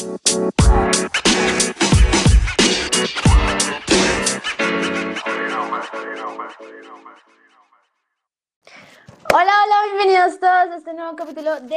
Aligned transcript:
Hola, 0.00 0.14
hola, 9.32 9.76
bienvenidos 9.92 10.40
todos 10.40 10.70
a 10.70 10.76
este 10.78 10.94
nuevo 10.94 11.14
capítulo 11.16 11.60
de 11.60 11.76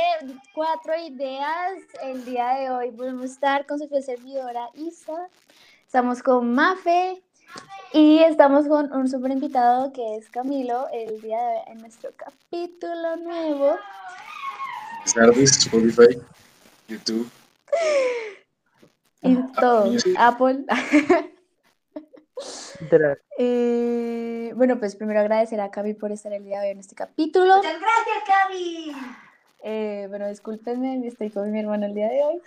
Cuatro 0.56 0.94
Ideas. 0.98 1.74
El 2.02 2.24
día 2.24 2.48
de 2.54 2.70
hoy 2.70 2.92
volvemos 2.92 3.24
a 3.24 3.26
estar 3.26 3.66
con 3.66 3.78
su 3.78 3.90
fiel 3.90 4.02
servidora 4.02 4.70
Isa. 4.74 5.28
Estamos 5.86 6.24
con 6.24 6.54
Mafe 6.54 7.22
y 7.92 8.20
estamos 8.20 8.70
con 8.70 8.90
un 8.94 9.10
super 9.10 9.32
invitado 9.32 9.92
que 9.92 10.16
es 10.16 10.30
Camilo 10.30 10.88
el 10.94 11.20
día 11.20 11.40
de 11.40 11.56
hoy 11.56 11.64
en 11.68 11.78
nuestro 11.80 12.12
capítulo 12.16 13.18
nuevo. 13.18 13.78
Buenas 15.14 15.38
Spotify, 15.38 16.22
YouTube. 16.88 17.30
Y 19.22 19.36
Ah, 19.36 19.52
todo. 19.60 19.92
Apple. 20.18 20.66
Eh, 23.38 24.52
bueno, 24.56 24.78
pues 24.78 24.96
primero 24.96 25.20
agradecer 25.20 25.62
a 25.62 25.72
Cami 25.72 25.94
por 25.94 26.12
estar 26.12 26.34
el 26.34 26.44
día 26.44 26.60
de 26.60 26.68
hoy 26.68 26.72
en 26.74 26.80
este 26.80 26.96
capítulo. 26.96 27.58
Muchas 27.58 27.80
gracias, 27.80 28.24
Cami. 28.28 28.92
Eh, 29.64 30.08
bueno, 30.10 30.28
discúlpenme, 30.28 31.08
estoy 31.08 31.30
con 31.30 31.50
mi 31.50 31.60
hermano 31.60 31.86
el 31.86 31.94
día 31.94 32.10
de 32.10 32.22
hoy. 32.24 32.42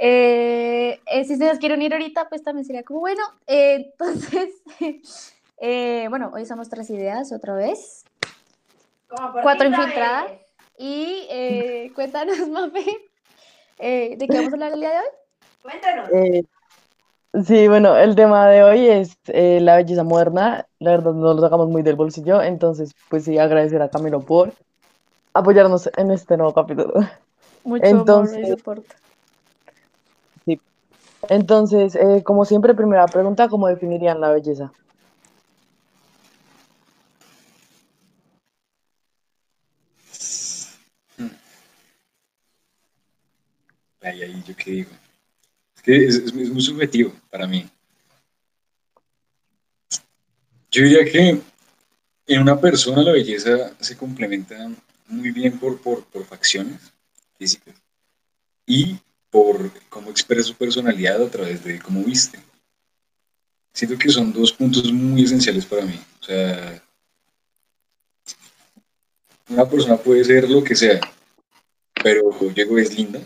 Eh, 0.00 1.00
eh, 1.06 1.24
si 1.24 1.32
ustedes 1.32 1.58
quieren 1.58 1.82
ir 1.82 1.92
ahorita, 1.92 2.28
pues 2.28 2.42
también 2.44 2.64
sería 2.64 2.84
como 2.84 3.00
bueno. 3.00 3.22
Eh, 3.48 3.90
entonces, 3.90 4.50
eh, 5.58 6.06
bueno, 6.08 6.30
hoy 6.32 6.42
usamos 6.42 6.68
tres 6.68 6.88
ideas 6.90 7.32
otra 7.32 7.54
vez. 7.54 8.04
Como 9.08 9.32
por 9.32 9.42
Cuatro 9.42 9.66
infiltradas. 9.66 10.30
Y 10.78 11.26
eh, 11.30 11.90
cuéntanos, 11.94 12.38
Mafe, 12.48 13.05
eh, 13.78 14.16
¿de 14.16 14.26
qué 14.28 14.36
vamos 14.36 14.52
a 14.52 14.54
hablar 14.56 14.72
el 14.72 14.80
día 14.80 14.90
de 14.90 14.96
hoy? 14.98 15.04
Cuéntanos. 15.62 16.10
Eh, 16.12 16.44
sí, 17.44 17.68
bueno, 17.68 17.96
el 17.96 18.14
tema 18.14 18.48
de 18.48 18.62
hoy 18.62 18.86
es 18.88 19.16
eh, 19.28 19.60
la 19.60 19.76
belleza 19.76 20.04
moderna. 20.04 20.66
La 20.78 20.92
verdad, 20.92 21.12
no 21.12 21.34
lo 21.34 21.40
sacamos 21.40 21.68
muy 21.68 21.82
del 21.82 21.96
bolsillo. 21.96 22.42
Entonces, 22.42 22.94
pues 23.08 23.24
sí, 23.24 23.38
agradecer 23.38 23.82
a 23.82 23.88
Camilo 23.88 24.20
por 24.20 24.52
apoyarnos 25.34 25.90
en 25.96 26.10
este 26.10 26.36
nuevo 26.36 26.54
capítulo. 26.54 26.94
Mucho 27.64 27.84
Entonces- 27.84 28.36
amor 28.36 28.48
y 28.48 28.58
soporte. 28.58 28.96
Entonces, 31.28 31.96
eh, 31.96 32.22
como 32.22 32.44
siempre, 32.44 32.74
primera 32.74 33.06
pregunta, 33.06 33.48
¿cómo 33.48 33.66
definirían 33.66 34.20
la 34.20 34.30
belleza? 34.30 34.70
Ahí, 44.06 44.22
ahí, 44.22 44.44
yo 44.46 44.54
qué 44.54 44.70
digo. 44.70 44.90
Es 45.74 45.82
que 45.82 46.06
es, 46.06 46.32
muy- 46.32 46.62
subjetivo 46.62 47.12
para 47.28 47.48
mí. 47.48 47.68
Yo 50.70 50.84
diría 50.84 51.04
que 51.04 51.40
en 52.28 52.40
una 52.40 52.60
persona 52.60 53.02
la 53.02 53.10
belleza 53.10 53.74
se 53.80 53.96
complementa 53.96 54.70
muy 55.08 55.32
bien 55.32 55.58
por, 55.58 55.80
por, 55.80 56.04
por 56.04 56.24
facciones 56.24 56.80
físicas 57.36 57.74
y 58.64 58.96
por 59.28 59.72
cómo 59.88 60.10
expresa 60.10 60.44
su 60.44 60.54
personalidad 60.54 61.20
a 61.20 61.28
través 61.28 61.64
de 61.64 61.80
cómo 61.80 62.04
viste. 62.04 62.38
Siento 63.72 63.98
que 63.98 64.10
son 64.10 64.32
dos 64.32 64.52
puntos 64.52 64.92
muy 64.92 65.24
esenciales 65.24 65.66
para 65.66 65.84
mí. 65.84 66.00
O 66.20 66.24
sea, 66.24 66.80
una 69.48 69.68
persona 69.68 69.96
puede 69.96 70.22
ser 70.22 70.48
lo 70.48 70.62
que 70.62 70.76
sea, 70.76 71.00
pero 72.04 72.30
luego 72.40 72.78
es 72.78 72.96
linda, 72.96 73.20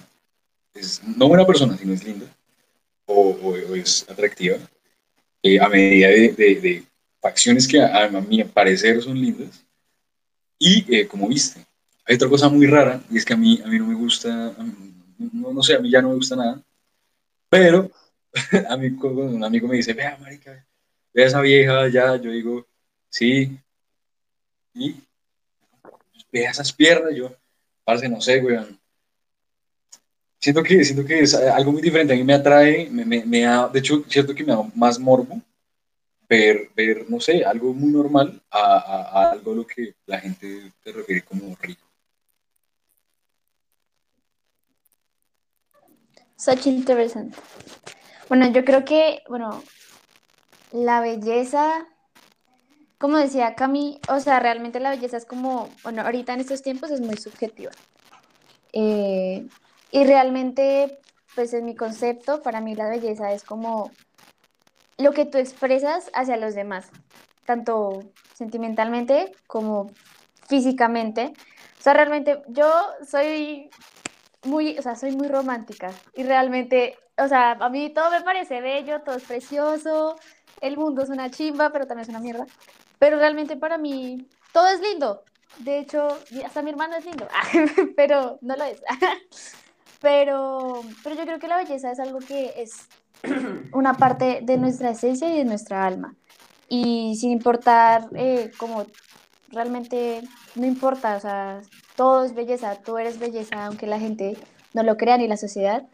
es 0.75 1.03
no 1.05 1.29
buena 1.29 1.47
persona, 1.47 1.77
sino 1.77 1.93
es 1.95 2.05
linda, 2.05 2.27
o, 3.07 3.57
es 3.77 4.07
atractiva, 4.11 4.59
eh, 5.43 5.61
a 5.61 5.69
medida 5.69 6.09
de, 6.09 6.31
de- 6.33 6.85
facciones 7.21 7.69
que 7.69 7.81
a, 7.83 8.05
a 8.07 8.09
mi 8.23 8.45
parecer 8.45 9.03
son 9.03 9.21
lindas, 9.21 9.65
y 10.59 10.95
eh, 10.95 11.07
como 11.09 11.29
viste. 11.29 11.67
Hay 12.07 12.17
otra 12.17 12.29
cosa 12.29 12.49
muy 12.49 12.67
rara, 12.67 13.03
y 13.11 13.19
es 13.19 13.25
que 13.25 13.35
a 13.35 13.37
mí, 13.37 13.61
a 13.65 13.69
mí 13.69 13.79
no 13.79 13.87
me 13.87 13.95
gusta, 13.95 14.49
a 14.49 14.65
no, 15.19 15.53
no 15.53 15.63
sé, 15.63 15.75
a 15.75 15.81
mí 15.81 15.91
ya 15.91 16.03
no 16.03 16.09
me 16.11 16.17
gusta 16.17 16.37
nada, 16.37 16.63
pero 17.51 17.91
a 18.71 18.77
mí 18.77 18.89
un 18.89 19.45
amigo 19.45 19.69
me 19.69 19.77
dice, 19.77 19.95
vea, 19.95 20.19
marica, 20.21 20.67
vea 21.15 21.27
esa 21.27 21.41
vieja 21.43 21.89
ya, 21.89 22.17
yo 22.17 22.31
digo, 22.31 22.67
sí, 23.11 23.59
y 24.75 24.97
vea 26.33 26.51
esas 26.51 26.73
piernas, 26.73 27.15
yo, 27.15 27.35
parce, 27.85 28.09
no 28.09 28.21
sé, 28.21 28.41
weón. 28.41 28.80
Siento 30.41 30.63
que, 30.63 30.83
siento 30.85 31.05
que 31.05 31.21
es 31.21 31.35
algo 31.35 31.73
muy 31.73 31.83
diferente, 31.83 32.15
a 32.15 32.17
mí 32.17 32.25
me 32.25 32.33
atrae, 32.35 32.89
me, 32.91 33.05
me, 33.05 33.41
da, 33.43 33.69
de 33.69 33.79
hecho, 33.79 34.03
siento 34.09 34.35
que 34.35 34.43
me 34.43 34.53
da 34.55 34.63
más 34.75 34.99
morbo 34.99 35.41
ver, 36.29 36.71
ver 36.75 37.05
no 37.11 37.21
sé, 37.21 37.45
algo 37.45 37.75
muy 37.75 37.91
normal 37.93 38.41
a, 38.51 38.77
a- 38.79 39.31
algo 39.33 39.53
a 39.53 39.57
lo 39.57 39.67
que 39.67 39.95
la 40.07 40.19
gente 40.19 40.73
te 40.83 40.93
refiere 40.93 41.23
como 41.23 41.55
rico. 41.61 41.83
Such 46.37 46.67
interesante. 46.67 47.37
Bueno, 48.29 48.51
yo 48.51 48.65
creo 48.65 48.85
que, 48.85 49.23
bueno, 49.29 49.63
la 50.73 51.01
belleza, 51.03 51.87
como 52.97 53.19
decía 53.19 53.55
Cami, 53.57 54.01
o 54.09 54.21
sea, 54.21 54.41
realmente 54.41 54.81
la 54.81 54.91
belleza 54.91 55.19
es 55.19 55.27
como, 55.27 55.69
bueno, 55.83 56.01
ahorita 56.03 56.33
en 56.33 56.41
estos 56.41 56.63
tiempos 56.63 56.91
es 56.91 57.01
muy 57.03 57.17
subjetiva. 57.19 57.73
Eh, 58.73 59.47
y 59.91 60.05
realmente, 60.05 60.99
pues 61.35 61.53
en 61.53 61.65
mi 61.65 61.75
concepto, 61.75 62.43
para 62.43 62.61
mí 62.61 62.75
la 62.75 62.89
belleza 62.89 63.33
es 63.33 63.45
como 63.45 63.91
lo 64.99 65.13
que 65.13 65.25
tú 65.25 65.39
expresas 65.39 66.11
hacia 66.15 66.37
los 66.37 66.55
demás, 66.55 66.91
tanto 67.45 68.01
sentimentalmente 68.35 69.33
como 69.47 69.91
físicamente. 70.49 71.33
O 71.79 71.83
sea, 71.83 71.95
realmente 71.95 72.43
yo 72.49 72.71
soy 73.07 73.71
muy, 74.45 74.79
o 74.79 74.83
sea, 74.83 74.95
soy 74.95 75.17
muy 75.17 75.29
romántica 75.29 75.91
y 76.15 76.23
realmente, 76.23 76.99
o 77.17 77.29
sea, 77.29 77.53
a 77.53 77.69
mí 77.69 77.91
todo 77.91 78.11
me 78.11 78.21
parece 78.23 78.61
bello, 78.61 79.01
todo 79.01 79.17
es 79.17 79.25
precioso, 79.25 80.17
el 80.61 80.77
mundo 80.77 81.03
es 81.03 81.09
una 81.09 81.31
chimba, 81.31 81.71
pero 81.71 81.87
también 81.87 82.03
es 82.03 82.09
una 82.11 82.21
mierda. 82.21 82.47
Pero 82.99 83.17
realmente 83.19 83.57
para 83.57 83.79
mí 83.79 84.29
todo 84.53 84.69
es 84.69 84.81
lindo. 84.81 85.25
De 85.59 85.79
hecho, 85.79 86.09
hasta 86.45 86.63
mi 86.63 86.71
hermano 86.71 86.97
es 86.97 87.05
lindo, 87.05 87.27
pero 87.97 88.39
no 88.43 88.57
lo 88.57 88.65
es. 88.65 88.83
Pero, 90.01 90.83
pero 91.05 91.17
yo 91.17 91.23
creo 91.23 91.39
que 91.39 91.49
la 91.49 91.59
belleza 91.59 91.91
es 91.91 92.01
algo 92.01 92.19
que 92.21 92.55
es 92.57 92.89
una 93.73 93.95
parte 93.95 94.41
de 94.43 94.57
nuestra 94.57 94.91
esencia 94.91 95.33
y 95.33 95.39
de 95.39 95.45
nuestra 95.45 95.87
alma. 95.87 96.15
Y 96.69 97.17
sin 97.17 97.33
importar 97.33 98.09
eh, 98.15 98.51
como 98.57 98.87
realmente 99.49 100.23
no 100.55 100.67
importa, 100.67 101.17
o 101.17 101.21
sea, 101.21 101.61
todo 101.97 102.25
es 102.25 102.35
belleza, 102.35 102.77
tú 102.77 102.99
eres 102.99 103.19
belleza, 103.19 103.67
aunque 103.67 103.87
la 103.87 103.99
gente 103.99 104.37
no 104.73 104.83
lo 104.83 104.97
crea 104.97 105.19
ni 105.19 105.29
la 105.29 105.37
sociedad. 105.37 105.85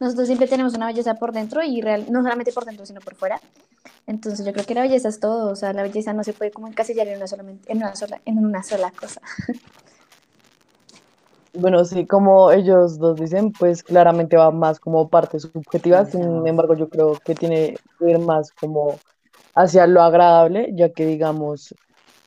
Nosotros 0.00 0.26
siempre 0.26 0.48
tenemos 0.48 0.74
una 0.74 0.86
belleza 0.86 1.14
por 1.14 1.32
dentro 1.32 1.62
y 1.62 1.80
real, 1.80 2.06
no 2.10 2.22
solamente 2.22 2.52
por 2.52 2.64
dentro, 2.64 2.84
sino 2.84 3.00
por 3.00 3.14
fuera. 3.14 3.40
Entonces 4.06 4.44
yo 4.44 4.52
creo 4.52 4.66
que 4.66 4.74
la 4.74 4.82
belleza 4.82 5.08
es 5.08 5.20
todo, 5.20 5.50
o 5.50 5.56
sea, 5.56 5.72
la 5.72 5.82
belleza 5.82 6.12
no 6.12 6.24
se 6.24 6.32
puede 6.32 6.50
como 6.50 6.66
encasillar 6.66 7.06
en 7.08 7.16
una, 7.16 7.26
solamente, 7.26 7.70
en 7.70 7.78
una, 7.78 7.94
sola, 7.96 8.20
en 8.24 8.44
una 8.44 8.62
sola 8.62 8.90
cosa. 8.90 9.20
Bueno, 11.56 11.84
sí, 11.84 12.04
como 12.04 12.50
ellos 12.50 12.98
dos 12.98 13.16
dicen, 13.16 13.52
pues 13.52 13.84
claramente 13.84 14.36
va 14.36 14.50
más 14.50 14.80
como 14.80 15.08
parte 15.08 15.38
subjetiva, 15.38 16.04
sin 16.04 16.46
embargo 16.46 16.74
yo 16.74 16.88
creo 16.88 17.18
que 17.24 17.34
tiene 17.36 17.78
que 17.98 18.10
ir 18.10 18.18
más 18.18 18.50
como 18.60 19.00
hacia 19.54 19.86
lo 19.86 20.02
agradable, 20.02 20.70
ya 20.74 20.92
que 20.92 21.06
digamos, 21.06 21.72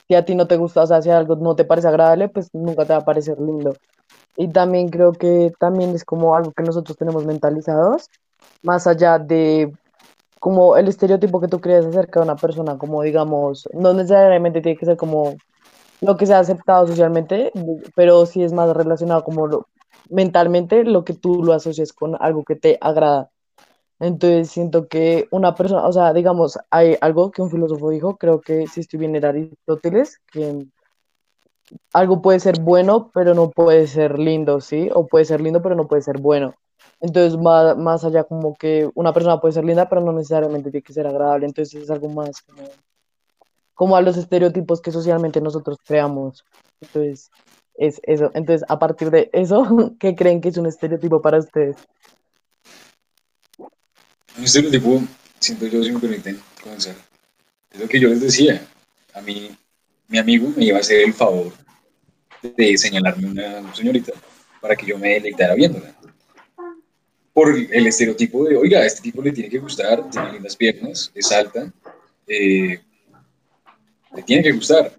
si 0.07 0.15
a 0.15 0.23
ti 0.23 0.33
no 0.35 0.47
te 0.47 0.55
gusta, 0.57 0.83
o 0.83 0.87
sea, 0.87 1.01
si 1.01 1.09
algo 1.09 1.35
no 1.35 1.55
te 1.55 1.65
parece 1.65 1.89
agradable, 1.89 2.29
pues 2.29 2.49
nunca 2.53 2.85
te 2.85 2.93
va 2.93 2.99
a 2.99 3.05
parecer 3.05 3.37
lindo. 3.39 3.75
Y 4.37 4.49
también 4.49 4.89
creo 4.89 5.17
que 5.17 5.51
también 5.59 5.93
es 5.95 6.05
como 6.05 6.35
algo 6.35 6.53
que 6.53 6.63
nosotros 6.63 6.97
tenemos 6.97 7.25
mentalizados, 7.25 8.09
más 8.63 8.87
allá 8.87 9.19
de 9.19 9.73
como 10.39 10.77
el 10.77 10.87
estereotipo 10.87 11.41
que 11.41 11.47
tú 11.49 11.59
crees 11.61 11.85
acerca 11.85 12.19
de 12.19 12.25
una 12.25 12.35
persona, 12.35 12.77
como 12.77 13.01
digamos, 13.03 13.67
no 13.73 13.93
necesariamente 13.93 14.61
tiene 14.61 14.77
que 14.77 14.85
ser 14.85 14.97
como 14.97 15.35
lo 16.01 16.17
que 16.17 16.25
se 16.25 16.33
ha 16.33 16.39
aceptado 16.39 16.87
socialmente, 16.87 17.51
pero 17.95 18.25
sí 18.25 18.43
es 18.43 18.53
más 18.53 18.75
relacionado 18.75 19.23
como 19.23 19.47
lo- 19.47 19.67
mentalmente 20.09 20.83
lo 20.85 21.03
que 21.03 21.13
tú 21.13 21.43
lo 21.43 21.53
asocias 21.53 21.93
con 21.93 22.15
algo 22.21 22.43
que 22.43 22.55
te 22.55 22.77
agrada. 22.81 23.29
Entonces 23.99 24.51
siento 24.51 24.87
que 24.87 25.27
una 25.31 25.55
persona, 25.55 25.85
o 25.87 25.93
sea, 25.93 26.13
digamos, 26.13 26.59
hay 26.71 26.97
algo 27.01 27.31
que 27.31 27.41
un 27.43 27.51
filósofo 27.51 27.89
dijo, 27.91 28.17
creo 28.17 28.41
que 28.41 28.67
si 28.67 28.81
estoy 28.81 28.99
bien 28.99 29.15
era 29.15 29.29
Aristóteles, 29.29 30.19
que 30.31 30.65
algo 31.93 32.21
puede 32.21 32.39
ser 32.39 32.55
bueno, 32.57 33.11
pero 33.13 33.33
no 33.33 33.49
puede 33.51 33.87
ser 33.87 34.19
lindo, 34.19 34.61
¿sí? 34.61 34.89
O 34.93 35.07
puede 35.07 35.25
ser 35.25 35.41
lindo, 35.41 35.61
pero 35.61 35.75
no 35.75 35.87
puede 35.87 36.01
ser 36.01 36.17
bueno. 36.19 36.55
Entonces, 36.99 37.37
más, 37.39 37.77
más 37.77 38.03
allá 38.05 38.23
como 38.23 38.55
que 38.55 38.89
una 38.95 39.13
persona 39.13 39.39
puede 39.39 39.53
ser 39.53 39.65
linda, 39.65 39.87
pero 39.89 40.01
no 40.01 40.13
necesariamente 40.13 40.71
tiene 40.71 40.83
que 40.83 40.93
ser 40.93 41.07
agradable. 41.07 41.45
Entonces, 41.45 41.83
es 41.83 41.89
algo 41.91 42.09
más 42.09 42.41
como, 42.41 42.63
como 43.77 43.95
a 43.95 44.01
los 44.01 44.17
estereotipos 44.17 44.81
que 44.81 44.91
socialmente 44.91 45.39
nosotros 45.39 45.77
creamos. 45.85 46.43
Entonces, 46.81 47.29
es 47.75 48.01
eso. 48.03 48.31
Entonces, 48.33 48.65
a 48.67 48.79
partir 48.79 49.11
de 49.11 49.29
eso, 49.33 49.93
¿qué 49.99 50.15
creen 50.15 50.41
que 50.41 50.49
es 50.49 50.57
un 50.57 50.65
estereotipo 50.65 51.21
para 51.21 51.37
ustedes? 51.37 51.75
Un 54.35 54.43
estereotipo, 54.43 55.03
siento 55.39 55.67
yo, 55.67 55.83
si 55.83 55.91
me 55.91 55.99
permiten 55.99 56.41
comenzar, 56.61 56.95
es 57.71 57.79
lo 57.79 57.87
que 57.87 57.99
yo 57.99 58.09
les 58.09 58.19
decía. 58.19 58.67
A 59.13 59.21
mí, 59.21 59.55
mi 60.07 60.17
amigo 60.17 60.51
me 60.57 60.65
iba 60.65 60.77
a 60.77 60.81
hacer 60.81 61.01
el 61.01 61.13
favor 61.13 61.53
de 62.41 62.77
señalarme 62.79 63.27
una 63.27 63.75
señorita 63.75 64.13
para 64.59 64.75
que 64.75 64.87
yo 64.87 64.97
me 64.97 65.09
deleitara 65.09 65.53
viéndola. 65.53 65.93
Por 67.31 67.55
el 67.55 67.85
estereotipo 67.85 68.43
de, 68.45 68.57
oiga, 68.57 68.79
a 68.79 68.85
este 68.87 69.03
tipo 69.03 69.21
le 69.21 69.31
tiene 69.31 69.51
que 69.51 69.59
gustar, 69.59 70.09
tiene 70.09 70.33
lindas 70.33 70.55
piernas, 70.55 71.11
es 71.13 71.31
alta, 71.31 71.71
eh, 72.27 72.81
le 74.17 74.23
tiene 74.23 74.43
que 74.43 74.51
gustar. 74.51 74.91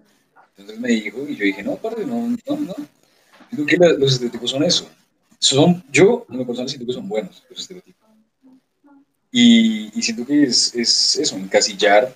Entonces 0.57 0.79
me 0.79 0.89
dijo, 0.89 1.19
y 1.27 1.35
yo 1.35 1.43
dije, 1.45 1.61
no, 1.63 1.75
padre, 1.75 2.05
no, 2.05 2.27
no, 2.47 2.55
no. 2.57 2.75
Digo 3.51 3.65
que 3.65 3.77
los 3.77 4.13
estereotipos 4.13 4.49
son 4.51 4.63
eso. 4.63 4.89
Son, 5.37 5.83
yo, 5.91 6.25
en 6.29 6.37
lo 6.39 6.45
personal, 6.45 6.69
siento 6.69 6.87
que 6.87 6.93
son 6.93 7.07
buenos 7.07 7.43
los 7.49 7.59
estereotipos. 7.61 7.99
Y, 9.31 9.91
y 9.97 10.01
siento 10.01 10.25
que 10.25 10.43
es, 10.43 10.73
es 10.73 11.15
eso, 11.17 11.35
encasillar 11.35 12.15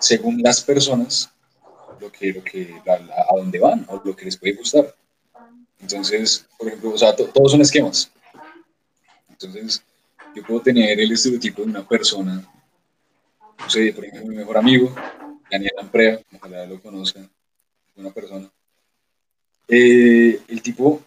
según 0.00 0.40
las 0.42 0.60
personas 0.62 1.30
lo 2.00 2.10
que, 2.10 2.32
lo 2.32 2.42
que, 2.44 2.74
la- 2.84 2.98
la- 2.98 3.14
a 3.30 3.36
dónde 3.36 3.58
van 3.58 3.84
o 3.88 4.00
lo 4.04 4.14
que 4.16 4.24
les 4.24 4.36
puede 4.36 4.54
gustar. 4.54 4.94
Entonces, 5.80 6.46
por 6.58 6.68
ejemplo, 6.68 6.90
o 6.90 6.98
sea, 6.98 7.14
to- 7.14 7.26
todos 7.28 7.52
son 7.52 7.60
esquemas. 7.60 8.10
Entonces, 9.30 9.82
yo 10.34 10.42
puedo 10.44 10.60
tener 10.60 10.98
el 11.00 11.12
estereotipo 11.12 11.62
de 11.62 11.68
una 11.68 11.86
persona, 11.86 12.44
no 13.58 13.70
sé, 13.70 13.92
por 13.92 14.04
ejemplo, 14.04 14.28
mi 14.30 14.36
mejor 14.36 14.58
amigo, 14.58 14.94
Daniel 15.50 15.72
Amprea, 15.78 16.20
ojalá 16.36 16.66
lo 16.66 16.80
conozcan, 16.80 17.28
una 17.96 18.10
persona. 18.12 18.50
Eh, 19.68 20.40
el 20.48 20.62
tipo, 20.62 21.02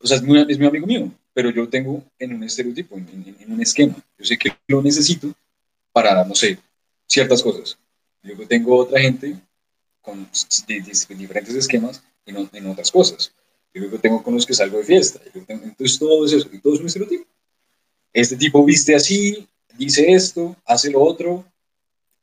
o 0.00 0.06
sea, 0.06 0.16
es, 0.16 0.22
muy- 0.22 0.44
es 0.48 0.58
mi 0.58 0.66
amigo 0.66 0.86
mío, 0.86 1.10
pero 1.32 1.50
yo 1.50 1.62
lo 1.62 1.68
tengo 1.68 2.02
en 2.18 2.34
un 2.34 2.44
estereotipo, 2.44 2.96
en, 2.96 3.08
en- 3.08 3.36
en 3.40 3.52
un 3.52 3.60
esquema. 3.62 3.94
Yo 4.18 4.24
sé 4.24 4.36
que 4.38 4.50
lo 4.68 4.82
necesito 4.82 5.32
para, 5.92 6.24
no 6.24 6.34
sé, 6.34 6.58
ciertas 7.06 7.42
cosas. 7.42 7.78
Luego 8.22 8.46
tengo 8.46 8.76
otra 8.76 9.00
gente 9.00 9.36
con 10.00 10.28
di- 10.66 10.80
di- 10.80 11.14
diferentes 11.14 11.54
esquemas 11.54 12.02
en, 12.26 12.48
en 12.52 12.66
otras 12.66 12.90
cosas. 12.90 13.32
Luego 13.74 13.98
tengo 13.98 14.22
con 14.22 14.34
los 14.34 14.46
que 14.46 14.54
salgo 14.54 14.78
de 14.78 14.84
fiesta. 14.84 15.20
Tengo- 15.46 15.64
entonces 15.64 15.98
todo 15.98 16.26
es 16.26 16.32
eso, 16.32 16.48
y 16.52 16.58
todo 16.58 16.74
es 16.74 16.80
un 16.80 16.86
estereotipo. 16.86 17.24
Este 18.12 18.36
tipo 18.36 18.64
viste 18.64 18.94
así, 18.94 19.46
dice 19.76 20.12
esto, 20.12 20.56
hace 20.64 20.90
lo 20.90 21.02
otro. 21.02 21.44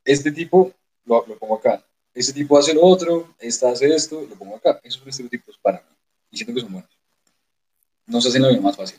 Este 0.04 0.30
tipo, 0.32 0.72
lo, 1.10 1.26
lo 1.26 1.38
pongo 1.38 1.56
acá. 1.56 1.84
Este 2.14 2.32
tipo 2.32 2.56
hace 2.56 2.74
lo 2.74 2.82
otro, 2.82 3.34
esta 3.38 3.70
hace 3.70 3.94
esto, 3.94 4.22
lo 4.28 4.34
pongo 4.36 4.56
acá. 4.56 4.80
Esos 4.82 5.00
son 5.00 5.08
estereotipos 5.08 5.58
para 5.58 5.78
mí. 5.78 5.96
Y 6.30 6.36
siento 6.36 6.54
que 6.54 6.60
son 6.60 6.72
buenos. 6.72 6.90
Nos 8.06 8.26
hacen 8.26 8.42
la 8.42 8.48
vida 8.48 8.60
más 8.60 8.76
fácil. 8.76 8.98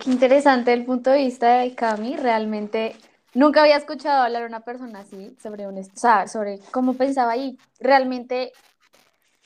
Qué 0.00 0.10
interesante 0.10 0.72
el 0.72 0.84
punto 0.84 1.10
de 1.10 1.18
vista 1.18 1.58
de 1.58 1.74
Cami. 1.74 2.16
Realmente 2.16 2.96
nunca 3.34 3.62
había 3.62 3.76
escuchado 3.76 4.24
hablar 4.24 4.42
a 4.42 4.46
una 4.46 4.60
persona 4.60 5.00
así 5.00 5.36
sobre 5.42 5.66
un, 5.66 5.78
o 5.78 5.84
sea, 5.94 6.28
sobre 6.28 6.58
cómo 6.70 6.94
pensaba 6.94 7.36
y 7.36 7.58
realmente, 7.80 8.52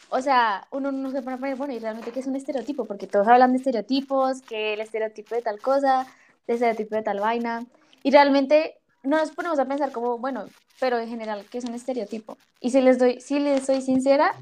o 0.08 0.20
sea, 0.20 0.66
uno 0.70 0.90
no 0.92 1.10
se 1.10 1.22
pone 1.22 1.36
a 1.36 1.38
poner, 1.38 1.56
bueno, 1.56 1.74
y 1.74 1.78
realmente 1.78 2.10
qué 2.10 2.20
es 2.20 2.26
un 2.26 2.36
estereotipo, 2.36 2.84
porque 2.84 3.06
todos 3.06 3.28
hablan 3.28 3.52
de 3.52 3.58
estereotipos, 3.58 4.42
que 4.42 4.74
el 4.74 4.80
estereotipo 4.80 5.34
de 5.34 5.42
tal 5.42 5.60
cosa, 5.60 6.06
el 6.46 6.54
estereotipo 6.54 6.96
de 6.96 7.02
tal 7.02 7.20
vaina, 7.20 7.66
y 8.02 8.10
realmente 8.10 8.79
no 9.02 9.18
nos 9.18 9.30
ponemos 9.30 9.58
a 9.58 9.64
pensar 9.64 9.92
como, 9.92 10.18
bueno, 10.18 10.46
pero 10.78 10.98
en 10.98 11.08
general, 11.08 11.44
¿qué 11.50 11.58
es 11.58 11.64
un 11.64 11.74
estereotipo? 11.74 12.36
Y 12.60 12.70
si 12.70 12.80
les 12.80 12.98
doy, 12.98 13.20
si 13.20 13.38
les 13.38 13.64
soy 13.64 13.82
sincera, 13.82 14.34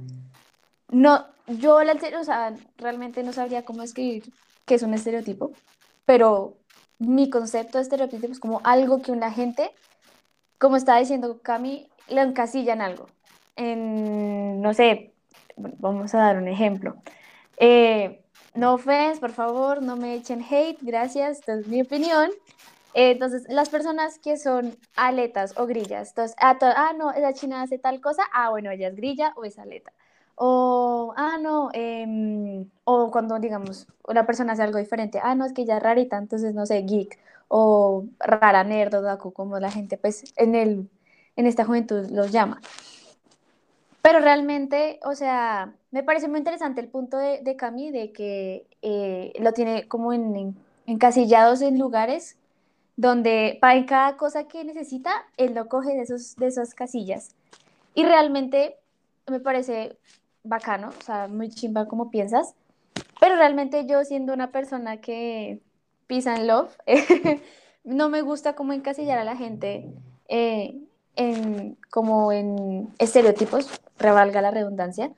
no, 0.90 1.26
yo 1.46 1.82
la, 1.84 1.94
o 2.20 2.24
sea, 2.24 2.54
realmente 2.76 3.22
no 3.22 3.32
sabría 3.32 3.64
cómo 3.64 3.82
escribir 3.82 4.24
qué 4.66 4.74
es 4.74 4.82
un 4.82 4.94
estereotipo 4.94 5.52
pero 6.08 6.56
mi 6.98 7.28
concepto 7.28 7.76
de 7.76 7.82
estereotipo 7.82 8.28
es 8.28 8.40
como 8.40 8.62
algo 8.64 9.02
que 9.02 9.12
una 9.12 9.30
gente, 9.30 9.72
como 10.56 10.76
estaba 10.76 10.98
diciendo 10.98 11.40
Cami, 11.42 11.86
lo 12.08 12.22
encasilla 12.22 12.72
en 12.72 12.80
algo. 12.80 13.08
En, 13.56 14.62
no 14.62 14.72
sé, 14.72 15.12
vamos 15.58 16.14
a 16.14 16.18
dar 16.20 16.38
un 16.38 16.48
ejemplo. 16.48 16.96
Eh, 17.58 18.24
no 18.54 18.72
offense, 18.72 19.20
por 19.20 19.32
favor, 19.32 19.82
no 19.82 19.96
me 19.96 20.14
echen 20.14 20.42
hate, 20.42 20.78
gracias, 20.80 21.40
esta 21.40 21.56
es 21.56 21.66
mi 21.66 21.82
opinión. 21.82 22.30
Entonces, 23.00 23.44
las 23.48 23.68
personas 23.70 24.18
que 24.18 24.36
son 24.36 24.76
aletas 24.96 25.54
o 25.56 25.66
grillas, 25.66 26.08
entonces, 26.10 26.36
ah, 26.40 26.58
ah, 26.62 26.92
no, 26.98 27.12
esa 27.12 27.32
china 27.32 27.62
hace 27.62 27.78
tal 27.78 28.00
cosa, 28.00 28.22
ah, 28.32 28.50
bueno, 28.50 28.70
ella 28.72 28.88
es 28.88 28.96
grilla 28.96 29.32
o 29.36 29.44
es 29.44 29.58
aleta. 29.58 29.92
O, 30.34 31.14
ah, 31.16 31.38
no, 31.40 31.70
em, 31.74 32.68
o 32.84 33.10
cuando 33.10 33.38
digamos 33.38 33.86
una 34.06 34.26
persona 34.26 34.52
hace 34.52 34.62
algo 34.62 34.78
diferente, 34.78 35.20
ah, 35.22 35.34
no, 35.34 35.44
es 35.44 35.52
que 35.52 35.62
ella 35.62 35.76
es 35.78 35.82
rarita, 35.82 36.16
entonces 36.18 36.54
no 36.54 36.66
sé, 36.66 36.82
geek, 36.82 37.18
o 37.48 38.04
rara, 38.20 38.64
nerd, 38.64 38.94
o 38.94 38.98
otaku, 39.00 39.32
como 39.32 39.58
la 39.60 39.70
gente 39.70 39.96
pues 39.98 40.24
en, 40.36 40.54
el, 40.56 40.88
en 41.36 41.46
esta 41.46 41.64
juventud 41.64 42.06
los 42.10 42.32
llama. 42.32 42.60
Pero 44.02 44.20
realmente, 44.20 45.00
o 45.04 45.14
sea, 45.14 45.74
me 45.90 46.02
parece 46.02 46.28
muy 46.28 46.38
interesante 46.38 46.80
el 46.80 46.88
punto 46.88 47.18
de, 47.18 47.40
de 47.42 47.56
Cami 47.56 47.90
de 47.90 48.12
que 48.12 48.66
eh, 48.82 49.32
lo 49.40 49.52
tiene 49.52 49.88
como 49.88 50.12
en, 50.12 50.36
en- 50.36 50.56
encasillados 50.86 51.60
en 51.62 51.78
lugares 51.78 52.36
donde 52.98 53.58
para 53.60 53.86
cada 53.86 54.16
cosa 54.16 54.48
que 54.48 54.64
necesita, 54.64 55.12
él 55.36 55.54
lo 55.54 55.68
coge 55.68 55.94
de, 55.94 56.02
esos, 56.02 56.34
de 56.34 56.48
esas 56.48 56.74
casillas. 56.74 57.30
Y 57.94 58.04
realmente 58.04 58.76
me 59.28 59.38
parece 59.38 59.96
bacano, 60.42 60.88
o 60.88 61.04
sea, 61.04 61.28
muy 61.28 61.48
chimba 61.48 61.86
como 61.86 62.10
piensas, 62.10 62.56
pero 63.20 63.36
realmente 63.36 63.86
yo 63.86 64.04
siendo 64.04 64.32
una 64.32 64.50
persona 64.50 65.00
que 65.00 65.60
pisa 66.08 66.34
en 66.34 66.48
love, 66.48 66.76
no 67.84 68.08
me 68.08 68.22
gusta 68.22 68.56
como 68.56 68.72
encasillar 68.72 69.18
a 69.18 69.24
la 69.24 69.36
gente 69.36 69.88
eh, 70.26 70.76
en, 71.14 71.78
como 71.90 72.32
en 72.32 72.88
estereotipos, 72.98 73.70
revalga 73.96 74.42
la 74.42 74.50
redundancia, 74.50 75.12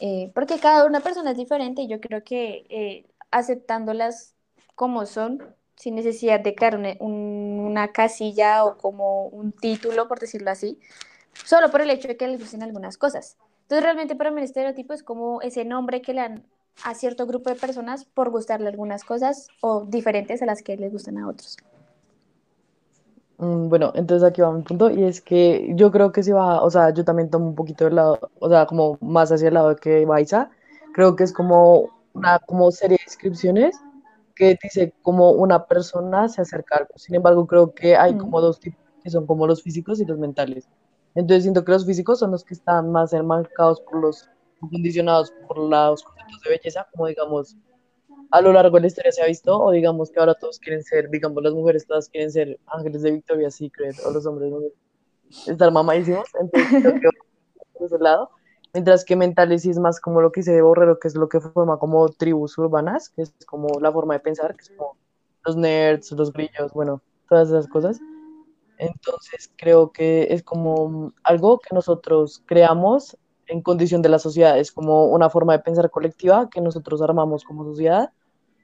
eh, 0.00 0.30
porque 0.36 0.60
cada 0.60 0.86
una 0.86 1.00
persona 1.00 1.32
es 1.32 1.36
diferente 1.36 1.82
y 1.82 1.88
yo 1.88 2.00
creo 2.00 2.22
que 2.22 2.64
eh, 2.68 3.06
aceptándolas 3.32 4.36
como 4.76 5.04
son, 5.04 5.42
sin 5.84 5.96
necesidad 5.96 6.40
de 6.40 6.54
crear 6.56 6.76
una, 6.76 6.94
un- 7.00 7.60
una 7.70 7.92
casilla 7.92 8.64
o 8.64 8.78
como 8.78 9.26
un 9.28 9.52
título, 9.52 10.08
por 10.08 10.20
decirlo 10.20 10.50
así, 10.50 10.80
solo 11.44 11.70
por 11.70 11.82
el 11.82 11.90
hecho 11.90 12.08
de 12.08 12.16
que 12.16 12.28
les 12.28 12.40
gusten 12.40 12.62
algunas 12.62 12.98
cosas. 12.98 13.36
Entonces, 13.62 13.84
realmente 13.84 14.16
para 14.16 14.30
mí 14.32 14.38
el 14.38 14.44
estereotipo 14.44 14.94
es 14.94 15.02
como 15.02 15.42
ese 15.42 15.64
nombre 15.64 16.02
que 16.02 16.14
le 16.14 16.22
dan 16.22 16.46
a 16.84 16.94
cierto 16.94 17.26
grupo 17.26 17.50
de 17.50 17.56
personas 17.56 18.04
por 18.06 18.30
gustarle 18.30 18.68
algunas 18.68 19.04
cosas 19.04 19.48
o 19.60 19.84
diferentes 19.86 20.42
a 20.42 20.46
las 20.46 20.62
que 20.62 20.76
les 20.76 20.92
gustan 20.92 21.18
a 21.18 21.28
otros. 21.28 21.56
Mm, 23.38 23.68
Bueno, 23.68 23.92
entonces 23.94 24.26
aquí 24.28 24.40
va 24.42 24.52
mi 24.52 24.62
punto 24.62 24.90
y 24.90 25.04
es 25.04 25.20
que 25.20 25.72
yo 25.76 25.90
creo 25.90 26.12
que 26.12 26.22
si 26.22 26.32
va, 26.32 26.62
o 26.62 26.70
sea, 26.70 26.90
yo 26.94 27.04
también 27.04 27.30
tomo 27.30 27.46
un 27.48 27.54
poquito 27.54 27.84
del 27.84 27.96
lado, 27.96 28.30
o 28.40 28.48
sea, 28.48 28.66
como 28.66 28.98
más 29.00 29.32
hacia 29.32 29.48
el 29.48 29.54
lado 29.54 29.76
que 29.76 30.04
va 30.06 30.20
Isa, 30.20 30.50
creo 30.92 31.16
que 31.16 31.24
es 31.24 31.32
como 31.32 31.90
una 32.14 32.38
como 32.40 32.70
serie 32.70 32.98
de 32.98 33.04
descripciones 33.06 33.83
que 34.34 34.58
dice 34.62 34.92
como 35.02 35.32
una 35.32 35.66
persona 35.66 36.28
se 36.28 36.42
acerca 36.42 36.76
a 36.76 36.78
algo. 36.80 36.94
Sin 36.96 37.14
embargo, 37.14 37.46
creo 37.46 37.74
que 37.74 37.96
hay 37.96 38.16
como 38.16 38.40
dos 38.40 38.60
tipos 38.60 38.80
que 39.02 39.10
son 39.10 39.26
como 39.26 39.46
los 39.46 39.62
físicos 39.62 40.00
y 40.00 40.04
los 40.04 40.18
mentales. 40.18 40.68
Entonces 41.14 41.44
siento 41.44 41.64
que 41.64 41.72
los 41.72 41.86
físicos 41.86 42.18
son 42.18 42.30
los 42.32 42.42
que 42.42 42.54
están 42.54 42.90
más 42.90 43.12
enmarcados 43.12 43.80
por 43.82 44.00
los, 44.00 44.28
condicionados 44.58 45.32
por 45.46 45.58
los 45.58 46.02
conceptos 46.02 46.40
de 46.42 46.50
belleza, 46.50 46.86
como 46.90 47.06
digamos 47.06 47.56
a 48.30 48.40
lo 48.40 48.52
largo 48.52 48.76
de 48.76 48.80
la 48.80 48.86
historia 48.88 49.12
se 49.12 49.22
ha 49.22 49.26
visto, 49.26 49.56
o 49.56 49.70
digamos 49.70 50.10
que 50.10 50.18
ahora 50.18 50.34
todos 50.34 50.58
quieren 50.58 50.82
ser, 50.82 51.08
digamos, 51.08 51.40
las 51.42 51.52
mujeres 51.52 51.86
todas 51.86 52.08
quieren 52.08 52.32
ser 52.32 52.58
ángeles 52.66 53.02
de 53.02 53.12
Victoria's 53.12 53.54
Secret, 53.54 53.94
o 54.04 54.10
los 54.10 54.26
hombres 54.26 54.50
¿no? 54.50 54.58
estar 55.46 55.70
mamadísimos, 55.70 56.26
entonces 56.40 56.82
creo 56.82 56.94
que 56.94 57.08
por 57.74 57.86
ese 57.86 57.98
lado. 57.98 58.30
Mientras 58.74 59.04
que 59.04 59.14
mentales 59.14 59.62
sí 59.62 59.70
es 59.70 59.78
más 59.78 60.00
como 60.00 60.20
lo 60.20 60.32
que 60.32 60.42
de 60.42 60.60
Borrero, 60.60 60.98
que 60.98 61.06
es 61.06 61.14
lo 61.14 61.28
que 61.28 61.40
forma 61.40 61.78
como 61.78 62.08
tribus 62.08 62.58
urbanas, 62.58 63.08
que 63.08 63.22
es 63.22 63.32
como 63.46 63.68
la 63.80 63.92
forma 63.92 64.14
de 64.14 64.20
pensar, 64.20 64.56
que 64.56 64.62
es 64.62 64.70
como 64.70 64.96
los 65.44 65.56
nerds, 65.56 66.10
los 66.10 66.32
grillos, 66.32 66.72
bueno, 66.72 67.00
todas 67.28 67.48
esas 67.48 67.68
cosas. 67.68 68.00
Entonces 68.78 69.52
creo 69.56 69.92
que 69.92 70.26
es 70.30 70.42
como 70.42 71.12
algo 71.22 71.60
que 71.60 71.72
nosotros 71.72 72.42
creamos 72.46 73.16
en 73.46 73.62
condición 73.62 74.02
de 74.02 74.08
la 74.08 74.18
sociedad, 74.18 74.58
es 74.58 74.72
como 74.72 75.06
una 75.06 75.30
forma 75.30 75.52
de 75.52 75.60
pensar 75.60 75.88
colectiva 75.90 76.48
que 76.50 76.60
nosotros 76.60 77.00
armamos 77.00 77.44
como 77.44 77.64
sociedad 77.64 78.10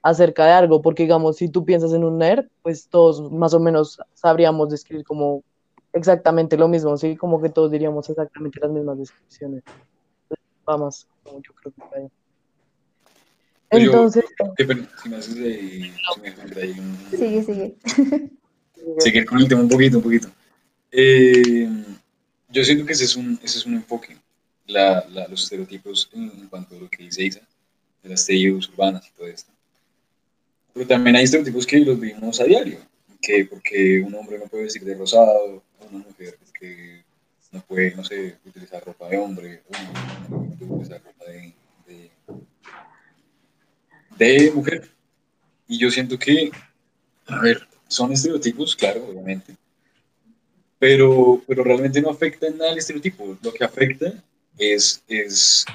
acerca 0.03 0.45
de 0.45 0.51
algo, 0.51 0.81
porque 0.81 1.03
digamos, 1.03 1.37
si 1.37 1.47
tú 1.47 1.63
piensas 1.63 1.93
en 1.93 2.03
un 2.03 2.17
nerd, 2.17 2.47
pues 2.63 2.89
todos 2.89 3.31
más 3.31 3.53
o 3.53 3.61
menos 3.61 3.99
sabríamos 4.13 4.69
describir 4.69 5.05
como 5.05 5.43
exactamente 5.93 6.57
lo 6.57 6.67
mismo, 6.67 6.97
¿sí? 6.97 7.15
Como 7.15 7.41
que 7.41 7.49
todos 7.49 7.71
diríamos 7.71 8.09
exactamente 8.09 8.59
las 8.59 8.71
mismas 8.71 8.97
descripciones. 8.97 9.63
Vamos, 10.65 11.07
como 11.23 11.41
yo 11.41 11.53
creo 11.53 11.73
que 11.73 11.81
está 11.81 11.97
ahí. 11.97 12.07
Pues 13.69 13.83
yo- 13.83 13.91
Entonces, 13.91 14.25
si 15.01 15.09
me 15.09 15.15
haces 15.15 15.35
ahí, 15.37 15.93
ahí 16.61 16.75
Sigue, 17.11 17.43
sigue. 17.43 17.75
seguir 18.99 19.25
con 19.25 19.39
el 19.39 19.47
tema 19.47 19.61
un 19.61 19.69
poquito, 19.69 19.97
un 19.97 20.03
poquito. 20.03 20.29
Eh, 20.91 21.69
yo 22.49 22.63
siento 22.65 22.85
que 22.85 22.93
ese 22.93 23.05
es 23.05 23.15
un, 23.15 23.39
ese 23.41 23.59
es 23.59 23.65
un 23.65 23.75
enfoque, 23.75 24.17
la, 24.67 25.05
la- 25.09 25.27
los 25.27 25.43
estereotipos 25.43 26.09
en, 26.13 26.23
en 26.31 26.47
cuanto 26.49 26.75
a 26.75 26.79
lo 26.79 26.89
que 26.89 27.03
dice 27.03 27.23
Isa, 27.23 27.41
de 28.03 28.09
las 28.09 28.25
tribus 28.25 28.67
urbanas 28.69 29.07
y 29.07 29.11
todo 29.11 29.27
esto. 29.27 29.51
Pero 30.73 30.87
también 30.87 31.15
hay 31.15 31.23
estereotipos 31.23 31.65
que 31.65 31.79
los 31.79 31.99
vivimos 31.99 32.39
a 32.41 32.43
diario, 32.45 32.79
que 33.21 33.45
porque 33.45 34.01
un 34.05 34.13
hombre 34.15 34.37
no 34.37 34.45
puede 34.47 34.63
vestir 34.63 34.83
de 34.83 34.95
rosado, 34.95 35.63
una 35.89 35.99
mujer 36.05 36.37
que 36.59 37.03
no 37.51 37.61
puede, 37.61 37.93
no 37.95 38.03
sé, 38.03 38.37
utilizar 38.45 38.83
ropa 38.83 39.09
de 39.09 39.17
hombre, 39.17 39.63
no 40.29 40.39
puede 40.57 40.71
utilizar 40.71 41.01
ropa 41.03 41.25
de, 41.25 41.53
de, 41.85 42.11
de 44.17 44.51
mujer. 44.51 44.89
Y 45.67 45.77
yo 45.77 45.91
siento 45.91 46.17
que, 46.17 46.51
a 47.27 47.39
ver, 47.39 47.67
son 47.87 48.11
estereotipos, 48.11 48.75
claro, 48.75 49.05
obviamente, 49.05 49.55
pero, 50.79 51.43
pero 51.45 51.63
realmente 51.63 52.01
no 52.01 52.09
afecta 52.09 52.47
en 52.47 52.57
nada 52.57 52.71
el 52.71 52.77
estereotipo. 52.77 53.37
Lo 53.41 53.53
que 53.53 53.63
afecta 53.63 54.13
es, 54.57 55.03
es 55.07 55.65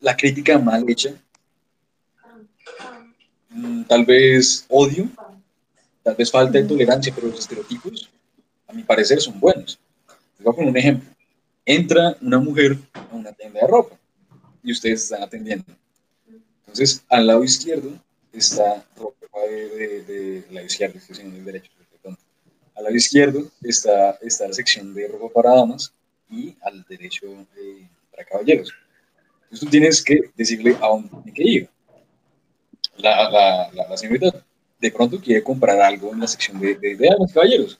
la 0.00 0.16
crítica 0.16 0.58
mal 0.58 0.84
hecha, 0.88 1.14
mm, 3.48 3.84
tal 3.84 4.04
vez 4.04 4.66
odio, 4.68 5.08
tal 6.02 6.14
vez 6.14 6.30
falta 6.30 6.58
de 6.58 6.64
tolerancia, 6.64 7.12
pero 7.14 7.28
los 7.28 7.40
estereotipos, 7.40 8.10
a 8.68 8.72
mi 8.74 8.82
parecer, 8.82 9.20
son 9.20 9.40
buenos. 9.40 9.78
Voy 10.38 10.52
a 10.52 10.56
poner 10.56 10.70
un 10.70 10.76
ejemplo. 10.76 11.08
Entra 11.64 12.16
una 12.20 12.38
mujer 12.38 12.76
a 12.92 13.14
una 13.14 13.32
tienda 13.32 13.60
de 13.60 13.66
ropa 13.66 13.96
y 14.62 14.72
ustedes 14.72 15.04
están 15.04 15.22
atendiendo. 15.22 15.64
Entonces, 16.60 17.04
al 17.08 17.26
lado 17.26 17.42
izquierdo 17.42 17.92
está 18.32 18.84
ropa 18.96 19.40
de, 19.48 20.02
de, 20.02 20.44
la 20.50 20.62
izquierda, 20.62 20.98
estoy 20.98 21.24
el 21.24 21.44
derecho, 21.44 21.70
al 22.76 22.84
lado 22.84 22.94
izquierdo 22.94 23.50
está, 23.62 24.18
está 24.20 24.46
la 24.46 24.52
sección 24.52 24.92
de 24.92 25.08
ropa 25.08 25.32
para 25.32 25.56
damas 25.56 25.94
y 26.30 26.54
al 26.60 26.84
derecho 26.84 27.26
eh, 27.56 27.88
para 28.10 28.24
caballeros. 28.24 28.72
Entonces 29.44 29.60
tú 29.60 29.66
tienes 29.66 30.04
que 30.04 30.30
decirle 30.36 30.76
a 30.80 30.88
dónde 30.88 31.08
tiene 31.08 31.32
que 31.32 31.42
ir. 31.42 31.70
La, 32.98 33.30
la, 33.30 33.70
la, 33.72 33.96
señorita 33.96 34.44
de 34.78 34.90
pronto 34.90 35.20
quiere 35.20 35.42
comprar 35.42 35.80
algo 35.80 36.12
en 36.12 36.20
la 36.20 36.26
sección 36.26 36.60
de, 36.60 36.74
de, 36.74 36.96
de 36.96 37.08
damas, 37.08 37.32
caballeros, 37.32 37.78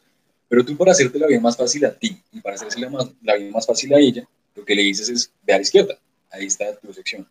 pero 0.48 0.64
tú 0.64 0.76
para 0.76 0.92
hacerte 0.92 1.18
la 1.18 1.26
vida 1.26 1.40
más 1.40 1.56
fácil 1.56 1.84
a 1.84 1.92
ti 1.92 2.20
y 2.32 2.40
para 2.40 2.56
hacerse 2.56 2.80
la, 2.80 2.90
más, 2.90 3.10
la 3.22 3.36
vida 3.36 3.50
más 3.50 3.66
fácil 3.66 3.92
a 3.94 3.98
ella, 3.98 4.26
lo 4.54 4.64
que 4.64 4.74
le 4.74 4.82
dices 4.82 5.08
es, 5.08 5.32
ve 5.42 5.54
a 5.54 5.56
la 5.56 5.62
izquierda, 5.62 5.98
ahí 6.30 6.46
está 6.46 6.74
tu 6.76 6.92
sección. 6.92 7.28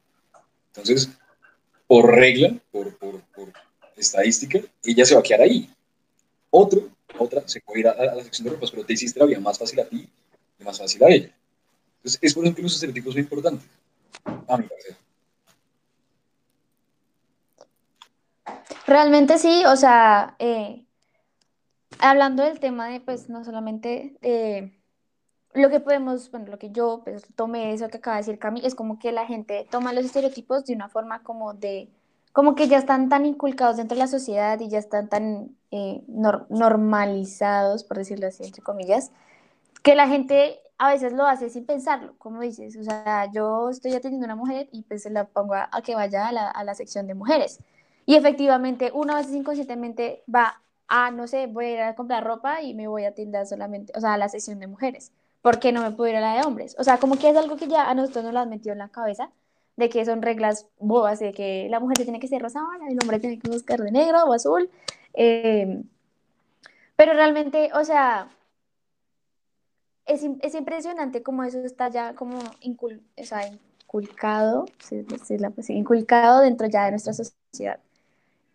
Entonces, 0.68 1.10
por 1.88 2.14
regla, 2.14 2.56
por, 2.72 2.96
por, 2.98 3.22
por 3.36 3.52
estadística, 3.96 4.60
ella 4.84 5.06
se 5.06 5.14
va 5.14 5.22
a 5.22 5.24
quedar 5.24 5.42
ahí. 5.42 5.70
Otro 6.50 6.90
otra 7.18 7.48
se 7.48 7.62
puede 7.62 7.82
ir 7.82 7.88
a, 7.88 7.96
la 7.96 8.24
sección 8.24 8.46
de 8.46 8.54
ropas, 8.54 8.72
pero 8.72 8.86
te 8.86 8.94
hiciste 8.94 9.20
la 9.20 9.26
vida 9.26 9.40
más 9.40 9.58
fácil 9.58 9.80
a 9.80 9.86
ti 9.86 10.08
y 10.60 10.64
más 10.64 10.78
fácil 10.78 11.04
a 11.04 11.10
ella. 11.10 11.32
Entonces, 11.98 12.20
es 12.22 12.34
por 12.34 12.46
eso 12.46 12.56
que 12.56 12.62
los 12.62 12.74
estereotipos 12.74 13.14
son 13.14 13.22
importantes, 13.22 13.68
a 14.48 14.58
mi 14.58 14.68
parecer. 14.68 14.96
Realmente 18.86 19.38
sí, 19.38 19.64
o 19.66 19.76
sea, 19.76 20.36
eh, 20.40 20.84
hablando 22.00 22.44
del 22.44 22.60
tema 22.60 22.88
de, 22.90 23.00
pues, 23.00 23.30
no 23.30 23.44
solamente 23.44 24.18
de 24.22 24.72
lo 25.56 25.70
que 25.70 25.80
podemos, 25.80 26.30
bueno, 26.32 26.48
lo 26.48 26.60
que 26.60 26.72
yo 26.72 27.02
pues, 27.04 27.26
tomé 27.36 27.74
eso 27.74 27.88
que 27.90 27.98
acaba 27.98 28.18
de 28.18 28.22
decir 28.22 28.40
Cami, 28.40 28.62
es 28.64 28.76
como 28.76 29.00
que 29.00 29.12
la 29.12 29.26
gente 29.26 29.68
toma 29.72 29.94
los 29.94 30.06
estereotipos 30.06 30.66
de 30.66 30.74
una 30.74 30.90
forma 30.90 31.24
como 31.24 31.54
de 31.54 31.90
como 32.34 32.54
que 32.56 32.68
ya 32.68 32.78
están 32.78 33.08
tan 33.08 33.26
inculcados 33.26 33.78
dentro 33.78 33.96
de 33.96 34.02
la 34.04 34.08
sociedad 34.08 34.60
y 34.60 34.68
ya 34.68 34.78
están 34.78 35.08
tan 35.08 35.56
eh, 35.72 36.04
normalizados, 36.08 37.86
por 37.86 37.98
decirlo 37.98 38.28
así, 38.28 38.44
entre 38.44 38.62
comillas, 38.62 39.12
que 39.84 39.96
la 39.96 40.10
gente 40.10 40.60
a 40.78 40.90
veces 40.90 41.14
lo 41.14 41.26
hace 41.26 41.50
sin 41.50 41.66
pensarlo, 41.66 42.14
como 42.18 42.42
dices, 42.42 42.76
o 42.76 42.84
sea, 42.84 43.32
yo 43.34 43.70
estoy 43.70 43.94
atendiendo 43.94 44.26
a 44.26 44.34
una 44.34 44.36
mujer 44.36 44.68
y 44.74 44.84
pues 44.84 45.04
se 45.04 45.12
la 45.12 45.24
pongo 45.24 45.54
a, 45.56 45.70
que 45.82 45.96
vaya 45.96 46.28
a 46.28 46.34
la, 46.34 46.50
a 46.50 46.64
la, 46.66 46.76
sección 46.76 47.08
de 47.08 47.14
mujeres. 47.14 47.62
Y 48.06 48.16
efectivamente, 48.16 48.92
una 48.94 49.16
vez 49.16 49.32
inconscientemente 49.32 50.22
va 50.34 50.62
a, 50.88 51.12
no 51.12 51.28
sé, 51.28 51.48
voy 51.48 51.66
a 51.66 51.72
ir 51.72 51.80
a 51.82 51.96
comprar 51.96 52.24
ropa 52.24 52.62
y 52.62 52.74
me 52.74 52.88
voy 52.88 53.06
a 53.06 53.10
atender 53.10 53.46
solamente, 53.48 53.94
o 53.96 54.02
sea, 54.02 54.14
a 54.14 54.18
la 54.18 54.30
sección 54.30 54.60
de 54.60 54.68
mujeres. 54.68 55.12
¿Por 55.42 55.60
qué 55.60 55.72
no 55.72 55.82
me 55.82 55.92
puedo 55.92 56.10
ir 56.10 56.18
a 56.18 56.22
la 56.22 56.36
de 56.36 56.48
hombres? 56.48 56.76
O 56.80 56.84
sea, 56.84 56.98
como 56.98 57.18
que 57.18 57.30
es 57.30 57.38
algo 57.38 57.58
que 57.58 57.68
ya 57.68 57.90
a 57.90 57.94
nosotros 57.94 58.26
nos 58.26 58.34
lo 58.34 58.40
han 58.40 58.50
metido 58.50 58.74
en 58.74 58.80
la 58.80 58.90
cabeza 58.90 59.32
de 59.78 59.90
que 59.90 60.06
son 60.06 60.22
reglas 60.22 60.68
bobas, 60.80 61.20
de 61.20 61.34
que 61.34 61.68
la 61.70 61.80
mujer 61.80 61.98
tiene 61.98 62.20
que 62.20 62.28
ser 62.28 62.42
rosada, 62.42 62.66
el 62.90 62.98
hombre 63.02 63.20
tiene 63.20 63.40
que 63.40 63.50
buscar 63.50 63.80
de 63.82 63.92
negro 63.92 64.24
o 64.26 64.34
azul. 64.34 64.70
Em, 65.14 65.84
pero 66.96 67.14
realmente, 67.14 67.72
o 67.74 67.84
sea, 67.84 68.30
es, 70.06 70.24
es, 70.42 70.56
impresionante 70.56 71.24
cómo 71.24 71.44
eso 71.44 71.60
está 71.60 71.90
ya 71.90 72.16
como 72.16 72.40
incul, 72.62 73.02
o 73.18 73.24
sea, 73.24 73.42
inculcado, 73.48 74.66
inculcado 75.70 76.42
dentro 76.42 76.68
ya 76.68 76.86
de 76.86 76.92
nuestra 76.92 77.14
sociedad. 77.14 77.80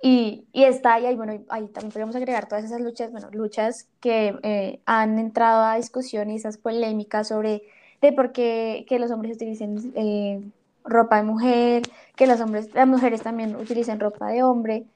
Y, 0.02 0.46
y, 0.52 0.64
está 0.64 0.94
ahí, 0.94 1.14
bueno, 1.14 1.44
ahí 1.50 1.66
también 1.68 1.90
podríamos 1.92 2.16
agregar 2.16 2.48
todas 2.48 2.64
esas 2.64 2.80
luchas, 2.80 3.12
bueno, 3.12 3.28
luchas 3.32 3.86
que 4.00 4.34
eh, 4.42 4.80
han 4.86 5.18
entrado 5.18 5.64
a 5.64 5.76
discusión 5.76 6.30
y 6.30 6.36
esas 6.36 6.56
polémicas 6.56 7.28
sobre 7.28 7.62
de 8.00 8.12
por 8.12 8.32
qué 8.32 8.86
que 8.88 8.98
los 8.98 9.10
hombres 9.10 9.36
utilicen 9.36 9.92
eh, 9.94 10.42
ropa 10.84 11.16
de 11.16 11.22
mujer, 11.24 11.82
que 12.16 12.26
los 12.26 12.40
hombres, 12.40 12.72
las 12.74 12.88
mujeres 12.88 13.22
también 13.22 13.56
utilicen 13.56 14.00
ropa 14.00 14.28
de 14.28 14.42
hombre. 14.42 14.86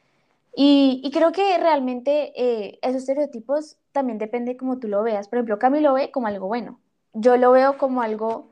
Y, 0.56 1.00
y 1.04 1.11
creo 1.11 1.32
que 1.32 1.58
realmente 1.58 2.32
eh, 2.37 2.78
esos 2.82 3.02
estereotipos 3.02 3.76
también 3.92 4.18
depende 4.18 4.56
como 4.56 4.78
tú 4.78 4.88
lo 4.88 5.02
veas. 5.02 5.28
Por 5.28 5.38
ejemplo, 5.38 5.58
Cami 5.58 5.80
lo 5.80 5.94
ve 5.94 6.11
como 6.12 6.28
algo 6.28 6.46
bueno. 6.46 6.80
Yo 7.12 7.37
lo 7.37 7.52
veo 7.52 7.78
como 7.78 8.02
algo 8.02 8.50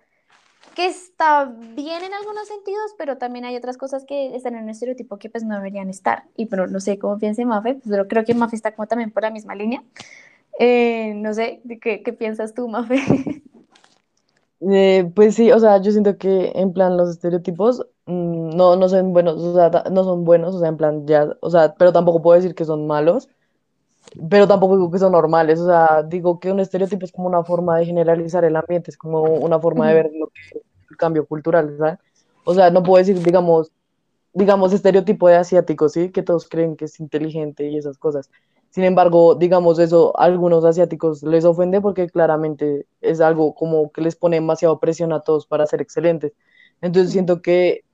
que 0.74 0.86
está 0.86 1.44
bien 1.44 2.02
en 2.02 2.14
algunos 2.14 2.48
sentidos, 2.48 2.94
pero 2.98 3.18
también 3.18 3.44
hay 3.44 3.56
otras 3.56 3.76
cosas 3.76 4.04
que 4.04 4.34
están 4.34 4.54
en 4.54 4.64
un 4.64 4.70
estereotipo 4.70 5.18
que 5.18 5.30
pues 5.30 5.44
no 5.44 5.54
deberían 5.54 5.88
estar. 5.88 6.24
Y 6.36 6.46
pero 6.46 6.66
no 6.66 6.80
sé 6.80 6.98
cómo 6.98 7.18
piensa 7.18 7.44
Mafe, 7.44 7.78
pero 7.88 8.08
creo 8.08 8.24
que 8.24 8.34
Mafe 8.34 8.56
está 8.56 8.74
como 8.74 8.86
también 8.86 9.10
por 9.10 9.22
la 9.22 9.30
misma 9.30 9.54
línea. 9.54 9.82
Eh, 10.58 11.14
no 11.16 11.32
sé, 11.34 11.62
¿qué, 11.80 12.02
¿qué 12.02 12.12
piensas 12.12 12.54
tú, 12.54 12.68
Mafe? 12.68 12.96
Eh, 14.70 15.10
pues 15.16 15.34
sí, 15.34 15.50
o 15.50 15.58
sea, 15.58 15.80
yo 15.82 15.90
siento 15.90 16.16
que 16.18 16.52
en 16.54 16.72
plan 16.72 16.96
los 16.96 17.10
estereotipos 17.10 17.84
mm, 18.06 18.50
no, 18.50 18.76
no 18.76 18.88
son 18.88 19.12
buenos, 19.12 19.40
o 19.40 19.54
sea, 19.56 19.70
no 19.90 20.04
son 20.04 20.24
buenos, 20.24 20.54
o 20.54 20.60
sea, 20.60 20.68
en 20.68 20.76
plan 20.76 21.04
ya, 21.04 21.36
o 21.40 21.50
sea, 21.50 21.74
pero 21.74 21.92
tampoco 21.92 22.22
puedo 22.22 22.40
decir 22.40 22.54
que 22.54 22.64
son 22.64 22.86
malos, 22.86 23.28
pero 24.28 24.46
tampoco 24.46 24.76
digo 24.76 24.90
que 24.90 24.98
son 24.98 25.12
normales, 25.12 25.60
o 25.60 25.66
sea, 25.66 26.02
digo 26.02 26.38
que 26.38 26.52
un 26.52 26.60
estereotipo 26.60 27.04
es 27.04 27.12
como 27.12 27.28
una 27.28 27.44
forma 27.44 27.78
de 27.78 27.86
generalizar 27.86 28.44
el 28.44 28.56
ambiente, 28.56 28.90
es 28.90 28.96
como 28.96 29.22
una 29.22 29.58
forma 29.58 29.88
de 29.88 29.94
ver 29.94 30.10
lo 30.12 30.26
que 30.28 30.60
el 30.90 30.96
cambio 30.96 31.26
cultural, 31.26 31.76
¿sabes? 31.78 31.98
O 32.44 32.54
sea, 32.54 32.70
no 32.70 32.82
puedo 32.82 32.98
decir, 32.98 33.22
digamos, 33.22 33.72
digamos, 34.34 34.72
estereotipo 34.72 35.28
de 35.28 35.36
asiático, 35.36 35.88
¿sí? 35.88 36.10
Que 36.10 36.22
todos 36.22 36.48
creen 36.48 36.76
que 36.76 36.86
es 36.86 37.00
inteligente 37.00 37.68
y 37.68 37.76
esas 37.76 37.98
cosas. 37.98 38.30
Sin 38.70 38.84
embargo, 38.84 39.34
digamos 39.34 39.78
eso, 39.78 40.18
a 40.18 40.24
algunos 40.24 40.64
asiáticos 40.64 41.22
les 41.22 41.44
ofende 41.44 41.80
porque 41.80 42.08
claramente 42.08 42.86
es 43.02 43.20
algo 43.20 43.54
como 43.54 43.92
que 43.92 44.00
les 44.00 44.16
pone 44.16 44.36
demasiado 44.36 44.80
presión 44.80 45.12
a 45.12 45.20
todos 45.20 45.46
para 45.46 45.66
ser 45.66 45.82
excelentes. 45.82 46.32
Entonces 46.80 47.12
siento 47.12 47.42
que 47.42 47.84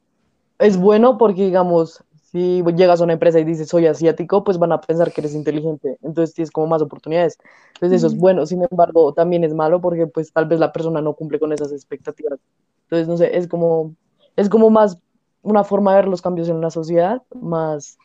es 0.60 0.76
bueno 0.76 1.18
porque, 1.18 1.44
digamos, 1.44 2.04
si 2.30 2.62
llegas 2.76 3.00
a 3.00 3.04
una 3.04 3.14
empresa 3.14 3.40
y 3.40 3.44
dices 3.44 3.68
soy 3.68 3.86
asiático, 3.86 4.44
pues 4.44 4.58
van 4.58 4.72
a 4.72 4.80
pensar 4.80 5.12
que 5.12 5.22
eres 5.22 5.34
inteligente. 5.34 5.96
Entonces 6.02 6.34
tienes 6.34 6.50
como 6.50 6.66
más 6.66 6.82
oportunidades. 6.82 7.38
Entonces 7.74 7.98
eso 7.98 8.08
es 8.08 8.16
bueno. 8.16 8.44
Sin 8.44 8.62
embargo, 8.70 9.14
también 9.14 9.44
es 9.44 9.54
malo 9.54 9.80
porque 9.80 10.06
pues 10.06 10.30
tal 10.30 10.46
vez 10.46 10.60
la 10.60 10.70
persona 10.70 11.00
no 11.00 11.14
cumple 11.14 11.40
con 11.40 11.54
esas 11.54 11.72
expectativas. 11.72 12.38
Entonces, 12.82 13.08
no 13.08 13.16
sé, 13.16 13.36
es 13.36 13.48
como, 13.48 13.94
es 14.36 14.50
como 14.50 14.68
más 14.68 14.98
una 15.42 15.64
forma 15.64 15.92
de 15.92 16.02
ver 16.02 16.08
los 16.08 16.20
cambios 16.20 16.50
en 16.50 16.60
la 16.60 16.70
sociedad, 16.70 17.22
más, 17.34 17.96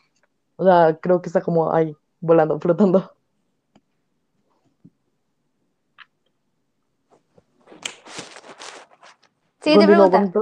o 0.56 0.64
sea, 0.64 0.98
creo 1.00 1.20
que 1.20 1.28
está 1.28 1.42
como 1.42 1.72
ahí 1.72 1.94
volando, 2.20 2.58
flotando. 2.60 3.12
Sí, 9.60 9.78
te 9.78 9.86
pregunta. 9.86 10.32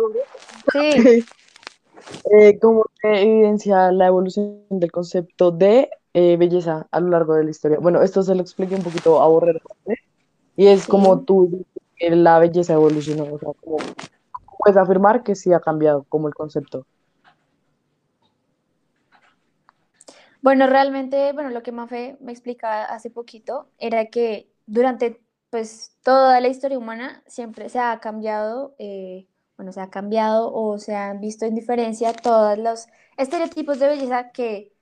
Sí. 0.73 1.25
Eh, 2.31 2.59
¿Cómo 2.61 2.85
se 3.01 3.23
evidencia 3.23 3.93
la 3.93 4.07
evolución 4.07 4.65
del 4.71 4.91
concepto 4.91 5.51
de 5.51 5.91
eh, 6.15 6.37
belleza 6.37 6.87
a 6.91 7.01
lo 7.01 7.09
largo 7.09 7.35
de 7.35 7.45
la 7.45 7.51
historia? 7.51 7.79
Bueno, 7.81 8.03
esto 8.03 8.23
se 8.23 8.35
lo 8.35 8.43
expliqué 8.43 8.75
un 8.75 8.83
poquito 8.83 9.21
a 9.21 9.29
Borrero, 9.29 9.61
y 10.57 10.67
es 10.67 10.87
como 10.87 11.21
tú, 11.21 11.65
la 11.99 12.39
belleza 12.39 12.75
evolucionó, 12.75 13.25
o 13.25 13.39
sea, 13.39 13.53
como 13.61 13.79
puedes 14.59 14.77
afirmar 14.77 15.23
que 15.23 15.35
sí 15.35 15.53
ha 15.53 15.61
cambiado 15.61 16.05
como 16.09 16.29
el 16.29 16.35
concepto. 16.35 16.87
Bueno, 20.41 20.67
realmente, 20.67 21.33
bueno, 21.33 21.51
lo 21.51 21.63
que 21.63 21.73
Mafe 21.73 22.17
me 22.21 22.33
explicaba 22.33 22.85
hace 22.85 23.11
poquito 23.11 23.69
era 23.79 24.07
que 24.07 24.51
durante 24.67 25.21
pues 25.51 25.97
toda 26.03 26.41
la 26.41 26.49
historia 26.49 26.79
humana 26.79 27.23
siempre 27.27 27.69
se 27.69 27.79
ha 27.79 28.01
cambiado, 28.01 28.75
eh, 28.79 29.29
bueno, 29.63 29.73
se 29.73 29.81
ha 29.81 29.91
cambiado 29.91 30.53
o 30.53 30.79
se 30.79 30.95
han 30.97 31.21
visto 31.21 31.47
en 31.47 31.55
diferencia 31.55 32.13
todos 32.13 32.59
los 32.59 32.89
estereotipos 33.17 33.79
de 33.79 33.87
belleza 33.89 34.31
que 34.33 34.73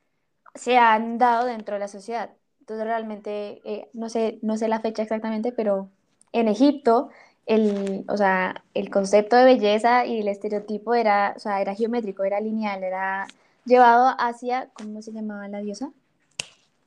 se 0.54 0.78
han 0.78 1.18
dado 1.18 1.46
dentro 1.46 1.74
de 1.74 1.80
la 1.80 1.88
sociedad. 1.88 2.30
Entonces 2.60 2.86
realmente, 2.86 3.60
eh, 3.64 3.90
no 3.94 4.08
sé, 4.08 4.38
no 4.42 4.56
sé 4.56 4.68
la 4.68 4.80
fecha 4.80 5.02
exactamente, 5.02 5.52
pero 5.52 5.90
en 6.32 6.48
Egipto, 6.48 7.10
el, 7.46 8.04
o 8.08 8.16
sea, 8.16 8.64
el 8.74 8.90
concepto 8.90 9.36
de 9.36 9.44
belleza 9.44 10.06
y 10.06 10.20
el 10.20 10.28
estereotipo 10.28 10.94
era, 10.94 11.34
o 11.36 11.40
sea, 11.40 11.60
era 11.60 11.74
geométrico, 11.74 12.24
era 12.24 12.40
lineal, 12.40 12.82
era 12.84 13.26
llevado 13.66 14.14
hacia, 14.18 14.70
¿cómo 14.74 15.02
se 15.02 15.12
llamaba 15.12 15.48
la 15.48 15.60
diosa? 15.60 15.92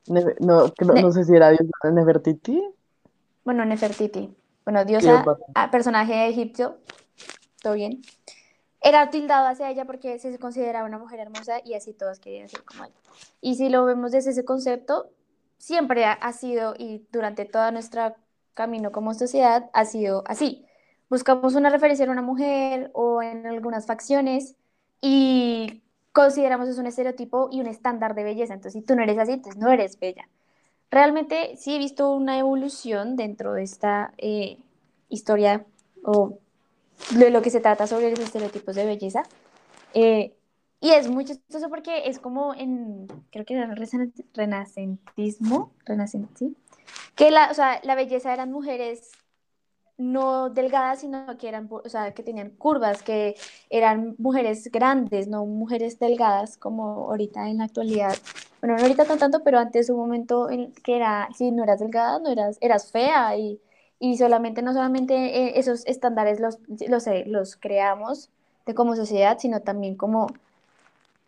Nef- 0.06 0.36
no, 0.40 0.72
no, 0.80 0.98
no 0.98 1.12
sé 1.12 1.24
si 1.24 1.34
era 1.34 1.50
Dios 1.50 1.62
Nefertiti. 1.92 2.60
Bueno, 3.44 3.64
Nefertiti. 3.64 4.34
Bueno, 4.64 4.84
diosa, 4.84 5.34
ah, 5.54 5.70
personaje 5.70 6.28
egipcio, 6.28 6.78
todo 7.64 7.74
bien. 7.74 8.02
Era 8.80 9.08
tildado 9.08 9.48
hacia 9.48 9.70
ella 9.70 9.86
porque 9.86 10.18
se 10.18 10.38
consideraba 10.38 10.86
una 10.86 10.98
mujer 10.98 11.18
hermosa 11.18 11.60
y 11.64 11.72
así 11.72 11.94
todos 11.94 12.20
querían 12.20 12.48
ser 12.48 12.62
como 12.62 12.84
ella. 12.84 12.94
Y 13.40 13.54
si 13.56 13.70
lo 13.70 13.86
vemos 13.86 14.12
desde 14.12 14.30
ese 14.30 14.44
concepto, 14.44 15.10
siempre 15.56 16.04
ha, 16.04 16.32
sido 16.32 16.74
y 16.78 17.06
durante 17.10 17.46
todo 17.46 17.72
nuestro 17.72 18.14
camino 18.52 18.92
como 18.92 19.14
sociedad 19.14 19.70
ha 19.72 19.86
sido 19.86 20.22
así. 20.26 20.66
Buscamos 21.08 21.54
una 21.54 21.70
referencia 21.70 22.04
en 22.04 22.10
una 22.10 22.20
mujer 22.20 22.90
o 22.92 23.22
en 23.22 23.46
algunas 23.46 23.86
facciones 23.86 24.56
y 25.00 25.82
consideramos 26.12 26.68
eso 26.68 26.80
un 26.80 26.86
estereotipo 26.86 27.48
y 27.50 27.60
un 27.60 27.66
estándar 27.66 28.14
de 28.14 28.24
belleza. 28.24 28.52
Entonces, 28.52 28.82
si 28.82 28.86
tú 28.86 28.94
no 28.94 29.02
eres 29.02 29.18
así, 29.18 29.32
entonces 29.32 29.60
no 29.60 29.72
eres 29.72 29.98
bella. 29.98 30.28
Realmente 30.90 31.56
sí 31.56 31.74
he 31.74 31.78
visto 31.78 32.12
una 32.12 32.38
evolución 32.38 33.16
dentro 33.16 33.54
de 33.54 33.62
esta 33.62 34.12
eh, 34.18 34.58
historia 35.08 35.64
o 36.04 36.38
de 37.10 37.30
lo 37.30 37.42
que 37.42 37.50
se 37.50 37.60
trata 37.60 37.86
sobre 37.86 38.10
los 38.10 38.20
estereotipos 38.20 38.74
de 38.74 38.86
belleza. 38.86 39.22
Eh, 39.94 40.34
y 40.80 40.90
es 40.90 41.08
muy 41.08 41.24
chistoso 41.24 41.68
porque 41.68 42.08
es 42.08 42.18
como 42.18 42.54
en, 42.54 43.06
creo 43.30 43.44
que 43.44 43.54
era 43.54 43.64
el 43.64 43.76
rena- 43.76 44.12
renacentismo, 44.34 45.72
renacen- 45.86 46.28
¿sí? 46.34 46.54
que 47.14 47.30
la, 47.30 47.50
o 47.50 47.54
sea, 47.54 47.80
la 47.84 47.94
belleza 47.94 48.32
eran 48.32 48.52
mujeres 48.52 49.10
no 49.96 50.50
delgadas, 50.50 51.00
sino 51.00 51.38
que 51.38 51.48
eran, 51.48 51.68
o 51.70 51.88
sea, 51.88 52.12
que 52.12 52.22
tenían 52.24 52.50
curvas, 52.50 53.02
que 53.02 53.36
eran 53.70 54.16
mujeres 54.18 54.68
grandes, 54.72 55.28
no 55.28 55.46
mujeres 55.46 55.98
delgadas 56.00 56.56
como 56.56 57.08
ahorita 57.10 57.48
en 57.48 57.58
la 57.58 57.64
actualidad. 57.64 58.14
Bueno, 58.60 58.76
no 58.76 58.82
ahorita 58.82 59.04
tan 59.04 59.18
tanto, 59.18 59.44
pero 59.44 59.58
antes 59.58 59.90
un 59.90 59.98
momento 59.98 60.50
en 60.50 60.72
que 60.72 60.96
era, 60.96 61.28
si 61.36 61.50
no 61.52 61.62
eras 61.62 61.78
delgada, 61.78 62.18
no 62.18 62.28
eras, 62.30 62.58
eras 62.60 62.90
fea 62.90 63.36
y, 63.36 63.60
y 63.98 64.18
solamente, 64.18 64.62
no 64.62 64.72
solamente 64.72 65.14
eh, 65.14 65.58
esos 65.58 65.86
estándares 65.86 66.40
los, 66.40 66.58
los, 66.88 67.06
eh, 67.06 67.24
los 67.26 67.56
creamos 67.56 68.30
de 68.66 68.74
como 68.74 68.96
sociedad, 68.96 69.38
sino 69.38 69.60
también 69.60 69.94
como 69.96 70.28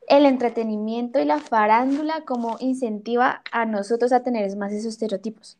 el 0.08 0.24
entretenimiento 0.26 1.18
y 1.20 1.24
la 1.24 1.38
farándula 1.38 2.22
como 2.22 2.56
incentiva 2.60 3.42
a 3.50 3.66
nosotros 3.66 4.12
a 4.12 4.22
tener 4.22 4.54
más 4.56 4.72
esos 4.72 4.94
estereotipos. 4.94 5.58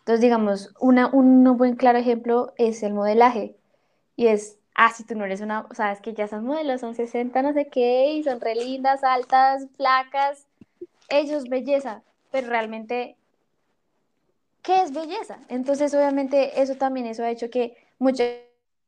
Entonces, 0.00 0.20
digamos, 0.20 0.72
una, 0.78 1.08
un 1.08 1.56
buen 1.56 1.74
claro 1.76 1.98
ejemplo 1.98 2.52
es 2.56 2.82
el 2.82 2.94
modelaje. 2.94 3.56
Y 4.14 4.28
es, 4.28 4.58
ah, 4.74 4.92
si 4.92 5.04
tú 5.04 5.16
no 5.16 5.24
eres 5.24 5.40
una, 5.40 5.66
o 5.68 5.74
sea, 5.74 5.92
es 5.92 6.00
que 6.00 6.14
ya 6.14 6.28
son 6.28 6.44
modelos, 6.44 6.80
son 6.80 6.94
60, 6.94 7.42
no 7.42 7.52
sé 7.52 7.66
qué, 7.66 8.12
y 8.12 8.22
son 8.22 8.40
re 8.40 8.54
lindas, 8.54 9.04
altas, 9.04 9.66
flacas, 9.76 10.46
ellos 11.08 11.48
belleza, 11.48 12.02
pero 12.30 12.48
realmente, 12.48 13.16
¿qué 14.66 14.82
es 14.82 14.92
belleza? 14.92 15.38
Entonces, 15.48 15.94
obviamente, 15.94 16.60
eso 16.60 16.74
también, 16.74 17.06
eso 17.06 17.22
ha 17.22 17.30
hecho 17.30 17.50
que 17.50 17.76
mucha 18.00 18.24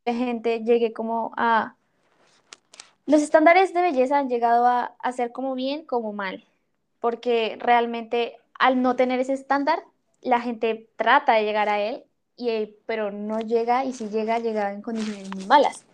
gente 0.05 0.65
llegue 0.65 0.93
como 0.93 1.33
a... 1.37 1.77
Los 3.07 3.23
estándares 3.23 3.73
de 3.73 3.83
belleza 3.83 4.19
han 4.19 4.29
llegado 4.29 4.67
a, 4.67 4.97
a 4.99 5.13
ser 5.13 5.31
como 5.31 5.55
bien, 5.55 5.87
como 5.87 6.13
mal, 6.13 6.45
porque 7.01 7.57
realmente 7.61 8.37
al 8.59 8.83
no 8.83 8.97
tener 8.97 9.21
ese 9.21 9.35
estándar, 9.35 9.85
la 10.21 10.41
gente 10.41 10.89
trata 10.97 11.35
de 11.35 11.45
llegar 11.45 11.69
a 11.69 11.81
él, 11.81 12.03
y, 12.37 12.75
pero 12.87 13.13
no 13.13 13.39
llega 13.39 13.85
y 13.85 13.93
si 13.93 14.09
llega, 14.09 14.41
llega 14.41 14.73
en 14.73 14.83
condiciones 14.83 15.33
muy 15.33 15.47
malas, 15.47 15.85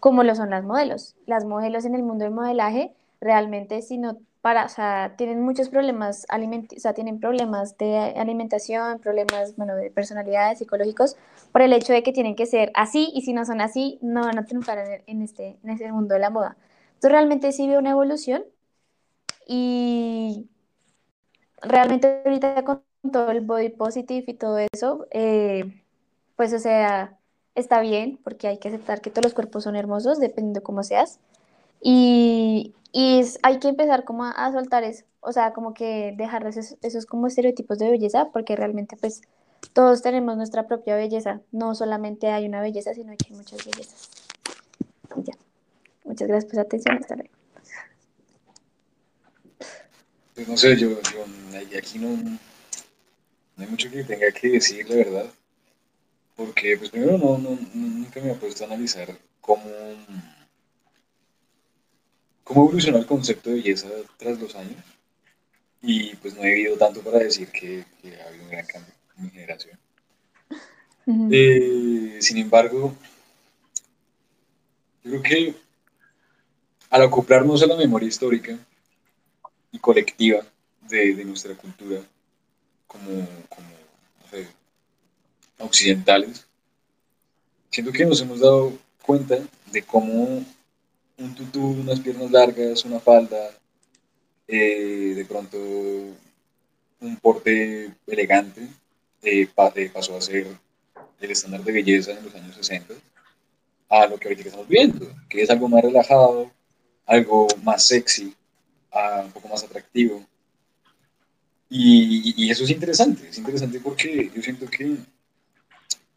como 0.00 0.24
lo 0.24 0.34
son 0.34 0.48
las 0.48 0.64
modelos. 0.64 1.16
Las 1.26 1.44
modelos 1.44 1.84
en 1.84 1.94
el 1.94 2.02
mundo 2.02 2.24
del 2.24 2.32
modelaje 2.32 2.94
realmente 3.20 3.82
si 3.82 3.98
no 3.98 4.16
para, 4.42 4.66
o 4.66 4.68
sea, 4.68 5.14
tienen 5.16 5.40
muchos 5.42 5.68
problemas, 5.70 6.26
aliment 6.28 6.72
o 6.76 6.80
sea, 6.80 6.94
tienen 6.94 7.20
problemas 7.20 7.78
de 7.78 7.96
alimentación, 8.16 8.98
problemas, 9.00 9.56
bueno, 9.56 9.76
de 9.76 9.90
personalidades 9.90 10.58
psicológicos, 10.58 11.16
por 11.52 11.62
el 11.62 11.72
hecho 11.72 11.92
de 11.92 12.02
que 12.02 12.12
tienen 12.12 12.36
que 12.36 12.46
ser 12.46 12.72
así 12.74 13.10
y 13.14 13.22
si 13.22 13.32
no 13.32 13.44
son 13.44 13.60
así, 13.60 13.98
no 14.02 14.22
van 14.22 14.38
a 14.38 14.44
triunfar 14.46 14.78
en, 14.78 15.02
en 15.06 15.22
este, 15.22 15.58
en 15.62 15.70
este 15.70 15.90
mundo 15.92 16.14
de 16.14 16.20
la 16.20 16.30
moda. 16.30 16.56
Entonces 16.94 17.12
realmente 17.12 17.52
sí 17.52 17.68
veo 17.68 17.78
una 17.80 17.90
evolución 17.90 18.44
y 19.46 20.48
realmente 21.62 22.22
ahorita 22.24 22.64
con 22.64 22.82
todo 23.12 23.30
el 23.30 23.40
body 23.40 23.70
positive 23.70 24.24
y 24.26 24.34
todo 24.34 24.58
eso, 24.58 25.06
eh, 25.10 25.82
pues 26.36 26.52
o 26.52 26.58
sea, 26.58 27.18
está 27.54 27.80
bien 27.80 28.18
porque 28.22 28.48
hay 28.48 28.58
que 28.58 28.68
aceptar 28.68 29.00
que 29.00 29.10
todos 29.10 29.24
los 29.24 29.34
cuerpos 29.34 29.64
son 29.64 29.76
hermosos 29.76 30.20
dependiendo 30.20 30.60
de 30.60 30.64
cómo 30.64 30.82
seas. 30.82 31.20
Y, 31.82 32.74
y 32.92 33.22
hay 33.42 33.58
que 33.58 33.68
empezar 33.68 34.04
como 34.04 34.24
a, 34.24 34.52
soltar 34.52 34.84
eso, 34.84 35.04
o 35.20 35.32
sea, 35.32 35.52
como 35.52 35.74
que 35.74 36.14
dejar 36.16 36.46
esos, 36.46 36.76
esos 36.82 37.06
como 37.06 37.26
estereotipos 37.26 37.78
de 37.78 37.90
belleza 37.90 38.30
porque 38.32 38.54
realmente 38.54 38.96
pues 38.96 39.22
todos 39.72 40.02
tenemos 40.02 40.36
nuestra 40.36 40.68
propia 40.68 40.94
belleza, 40.94 41.40
no 41.50 41.74
solamente 41.74 42.28
hay 42.28 42.46
una 42.46 42.60
belleza, 42.60 42.94
sino 42.94 43.16
que 43.16 43.26
hay 43.30 43.36
muchas 43.36 43.64
bellezas. 43.64 44.10
Ya. 45.16 45.34
Muchas 46.04 46.28
gracias 46.28 46.44
por 46.44 46.54
su 46.54 46.60
atención, 46.60 46.98
hasta 46.98 47.16
luego. 47.16 47.30
Pues 50.34 50.48
no 50.48 50.56
sé, 50.56 50.76
yo, 50.76 50.90
yo 50.90 51.78
aquí 51.78 51.98
no, 51.98 52.16
no 52.16 52.38
hay 53.58 53.66
mucho 53.66 53.90
que 53.90 54.04
tenga 54.04 54.30
que 54.32 54.48
decir, 54.48 54.88
la 54.88 54.96
verdad. 54.96 55.26
Porque, 56.36 56.76
pues 56.78 56.90
primero, 56.90 57.18
no, 57.18 57.38
no- 57.38 57.58
nunca 57.74 58.20
me 58.20 58.32
he 58.32 58.34
puesto 58.34 58.64
a 58.64 58.66
analizar 58.68 59.08
cómo, 59.40 59.64
cómo 62.52 62.66
evolucionó 62.66 62.98
el 62.98 63.06
concepto 63.06 63.48
de 63.48 63.56
belleza 63.56 63.88
tras 64.18 64.38
los 64.38 64.54
años. 64.54 64.84
Y 65.80 66.14
pues 66.16 66.34
no 66.34 66.42
he 66.42 66.54
vivido 66.54 66.76
tanto 66.76 67.00
para 67.00 67.18
decir 67.18 67.48
que, 67.48 67.84
que 68.00 68.20
ha 68.20 68.28
habido 68.28 68.44
un 68.44 68.50
gran 68.50 68.66
cambio 68.66 68.92
en 69.16 69.24
mi 69.24 69.30
generación. 69.30 69.78
Eh, 71.32 72.18
sin 72.20 72.36
embargo, 72.36 72.94
yo 75.02 75.10
creo 75.10 75.22
que 75.22 75.54
al 76.90 77.02
acoplarnos 77.02 77.62
a 77.62 77.66
la 77.66 77.76
memoria 77.76 78.08
histórica 78.08 78.56
y 79.72 79.78
colectiva 79.78 80.42
de, 80.82 81.14
de 81.14 81.24
nuestra 81.24 81.54
cultura 81.54 82.00
como, 82.86 83.26
como 83.48 83.68
no 84.20 84.28
sé, 84.30 84.46
occidentales, 85.58 86.46
siento 87.70 87.90
que 87.90 88.04
nos 88.04 88.20
hemos 88.20 88.40
dado 88.40 88.78
cuenta 89.02 89.38
de 89.72 89.82
cómo 89.82 90.44
un 91.22 91.34
tutú, 91.34 91.80
unas 91.80 92.00
piernas 92.00 92.30
largas, 92.30 92.84
una 92.84 92.98
falda, 92.98 93.50
eh, 94.48 95.14
de 95.16 95.24
pronto 95.24 95.56
un 95.58 97.16
porte 97.20 97.92
elegante, 98.06 98.62
eh, 99.22 99.48
eh, 99.76 99.90
pasó 99.92 100.16
a 100.16 100.20
ser 100.20 100.46
el 101.20 101.30
estándar 101.30 101.62
de 101.62 101.72
belleza 101.72 102.12
en 102.12 102.24
los 102.24 102.34
años 102.34 102.56
60 102.56 102.94
a 103.88 104.06
lo 104.06 104.18
que 104.18 104.28
ahorita 104.28 104.48
estamos 104.48 104.68
viendo, 104.68 105.06
que 105.28 105.42
es 105.42 105.50
algo 105.50 105.68
más 105.68 105.82
relajado, 105.82 106.50
algo 107.06 107.46
más 107.62 107.86
sexy, 107.86 108.34
ah, 108.90 109.22
un 109.24 109.32
poco 109.32 109.48
más 109.48 109.62
atractivo. 109.62 110.24
Y, 111.68 112.34
y 112.36 112.50
eso 112.50 112.64
es 112.64 112.70
interesante, 112.70 113.28
es 113.28 113.38
interesante 113.38 113.80
porque 113.80 114.30
yo 114.34 114.42
siento 114.42 114.66
que, 114.66 114.96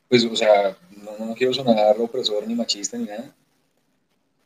pues, 0.09 0.23
o 0.25 0.35
sea, 0.35 0.77
no, 0.91 1.25
no 1.25 1.35
quiero 1.35 1.53
sonar 1.53 1.95
opresor 1.99 2.47
ni 2.47 2.55
machista 2.55 2.97
ni 2.97 3.05
nada, 3.05 3.33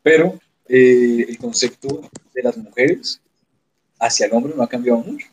pero 0.02 0.40
eh, 0.70 1.26
el 1.30 1.38
concepto 1.38 2.10
de 2.34 2.44
las 2.44 2.58
mujeres 2.58 3.22
hacia 4.00 4.28
el 4.28 4.34
hombre 4.34 4.54
no 4.56 4.64
ha 4.64 4.70
cambiado 4.70 5.00
mucho. 5.00 5.28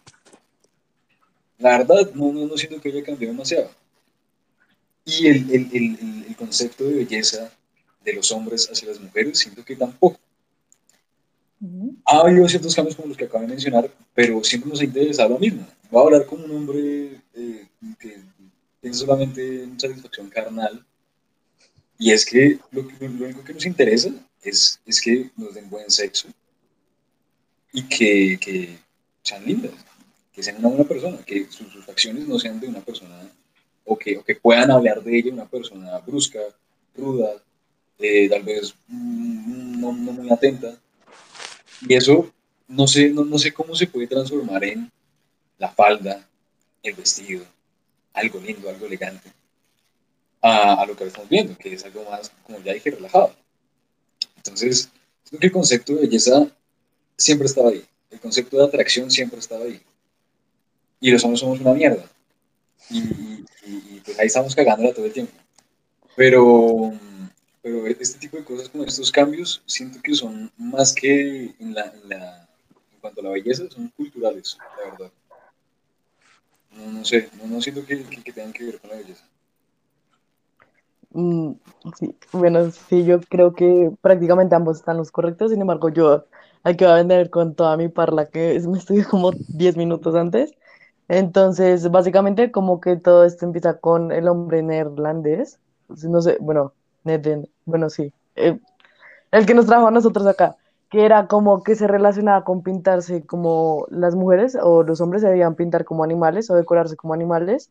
La 1.58 1.78
verdad, 1.78 2.12
no, 2.14 2.32
no, 2.32 2.46
no 2.46 2.56
siento 2.56 2.80
que 2.80 2.88
haya 2.90 3.02
cambiado 3.04 3.32
demasiado. 3.32 3.70
Y 5.04 5.26
el, 5.28 5.50
el, 5.50 5.68
el, 5.72 6.24
el- 6.28 6.36
concepto 6.36 6.84
de 6.84 6.96
belleza 6.96 7.50
de 8.04 8.12
los 8.12 8.30
hombres 8.30 8.68
hacia 8.70 8.88
las 8.88 9.00
mujeres, 9.00 9.38
siento 9.38 9.64
que 9.64 9.74
tampoco. 9.74 10.18
Ujú. 11.60 11.96
Ha 12.04 12.20
habido 12.20 12.46
ciertos 12.48 12.74
cambios 12.74 12.94
como 12.96 13.08
los 13.08 13.16
que 13.16 13.24
acabo 13.24 13.42
de 13.42 13.48
mencionar, 13.48 13.90
pero 14.14 14.42
siempre 14.44 14.70
nos 14.70 14.80
ha 14.80 14.84
interesado 14.84 15.30
lo 15.30 15.38
mismo. 15.38 15.66
Voy 15.90 16.02
a 16.02 16.04
hablar 16.04 16.26
como 16.26 16.44
un 16.44 16.50
hombre 16.50 17.20
eh, 17.34 17.66
que 17.98 18.18
piensa 18.80 19.00
solamente 19.00 19.62
en 19.62 19.80
satisfacción 19.80 20.28
carnal. 20.28 20.84
Y 21.98 22.10
es 22.12 22.26
que 22.26 22.58
lo, 22.70 22.86
que- 22.86 23.08
lo 23.08 23.24
único 23.24 23.42
que 23.44 23.54
nos 23.54 23.64
interesa 23.64 24.10
es, 24.50 24.80
es 24.86 25.00
que 25.00 25.30
nos 25.36 25.54
den 25.54 25.68
buen 25.68 25.90
sexo 25.90 26.28
y 27.72 27.82
que, 27.82 28.38
que 28.40 28.78
sean 29.22 29.44
lindas, 29.44 29.72
que 30.32 30.42
sean 30.42 30.56
una 30.58 30.68
buena 30.68 30.84
persona, 30.84 31.18
que 31.26 31.46
sus, 31.50 31.72
sus 31.72 31.88
acciones 31.88 32.26
no 32.26 32.38
sean 32.38 32.60
de 32.60 32.68
una 32.68 32.80
persona, 32.80 33.30
o 33.84 33.98
que, 33.98 34.16
o 34.16 34.24
que 34.24 34.34
puedan 34.34 34.70
hablar 34.70 35.02
de 35.02 35.18
ella 35.18 35.32
una 35.32 35.48
persona 35.48 35.98
brusca, 35.98 36.40
ruda, 36.96 37.42
eh, 37.98 38.28
tal 38.28 38.42
vez 38.42 38.74
mm, 38.88 39.80
no, 39.80 39.92
no 39.92 40.12
muy 40.12 40.30
atenta. 40.30 40.76
Y 41.86 41.94
eso 41.94 42.32
no 42.68 42.86
sé, 42.86 43.10
no, 43.10 43.24
no 43.24 43.38
sé 43.38 43.52
cómo 43.52 43.74
se 43.74 43.86
puede 43.86 44.06
transformar 44.06 44.64
en 44.64 44.90
la 45.58 45.68
falda, 45.68 46.26
el 46.82 46.94
vestido, 46.94 47.44
algo 48.12 48.40
lindo, 48.40 48.68
algo 48.68 48.86
elegante, 48.86 49.30
a, 50.40 50.80
a 50.80 50.86
lo 50.86 50.96
que 50.96 51.04
estamos 51.04 51.28
viendo, 51.28 51.56
que 51.56 51.74
es 51.74 51.84
algo 51.84 52.08
más, 52.10 52.32
como 52.44 52.60
ya 52.60 52.72
dije, 52.72 52.90
relajado. 52.90 53.34
Entonces, 54.48 54.90
creo 55.28 55.40
que 55.40 55.46
el 55.46 55.52
concepto 55.52 55.94
de 55.94 56.02
belleza 56.02 56.46
siempre 57.16 57.46
estaba 57.46 57.70
ahí. 57.70 57.84
El 58.10 58.20
concepto 58.20 58.56
de 58.58 58.64
atracción 58.64 59.10
siempre 59.10 59.38
estaba 59.38 59.64
ahí. 59.64 59.80
Y 61.00 61.10
los 61.10 61.22
hombres 61.24 61.40
somos 61.40 61.60
una 61.60 61.74
mierda. 61.74 62.04
Y, 62.90 63.44
pues 64.04 64.18
ahí 64.18 64.26
estamos 64.26 64.54
cagándola 64.54 64.94
todo 64.94 65.06
el 65.06 65.12
tiempo. 65.12 65.32
Pero, 66.16 66.92
pero 67.62 67.86
este 67.86 68.18
tipo 68.18 68.36
de 68.36 68.44
cosas, 68.44 68.68
como 68.68 68.84
estos 68.84 69.10
cambios, 69.10 69.62
siento 69.66 70.00
que 70.02 70.14
son 70.14 70.50
más 70.56 70.92
que 70.94 71.54
en, 71.58 71.74
la, 71.74 71.86
en, 71.86 72.08
la- 72.08 72.48
en 72.92 73.00
cuanto 73.00 73.20
a 73.20 73.24
la 73.24 73.30
belleza, 73.30 73.64
son 73.70 73.88
culturales, 73.90 74.56
la 74.78 74.90
verdad. 74.90 75.12
No, 76.72 76.92
no 76.92 77.04
sé, 77.04 77.28
no, 77.44 77.60
siento 77.60 77.84
que 77.86 77.96
tengan 78.32 78.52
que 78.52 78.64
ver 78.64 78.80
con 78.80 78.90
la 78.90 78.96
belleza. 78.96 79.24
Mm, 81.16 81.52
sí, 81.98 82.14
bueno, 82.32 82.70
sí, 82.70 83.04
yo 83.04 83.20
creo 83.22 83.54
que 83.54 83.90
prácticamente 84.02 84.54
ambos 84.54 84.78
están 84.78 84.98
los 84.98 85.10
correctos, 85.10 85.50
sin 85.50 85.60
embargo, 85.62 85.88
yo 85.88 86.26
hay 86.62 86.76
que 86.76 86.84
vender 86.86 87.30
con 87.30 87.54
toda 87.54 87.76
mi 87.78 87.88
parla, 87.88 88.26
que 88.26 88.60
me 88.68 88.78
estudié 88.78 89.04
como 89.10 89.32
10 89.48 89.76
minutos 89.76 90.14
antes. 90.14 90.52
Entonces, 91.08 91.90
básicamente, 91.90 92.50
como 92.52 92.80
que 92.80 92.96
todo 92.96 93.24
esto 93.24 93.46
empieza 93.46 93.78
con 93.78 94.12
el 94.12 94.28
hombre 94.28 94.62
neerlandés, 94.62 95.58
sí, 95.96 96.08
no 96.08 96.20
sé, 96.22 96.36
bueno, 96.40 96.74
bueno, 97.64 97.90
sí, 97.90 98.12
eh, 98.36 98.58
el 99.32 99.46
que 99.46 99.54
nos 99.54 99.66
trajo 99.66 99.88
a 99.88 99.90
nosotros 99.90 100.26
acá, 100.26 100.56
que 100.90 101.04
era 101.04 101.26
como 101.28 101.62
que 101.62 101.74
se 101.74 101.86
relacionaba 101.88 102.44
con 102.44 102.62
pintarse 102.62 103.26
como 103.26 103.86
las 103.90 104.14
mujeres 104.14 104.56
o 104.62 104.82
los 104.84 105.00
hombres 105.00 105.22
se 105.22 105.28
debían 105.28 105.56
pintar 105.56 105.84
como 105.84 106.04
animales 106.04 106.50
o 106.50 106.54
decorarse 106.56 106.96
como 106.96 107.14
animales 107.14 107.70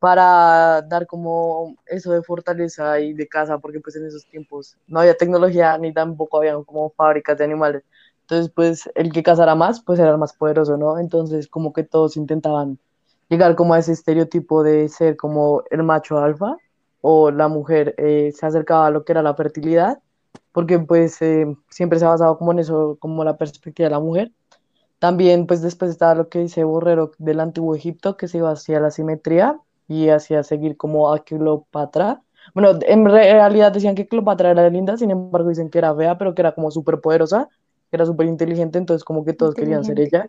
para 0.00 0.82
dar 0.82 1.06
como 1.06 1.76
eso 1.86 2.12
de 2.12 2.22
fortaleza 2.22 2.98
y 3.00 3.12
de 3.12 3.28
caza, 3.28 3.58
porque 3.58 3.80
pues 3.80 3.96
en 3.96 4.06
esos 4.06 4.26
tiempos 4.26 4.76
no 4.88 5.00
había 5.00 5.14
tecnología 5.14 5.76
ni 5.78 5.92
tampoco 5.92 6.38
había 6.38 6.54
como 6.64 6.90
fábricas 6.90 7.36
de 7.38 7.44
animales. 7.44 7.84
Entonces, 8.22 8.50
pues 8.54 8.90
el 8.94 9.12
que 9.12 9.22
cazara 9.22 9.54
más, 9.54 9.82
pues 9.82 9.98
era 9.98 10.10
el 10.10 10.18
más 10.18 10.32
poderoso, 10.32 10.76
¿no? 10.78 10.98
Entonces, 10.98 11.48
como 11.48 11.72
que 11.74 11.84
todos 11.84 12.16
intentaban 12.16 12.78
llegar 13.28 13.54
como 13.56 13.74
a 13.74 13.78
ese 13.78 13.92
estereotipo 13.92 14.62
de 14.62 14.88
ser 14.88 15.16
como 15.16 15.64
el 15.70 15.82
macho 15.82 16.18
alfa 16.18 16.56
o 17.02 17.30
la 17.30 17.48
mujer 17.48 17.94
eh, 17.98 18.32
se 18.34 18.46
acercaba 18.46 18.86
a 18.86 18.90
lo 18.90 19.04
que 19.04 19.12
era 19.12 19.22
la 19.22 19.34
fertilidad, 19.34 20.00
porque 20.52 20.78
pues 20.78 21.20
eh, 21.22 21.46
siempre 21.68 21.98
se 21.98 22.06
ha 22.06 22.08
basado 22.08 22.38
como 22.38 22.52
en 22.52 22.60
eso, 22.60 22.96
como 23.00 23.22
la 23.24 23.36
perspectiva 23.36 23.88
de 23.88 23.94
la 23.94 24.00
mujer. 24.00 24.32
También, 24.98 25.46
pues 25.46 25.62
después 25.62 25.90
estaba 25.90 26.14
lo 26.14 26.28
que 26.30 26.40
dice 26.40 26.64
Borrero 26.64 27.12
del 27.18 27.40
Antiguo 27.40 27.74
Egipto, 27.74 28.16
que 28.16 28.28
se 28.28 28.38
iba 28.38 28.50
hacia 28.52 28.80
la 28.80 28.90
simetría 28.90 29.60
y 29.90 30.08
hacia 30.08 30.44
seguir 30.44 30.76
como 30.76 31.12
a 31.12 31.18
Cleopatra. 31.18 32.22
Bueno, 32.54 32.78
en 32.82 33.04
realidad 33.04 33.72
decían 33.72 33.96
que 33.96 34.06
Cleopatra 34.06 34.52
era 34.52 34.70
linda, 34.70 34.96
sin 34.96 35.10
embargo 35.10 35.48
dicen 35.48 35.68
que 35.68 35.78
era 35.78 35.92
fea, 35.96 36.16
pero 36.16 36.32
que 36.32 36.42
era 36.42 36.52
como 36.52 36.70
súper 36.70 37.00
poderosa, 37.00 37.48
que 37.90 37.96
era 37.96 38.06
súper 38.06 38.28
inteligente, 38.28 38.78
entonces 38.78 39.02
como 39.02 39.24
que 39.24 39.32
todos 39.32 39.52
querían 39.56 39.84
ser 39.84 39.98
ella. 39.98 40.28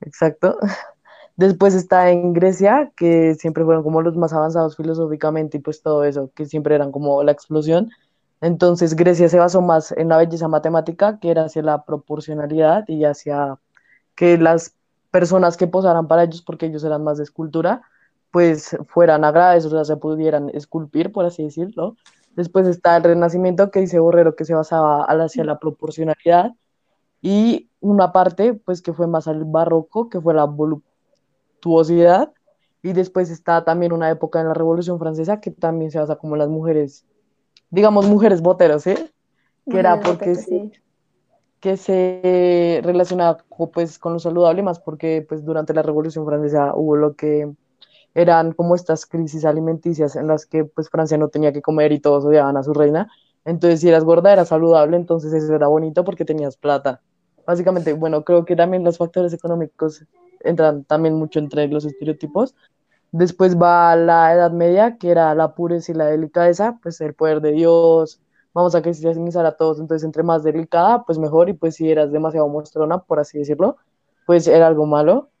Exacto. 0.00 0.56
Después 1.36 1.74
está 1.74 2.10
en 2.10 2.32
Grecia, 2.32 2.92
que 2.96 3.34
siempre 3.34 3.62
fueron 3.62 3.82
como 3.82 4.00
los 4.00 4.16
más 4.16 4.32
avanzados 4.32 4.74
filosóficamente 4.74 5.58
y 5.58 5.60
pues 5.60 5.82
todo 5.82 6.04
eso, 6.04 6.30
que 6.34 6.46
siempre 6.46 6.74
eran 6.74 6.92
como 6.92 7.22
la 7.22 7.32
explosión. 7.32 7.90
Entonces 8.40 8.96
Grecia 8.96 9.28
se 9.28 9.38
basó 9.38 9.60
más 9.60 9.92
en 9.92 10.08
la 10.08 10.16
belleza 10.16 10.48
matemática, 10.48 11.18
que 11.20 11.30
era 11.30 11.44
hacia 11.44 11.60
la 11.60 11.84
proporcionalidad 11.84 12.88
y 12.88 13.04
hacia 13.04 13.58
que 14.14 14.38
las 14.38 14.76
personas 15.10 15.58
que 15.58 15.66
posaran 15.66 16.08
para 16.08 16.24
ellos, 16.24 16.40
porque 16.40 16.66
ellos 16.66 16.84
eran 16.84 17.04
más 17.04 17.18
de 17.18 17.24
escultura, 17.24 17.82
pues 18.32 18.76
fueran 18.88 19.24
agradables, 19.24 19.66
o 19.66 19.70
sea, 19.70 19.84
se 19.84 19.96
pudieran 19.96 20.50
esculpir, 20.54 21.12
por 21.12 21.26
así 21.26 21.44
decirlo. 21.44 21.96
Después 22.34 22.66
está 22.66 22.96
el 22.96 23.04
Renacimiento, 23.04 23.70
que 23.70 23.80
dice 23.80 24.00
Borrero, 24.00 24.34
que 24.34 24.46
se 24.46 24.54
basaba 24.54 25.04
hacia 25.04 25.44
la 25.44 25.58
proporcionalidad, 25.60 26.52
y 27.20 27.68
una 27.80 28.10
parte, 28.10 28.54
pues 28.54 28.82
que 28.82 28.94
fue 28.94 29.06
más 29.06 29.28
al 29.28 29.44
barroco, 29.44 30.08
que 30.08 30.20
fue 30.20 30.34
la 30.34 30.44
voluptuosidad, 30.44 32.32
y 32.82 32.94
después 32.94 33.30
está 33.30 33.64
también 33.64 33.92
una 33.92 34.10
época 34.10 34.40
en 34.40 34.48
la 34.48 34.54
Revolución 34.54 34.98
Francesa 34.98 35.40
que 35.40 35.52
también 35.52 35.90
se 35.92 36.00
basa 36.00 36.16
como 36.16 36.34
las 36.34 36.48
mujeres, 36.48 37.04
digamos 37.70 38.08
mujeres 38.08 38.40
boteros, 38.40 38.86
¿eh? 38.86 39.12
Que 39.70 39.78
era 39.78 40.00
porque 40.00 40.34
sí, 40.34 40.42
sí. 40.44 40.72
que 41.60 41.76
se 41.76 42.80
relacionaba 42.82 43.44
pues 43.72 43.98
con 43.98 44.14
lo 44.14 44.18
saludable, 44.18 44.62
más 44.62 44.80
porque 44.80 45.24
pues 45.28 45.44
durante 45.44 45.74
la 45.74 45.82
Revolución 45.82 46.26
Francesa 46.26 46.72
hubo 46.74 46.96
lo 46.96 47.14
que 47.14 47.52
eran 48.14 48.52
como 48.52 48.74
estas 48.74 49.06
crisis 49.06 49.44
alimenticias 49.44 50.16
en 50.16 50.26
las 50.26 50.46
que 50.46 50.64
pues 50.64 50.90
Francia 50.90 51.16
no 51.18 51.28
tenía 51.28 51.52
que 51.52 51.62
comer 51.62 51.92
y 51.92 52.00
todos 52.00 52.24
odiaban 52.24 52.56
a 52.56 52.62
su 52.62 52.74
reina. 52.74 53.10
Entonces 53.44 53.80
si 53.80 53.88
eras 53.88 54.04
gorda 54.04 54.32
era 54.32 54.44
saludable, 54.44 54.96
entonces 54.96 55.32
eso 55.32 55.54
era 55.54 55.66
bonito 55.68 56.04
porque 56.04 56.24
tenías 56.24 56.56
plata. 56.56 57.00
Básicamente, 57.46 57.92
bueno, 57.92 58.24
creo 58.24 58.44
que 58.44 58.56
también 58.56 58.84
los 58.84 58.98
factores 58.98 59.32
económicos 59.32 60.04
entran 60.40 60.84
también 60.84 61.14
mucho 61.14 61.38
entre 61.38 61.66
los 61.68 61.84
estereotipos. 61.84 62.54
Después 63.12 63.56
va 63.60 63.96
la 63.96 64.32
Edad 64.34 64.52
Media, 64.52 64.96
que 64.98 65.10
era 65.10 65.34
la 65.34 65.54
pureza 65.54 65.92
y 65.92 65.94
la 65.94 66.06
delicadeza, 66.06 66.78
pues 66.82 67.00
el 67.00 67.14
poder 67.14 67.40
de 67.42 67.52
Dios, 67.52 68.20
vamos 68.54 68.74
a 68.74 68.82
cristianizar 68.82 69.46
a 69.46 69.56
todos, 69.56 69.80
entonces 69.80 70.04
entre 70.04 70.22
más 70.22 70.42
delicada, 70.42 71.04
pues 71.04 71.18
mejor, 71.18 71.48
y 71.48 71.54
pues 71.54 71.76
si 71.76 71.90
eras 71.90 72.12
demasiado 72.12 72.48
mostrona, 72.48 72.98
por 72.98 73.20
así 73.20 73.38
decirlo, 73.38 73.76
pues 74.26 74.46
era 74.48 74.66
algo 74.66 74.86
malo. 74.86 75.31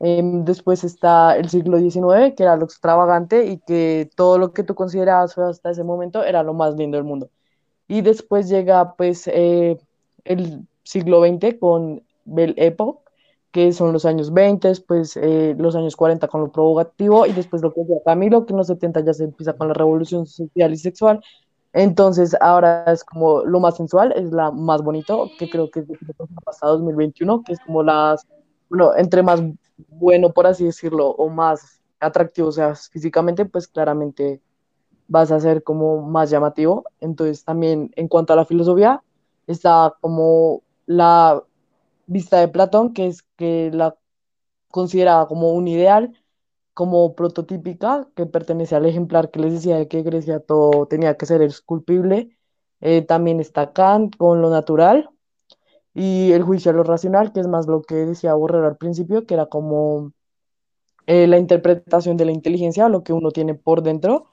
Em, 0.00 0.44
después 0.46 0.82
está 0.82 1.36
el 1.36 1.50
siglo 1.50 1.78
XIX, 1.78 2.34
que 2.34 2.42
era 2.42 2.56
lo 2.56 2.64
extravagante 2.64 3.44
y 3.46 3.58
que 3.58 4.10
todo 4.16 4.38
lo 4.38 4.52
que 4.54 4.62
tú 4.62 4.74
considerabas 4.74 5.36
hasta 5.36 5.70
ese 5.70 5.84
momento 5.84 6.24
era 6.24 6.42
lo 6.42 6.54
más 6.54 6.74
lindo 6.76 6.96
del 6.96 7.04
mundo. 7.04 7.30
Y 7.86 8.00
después 8.02 8.48
llega 8.48 8.94
pues 8.96 9.28
eh, 9.28 9.78
el 10.24 10.66
siglo 10.84 11.20
XX 11.20 11.58
con 11.60 12.02
Belle 12.24 12.54
Époque, 12.56 13.02
que 13.52 13.72
son 13.72 13.92
los 13.92 14.06
años 14.06 14.32
20, 14.32 14.68
después 14.68 15.16
eh, 15.16 15.54
los 15.58 15.76
años 15.76 15.96
40 15.96 16.28
con 16.28 16.40
lo 16.42 16.52
provocativo 16.52 17.26
y 17.26 17.32
después 17.32 17.62
lo 17.62 17.72
que 17.74 17.80
decía 17.82 17.96
Camilo, 18.04 18.46
que 18.46 18.52
en 18.52 18.58
los 18.58 18.68
70 18.68 19.00
ya 19.04 19.12
se 19.12 19.24
empieza 19.24 19.52
con 19.54 19.68
la 19.68 19.74
revolución 19.74 20.26
social 20.26 20.72
y 20.72 20.76
sexual. 20.76 21.20
Entonces 21.72 22.36
ahora 22.40 22.84
es 22.86 23.04
como 23.04 23.44
lo 23.44 23.60
más 23.60 23.76
sensual, 23.76 24.12
es 24.16 24.32
la 24.32 24.50
más 24.50 24.82
bonito, 24.82 25.30
que 25.38 25.50
creo 25.50 25.70
que 25.70 25.80
es 25.80 25.86
pasa 26.44 26.66
2021, 26.68 27.42
que 27.44 27.52
es 27.52 27.60
como 27.60 27.82
las, 27.82 28.26
bueno, 28.70 28.92
entre 28.96 29.22
más 29.22 29.42
bueno, 29.88 30.32
por 30.32 30.46
así 30.46 30.64
decirlo, 30.64 31.08
o 31.10 31.28
más 31.28 31.80
atractivo 32.00 32.48
o 32.48 32.52
sea 32.52 32.74
físicamente, 32.74 33.44
pues 33.44 33.68
claramente 33.68 34.40
vas 35.08 35.30
a 35.32 35.40
ser 35.40 35.62
como 35.62 36.02
más 36.02 36.30
llamativo. 36.30 36.84
Entonces 37.00 37.44
también 37.44 37.90
en 37.96 38.08
cuanto 38.08 38.32
a 38.32 38.36
la 38.36 38.46
filosofía, 38.46 39.02
está 39.46 39.96
como 40.00 40.62
la 40.86 41.42
vista 42.06 42.40
de 42.40 42.48
Platón, 42.48 42.92
que 42.94 43.06
es 43.08 43.22
que 43.36 43.70
la 43.72 43.96
consideraba 44.70 45.28
como 45.28 45.52
un 45.52 45.68
ideal, 45.68 46.14
como 46.74 47.14
prototípica, 47.14 48.08
que 48.16 48.26
pertenece 48.26 48.76
al 48.76 48.86
ejemplar 48.86 49.30
que 49.30 49.40
les 49.40 49.52
decía 49.54 49.76
de 49.76 49.88
que 49.88 50.02
Grecia 50.02 50.40
todo 50.40 50.86
tenía 50.86 51.16
que 51.16 51.26
ser 51.26 51.42
esculpible. 51.42 52.36
Eh, 52.80 53.02
también 53.02 53.40
está 53.40 53.72
Kant 53.72 54.16
con 54.16 54.42
lo 54.42 54.50
natural 54.50 55.10
y 56.00 56.32
el 56.32 56.44
juicio 56.44 56.70
a 56.70 56.74
lo 56.74 56.82
racional, 56.82 57.30
que 57.30 57.40
es 57.40 57.46
más 57.46 57.66
lo 57.66 57.82
que 57.82 57.94
decía 57.94 58.32
Borrero 58.32 58.66
al 58.66 58.78
principio, 58.78 59.26
que 59.26 59.34
era 59.34 59.46
como 59.46 60.12
eh, 61.06 61.26
la 61.26 61.36
interpretación 61.36 62.16
de 62.16 62.24
la 62.24 62.32
inteligencia, 62.32 62.88
lo 62.88 63.04
que 63.04 63.12
uno 63.12 63.30
tiene 63.32 63.54
por 63.54 63.82
dentro, 63.82 64.24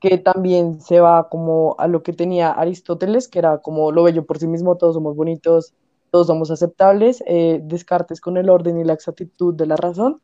que 0.00 0.18
también 0.18 0.82
se 0.82 1.00
va 1.00 1.30
como 1.30 1.76
a 1.78 1.88
lo 1.88 2.02
que 2.02 2.12
tenía 2.12 2.50
Aristóteles, 2.50 3.28
que 3.28 3.38
era 3.38 3.58
como 3.62 3.90
lo 3.90 4.02
bello 4.02 4.26
por 4.26 4.38
sí 4.38 4.46
mismo, 4.46 4.76
todos 4.76 4.96
somos 4.96 5.16
bonitos, 5.16 5.72
todos 6.10 6.26
somos 6.26 6.50
aceptables, 6.50 7.24
eh, 7.26 7.60
Descartes 7.62 8.20
con 8.20 8.36
el 8.36 8.50
orden 8.50 8.78
y 8.78 8.84
la 8.84 8.92
exactitud 8.92 9.54
de 9.54 9.66
la 9.66 9.76
razón, 9.76 10.20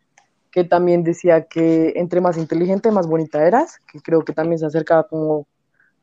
que 0.51 0.65
también 0.65 1.03
decía 1.03 1.47
que 1.47 1.95
entre 1.97 2.21
más 2.21 2.37
inteligente, 2.37 2.91
más 2.91 3.07
bonita 3.07 3.47
eras, 3.47 3.79
que 3.91 4.01
creo 4.01 4.23
que 4.23 4.35
también 4.35 4.59
se 4.59 4.67
acercaba 4.67 5.09
como 5.09 5.47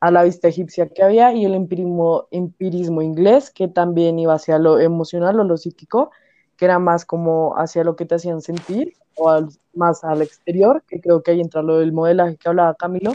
a 0.02 0.12
la 0.12 0.24
vista 0.24 0.48
egipcia 0.48 0.90
que 0.90 1.04
había, 1.04 1.32
y 1.34 1.46
el 1.46 1.54
empirismo, 1.54 2.28
empirismo 2.32 3.02
inglés, 3.02 3.52
que 3.52 3.68
también 3.68 4.20
iba 4.20 4.34
hacia 4.34 4.58
lo 4.58 4.80
emocional 4.80 5.40
o 5.40 5.44
lo 5.44 5.58
psíquico, 5.58 6.12
que 6.58 6.66
era 6.66 6.80
más 6.80 7.06
como 7.06 7.56
hacia 7.56 7.84
lo 7.84 7.96
que 7.96 8.06
te 8.06 8.16
hacían 8.16 8.42
sentir, 8.42 8.94
o 9.16 9.30
al, 9.30 9.50
más 9.76 10.04
al 10.04 10.24
exterior, 10.24 10.84
que 10.88 11.00
creo 11.00 11.22
que 11.22 11.32
ahí 11.32 11.40
entra 11.40 11.62
lo 11.62 11.78
del 11.78 11.94
modelaje 11.94 12.36
que 12.38 12.50
hablaba 12.50 12.74
Camilo. 12.74 13.12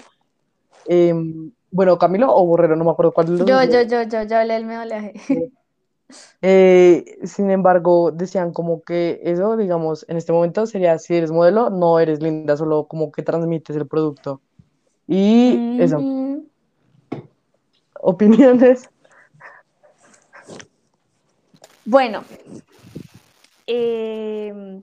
Eh, 0.87 1.13
bueno, 1.73 1.99
Camilo 1.99 2.33
o 2.33 2.47
Borrero, 2.47 2.77
no 2.77 2.85
me 2.85 2.93
acuerdo 2.93 3.13
cuál 3.13 3.27
de 3.27 3.33
los 3.33 3.49
Yo, 3.49 3.65
yo, 3.65 3.83
yo, 3.83 4.03
yo, 4.05 4.23
yo 4.23 4.39
hablé 4.39 4.55
del 4.55 4.67
modelaje. 4.67 5.15
Eh, 6.41 7.19
sin 7.25 7.51
embargo, 7.51 8.13
decían 8.13 8.53
como 8.53 8.83
que 8.83 9.21
eso, 9.25 9.57
digamos, 9.57 10.07
en 10.09 10.17
este 10.17 10.33
momento 10.33 10.65
sería 10.67 11.01
si 11.01 11.17
eres 11.17 11.33
modelo, 11.33 11.69
no 11.69 11.99
eres 11.99 12.23
linda, 12.23 12.57
solo 12.57 12.87
como 12.87 13.11
que 13.11 13.25
transmites 13.25 13.75
el 13.75 13.89
producto. 13.89 14.41
Y 15.09 15.81
eso, 15.81 15.99
Mm, 15.99 16.36
opiniones. 18.01 18.89
Bueno, 21.85 22.25
em, 23.67 24.83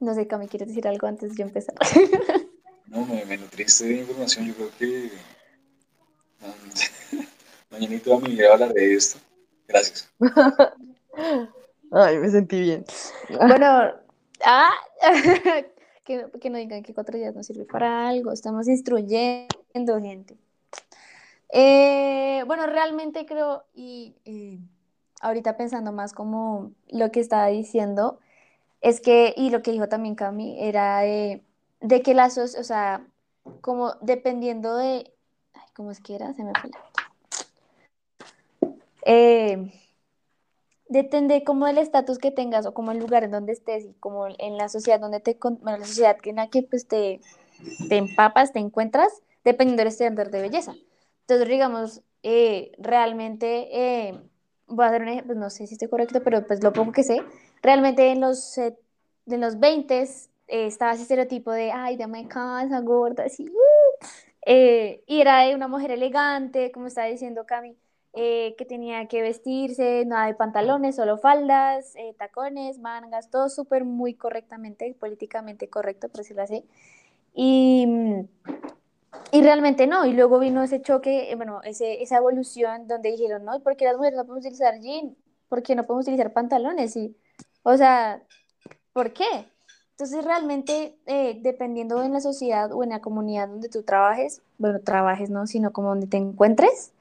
no 0.00 0.14
sé, 0.14 0.26
Cami, 0.26 0.48
¿quieres 0.48 0.68
decir 0.68 0.88
algo 0.88 1.06
antes 1.06 1.30
de 1.30 1.36
yo 1.36 1.44
empezar? 1.44 1.74
No, 2.86 3.06
me, 3.06 3.24
me 3.24 3.36
nutriste 3.36 3.84
de 3.84 3.98
información. 3.98 4.48
Yo 4.48 4.54
creo 4.54 4.70
que 4.76 5.12
mañana 7.70 7.94
y 7.94 7.98
toda 8.00 8.18
mi 8.18 8.34
vida 8.34 8.52
hablaré 8.52 8.74
de 8.74 8.94
esto. 8.94 9.18
Gracias. 9.68 10.10
Ay, 11.92 12.18
me 12.18 12.28
sentí 12.30 12.60
bien. 12.60 12.84
Bueno, 13.28 13.92
ah, 14.44 14.70
que, 16.04 16.26
que 16.40 16.50
no 16.50 16.58
digan 16.58 16.82
que 16.82 16.94
cuatro 16.94 17.16
días 17.16 17.34
no 17.34 17.42
sirve 17.42 17.64
para 17.64 18.08
algo. 18.08 18.32
Estamos 18.32 18.68
instruyendo 18.68 20.00
gente. 20.00 20.36
Eh, 21.52 22.44
bueno, 22.46 22.66
realmente 22.66 23.26
creo, 23.26 23.64
y, 23.74 24.14
ahorita 25.20 25.56
pensando 25.56 25.92
más 25.92 26.12
como 26.12 26.72
lo 26.88 27.10
que 27.10 27.20
estaba 27.20 27.46
diciendo, 27.46 28.18
es 28.80 29.00
que, 29.00 29.34
y 29.36 29.50
lo 29.50 29.62
que 29.62 29.72
dijo 29.72 29.88
también 29.88 30.14
Cami, 30.14 30.56
era 30.60 31.00
de, 31.00 31.42
de 31.80 32.02
que 32.02 32.14
la 32.14 32.28
soc- 32.28 32.58
o 32.58 32.64
sea, 32.64 33.06
como 33.60 33.92
dependiendo 34.00 34.76
de, 34.76 35.12
ay, 35.54 35.68
¿cómo 35.74 35.90
es 35.90 36.00
que 36.00 36.14
era? 36.14 36.32
Se 36.34 36.44
me 36.44 36.52
fue 36.60 36.70
la... 36.70 36.78
Eh, 39.06 39.72
depende 40.90 41.42
como 41.42 41.66
del 41.66 41.78
estatus 41.78 42.18
que 42.18 42.30
tengas 42.30 42.66
o 42.66 42.74
como 42.74 42.90
el 42.92 42.98
lugar 42.98 43.24
en 43.24 43.30
donde 43.30 43.52
estés 43.52 43.86
y 43.86 43.94
como 43.94 44.26
en 44.26 44.58
la 44.58 44.68
sociedad 44.68 45.00
donde 45.00 45.20
te, 45.20 45.38
bueno, 45.40 45.78
la 45.78 45.86
sociedad 45.86 46.18
en 46.24 46.36
la 46.36 46.48
que 46.50 46.62
pues 46.62 46.86
te, 46.86 47.20
te 47.88 47.96
empapas, 47.96 48.52
te 48.52 48.58
encuentras, 48.58 49.22
dependiendo 49.42 49.80
del 49.80 49.88
estándar 49.88 50.30
de 50.30 50.42
belleza. 50.42 50.74
Entonces, 51.30 51.48
digamos, 51.48 52.02
eh, 52.24 52.72
realmente, 52.78 54.08
eh, 54.08 54.20
voy 54.66 54.84
a 54.84 54.88
hacer 54.88 55.02
un 55.02 55.08
ejemplo, 55.08 55.34
no 55.36 55.48
sé 55.48 55.66
si 55.68 55.74
estoy 55.74 55.88
correcto, 55.88 56.20
pero 56.24 56.44
pues 56.44 56.62
lo 56.62 56.72
poco 56.72 56.90
que 56.90 57.04
sé, 57.04 57.22
realmente 57.62 58.10
en 58.10 58.20
los, 58.20 58.58
eh, 58.58 58.76
en 59.26 59.40
los 59.40 59.60
20 59.60 60.08
estaba 60.48 60.92
ese 60.92 61.02
estereotipo 61.02 61.52
de, 61.52 61.70
ay, 61.70 61.96
de 61.96 62.08
me 62.08 62.26
casa, 62.26 62.80
gorda, 62.80 63.24
así, 63.24 63.48
uh, 63.48 64.06
eh, 64.44 65.04
y 65.06 65.20
era 65.20 65.42
de 65.42 65.54
una 65.54 65.68
mujer 65.68 65.92
elegante, 65.92 66.72
como 66.72 66.88
estaba 66.88 67.06
diciendo 67.06 67.46
Cami, 67.46 67.76
eh, 68.12 68.56
que 68.58 68.64
tenía 68.64 69.06
que 69.06 69.22
vestirse, 69.22 70.04
nada 70.06 70.26
de 70.26 70.34
pantalones, 70.34 70.96
solo 70.96 71.16
faldas, 71.18 71.94
eh, 71.94 72.14
tacones, 72.18 72.80
mangas, 72.80 73.30
todo 73.30 73.48
súper 73.48 73.84
muy 73.84 74.14
correctamente, 74.14 74.96
políticamente 74.98 75.68
correcto, 75.68 76.08
por 76.08 76.18
decirlo 76.18 76.42
así. 76.42 76.64
Y, 77.34 77.86
y 79.32 79.42
realmente 79.42 79.86
no, 79.86 80.04
y 80.06 80.12
luego 80.12 80.38
vino 80.38 80.62
ese 80.62 80.82
choque, 80.82 81.30
eh, 81.30 81.36
bueno, 81.36 81.60
ese, 81.62 82.02
esa 82.02 82.16
evolución 82.16 82.86
donde 82.88 83.10
dijeron, 83.10 83.44
no, 83.44 83.60
¿por 83.60 83.76
qué 83.76 83.84
las 83.84 83.96
mujeres 83.96 84.16
no 84.16 84.24
podemos 84.24 84.44
utilizar 84.44 84.78
jean? 84.80 85.16
¿Por 85.48 85.62
qué 85.62 85.74
no 85.74 85.84
podemos 85.84 86.04
utilizar 86.04 86.32
pantalones? 86.32 86.96
Y, 86.96 87.16
o 87.62 87.76
sea, 87.76 88.22
¿por 88.92 89.12
qué? 89.12 89.46
Entonces 89.92 90.24
realmente, 90.24 90.96
eh, 91.06 91.38
dependiendo 91.42 92.02
en 92.02 92.12
la 92.12 92.20
sociedad 92.20 92.72
o 92.72 92.82
en 92.82 92.90
la 92.90 93.00
comunidad 93.00 93.48
donde 93.48 93.68
tú 93.68 93.82
trabajes, 93.82 94.42
bueno, 94.58 94.80
trabajes, 94.80 95.28
no, 95.28 95.46
sino 95.46 95.72
como 95.72 95.90
donde 95.90 96.06
te 96.06 96.16
encuentres, 96.16 96.92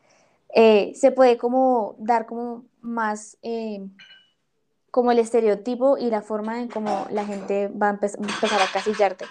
eh, 0.53 0.93
se 0.95 1.11
puede 1.11 1.37
como 1.37 1.95
dar 1.99 2.25
como 2.25 2.65
más 2.81 3.37
eh, 3.41 3.87
como 4.91 5.11
el 5.11 5.19
estereotipo 5.19 5.97
y 5.97 6.09
la 6.09 6.21
forma 6.21 6.59
en 6.59 6.67
cómo 6.67 7.05
la 7.11 7.23
gente 7.23 7.67
va 7.67 7.89
a 7.89 7.93
empe- 7.93 8.17
empezar 8.17 8.61
a 8.61 8.71
casillarte. 8.73 9.25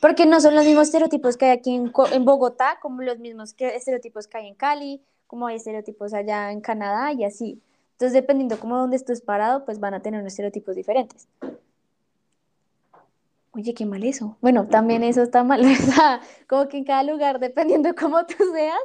Porque 0.00 0.24
no 0.24 0.40
son 0.40 0.54
los 0.54 0.64
mismos 0.64 0.88
estereotipos 0.88 1.36
que 1.36 1.46
hay 1.46 1.50
aquí 1.52 1.74
en, 1.74 1.92
en 2.12 2.24
Bogotá, 2.24 2.78
como 2.80 3.02
los 3.02 3.18
mismos 3.18 3.52
que, 3.52 3.76
estereotipos 3.76 4.26
que 4.26 4.38
hay 4.38 4.48
en 4.48 4.54
Cali, 4.54 5.02
como 5.26 5.46
hay 5.46 5.56
estereotipos 5.56 6.14
allá 6.14 6.50
en 6.50 6.60
Canadá 6.60 7.12
y 7.12 7.24
así. 7.24 7.62
Entonces, 7.92 8.14
dependiendo 8.14 8.58
como 8.58 8.78
donde 8.78 8.96
estés 8.96 9.20
parado, 9.20 9.64
pues 9.66 9.78
van 9.78 9.92
a 9.92 10.00
tener 10.00 10.20
unos 10.20 10.32
estereotipos 10.32 10.74
diferentes. 10.74 11.28
Oye, 13.52 13.74
qué 13.74 13.84
mal 13.84 14.02
eso. 14.04 14.38
Bueno, 14.40 14.68
también 14.68 15.02
eso 15.02 15.22
está 15.22 15.44
mal, 15.44 15.60
¿verdad? 15.64 16.20
Como 16.48 16.66
que 16.68 16.78
en 16.78 16.84
cada 16.84 17.02
lugar, 17.02 17.38
dependiendo 17.38 17.90
de 17.90 17.94
cómo 17.94 18.24
tú 18.24 18.36
seas, 18.54 18.78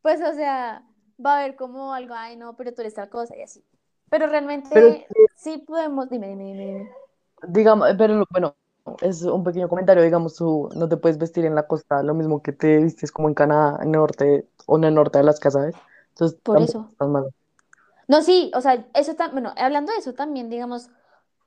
pues, 0.00 0.20
o 0.20 0.32
sea, 0.34 0.84
va 1.24 1.34
a 1.34 1.40
haber 1.40 1.56
como 1.56 1.92
algo, 1.92 2.14
ay, 2.14 2.36
no, 2.36 2.54
pero 2.56 2.72
tú 2.72 2.82
eres 2.82 2.94
tal 2.94 3.08
cosa 3.08 3.36
y 3.36 3.42
así. 3.42 3.64
Pero 4.10 4.26
realmente 4.28 4.68
Pero 4.72 4.94
sí 5.34 5.58
podemos, 5.66 6.08
dime, 6.08 6.28
dime, 6.28 6.44
dime, 6.44 6.90
digamos, 7.48 7.88
pero 7.96 8.24
bueno, 8.30 8.54
es 9.00 9.22
un 9.22 9.44
pequeño 9.44 9.68
comentario, 9.68 10.02
digamos, 10.02 10.36
tú 10.36 10.68
no 10.74 10.88
te 10.88 10.96
puedes 10.96 11.18
vestir 11.18 11.44
en 11.44 11.54
la 11.54 11.66
costa, 11.66 12.02
lo 12.02 12.14
mismo 12.14 12.42
que 12.42 12.52
te 12.52 12.78
vistes 12.78 13.12
como 13.12 13.28
en 13.28 13.34
Canadá, 13.34 13.78
en 13.80 13.88
el 13.88 13.92
norte, 13.92 14.46
o 14.66 14.76
en 14.76 14.84
el 14.84 14.94
norte 14.94 15.18
de 15.18 15.24
las 15.24 15.40
casas. 15.40 15.74
Entonces, 16.10 16.38
Por 16.42 16.60
eso. 16.60 16.88
No, 18.08 18.22
sí, 18.22 18.50
o 18.54 18.60
sea, 18.60 18.84
eso 18.94 19.14
también, 19.14 19.44
bueno, 19.44 19.54
hablando 19.56 19.92
de 19.92 19.98
eso 19.98 20.12
también, 20.12 20.50
digamos, 20.50 20.90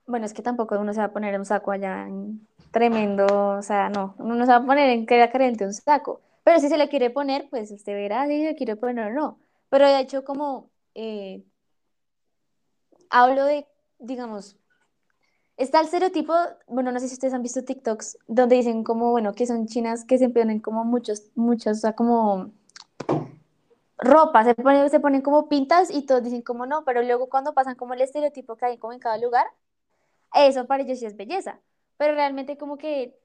bueno, 0.08 0.26
es 0.26 0.34
que 0.34 0.42
tampoco 0.42 0.80
uno 0.80 0.94
se 0.94 1.00
va 1.00 1.08
a 1.08 1.14
poner 1.14 1.38
un 1.38 1.46
saco 1.46 1.72
allá 1.72 2.08
en 2.08 2.48
tremendo, 2.72 3.26
o 3.58 3.62
sea, 3.62 3.90
no, 3.90 4.16
uno 4.18 4.36
no 4.36 4.46
se 4.46 4.52
va 4.52 4.58
a 4.58 4.66
poner 4.66 4.90
en 4.90 5.06
que 5.06 5.30
carente 5.32 5.66
un 5.66 5.74
saco, 5.74 6.22
pero 6.44 6.60
si 6.60 6.70
se 6.70 6.78
le 6.78 6.90
quiere 6.90 7.10
poner, 7.10 7.50
pues 7.50 7.72
usted 7.72 7.94
verá 7.94 8.28
si 8.28 8.46
se 8.46 8.56
quiere 8.56 8.76
poner 8.76 9.12
o 9.12 9.14
no. 9.14 9.40
Pero 9.70 9.88
de 9.88 10.00
hecho, 10.00 10.24
como 10.24 10.70
eh, 10.94 11.44
hablo 13.10 13.46
de, 13.46 13.68
digamos, 14.00 14.58
está 15.58 15.80
el 15.80 15.86
estereotipo, 15.86 16.34
bueno, 16.68 16.92
no 16.92 17.00
sé 17.00 17.08
si 17.08 17.14
ustedes 17.14 17.34
han 17.34 17.44
visto 17.44 17.64
TikToks, 17.64 18.18
donde 18.28 18.58
dicen 18.58 18.84
como, 18.84 19.12
bueno, 19.12 19.34
que 19.34 19.48
son 19.48 19.68
chinas 19.68 20.06
que 20.06 20.18
se 20.18 20.30
ponen 20.30 20.60
como 20.60 20.84
muchos, 20.84 21.32
muchos, 21.36 21.78
o 21.78 21.82
sea, 21.82 21.94
como 21.94 22.52
ropa, 23.98 24.44
se 24.44 24.56
ponen, 24.56 24.90
se 24.90 25.00
ponen 25.00 25.22
como 25.22 25.48
pintas 25.48 25.90
y 25.90 26.06
todos 26.06 26.24
dicen 26.24 26.42
como 26.42 26.66
no, 26.66 26.84
pero 26.84 27.02
luego 27.02 27.30
cuando 27.30 27.54
pasan 27.54 27.76
como 27.76 27.94
el 27.94 28.02
estereotipo 28.02 28.58
que 28.58 28.66
hay 28.66 28.78
como 28.78 28.94
en 28.94 29.00
cada 29.00 29.18
lugar, 29.18 29.48
eso 30.34 30.66
para 30.68 30.84
ellos 30.84 31.00
sí 31.00 31.06
es 31.06 31.16
belleza. 31.16 31.60
Pero 31.98 32.14
realmente 32.14 32.58
como 32.58 32.78
que, 32.78 33.18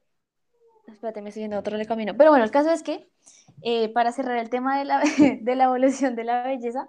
espérate, 0.86 1.22
me 1.22 1.30
estoy 1.30 1.42
yendo 1.42 1.56
a 1.56 1.60
otro 1.60 1.76
camino. 1.88 2.16
Pero 2.16 2.30
bueno, 2.30 2.44
el 2.44 2.52
caso 2.52 2.70
es 2.70 2.84
que, 2.84 3.10
eh, 3.62 3.88
para 3.88 4.12
cerrar 4.12 4.38
el 4.38 4.48
tema 4.48 4.78
de 4.78 4.84
la, 4.84 5.02
de 5.40 5.54
la 5.56 5.64
evolución 5.64 6.14
de 6.14 6.24
la 6.24 6.44
belleza, 6.44 6.88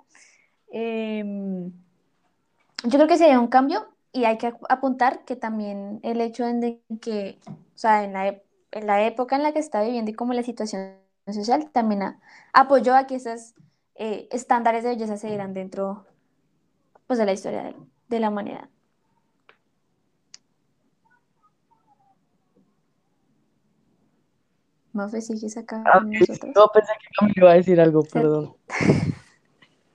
eh, 0.71 1.23
yo 2.83 2.91
creo 2.91 3.07
que 3.07 3.17
sería 3.17 3.39
un 3.39 3.47
cambio 3.47 3.90
y 4.13 4.25
hay 4.25 4.37
que 4.37 4.47
ap- 4.47 4.63
apuntar 4.69 5.25
que 5.25 5.35
también 5.35 5.99
el 6.03 6.21
hecho 6.21 6.45
de 6.45 6.81
que, 7.01 7.39
o 7.47 7.77
sea, 7.77 8.03
en 8.03 8.13
la, 8.13 8.27
en 8.71 8.87
la 8.87 9.05
época 9.05 9.35
en 9.35 9.43
la 9.43 9.53
que 9.53 9.59
está 9.59 9.81
viviendo 9.83 10.11
y 10.11 10.13
como 10.15 10.33
la 10.33 10.43
situación 10.43 10.97
social 11.27 11.69
también 11.71 12.03
a- 12.03 12.21
apoyó 12.53 12.95
a 12.95 13.07
que 13.07 13.15
esos 13.15 13.53
eh, 13.95 14.27
estándares 14.31 14.83
de 14.83 14.89
belleza 14.91 15.17
se 15.17 15.27
dieran 15.27 15.53
dentro 15.53 16.05
pues, 17.07 17.19
de 17.19 17.25
la 17.25 17.33
historia 17.33 17.63
de, 17.63 17.75
de 18.09 18.19
la 18.19 18.29
humanidad. 18.29 18.69
Mafe, 24.93 25.21
¿sigues 25.21 25.57
acá 25.57 25.81
Ah, 25.85 25.97
con 25.99 26.07
ok. 26.07 26.19
nosotros? 26.19 26.55
No, 26.55 26.67
pensé 26.73 26.91
que 27.01 27.07
Camilo 27.17 27.33
iba 27.37 27.51
a 27.51 27.55
decir 27.55 27.79
algo, 27.81 28.03
perdón. 28.03 28.53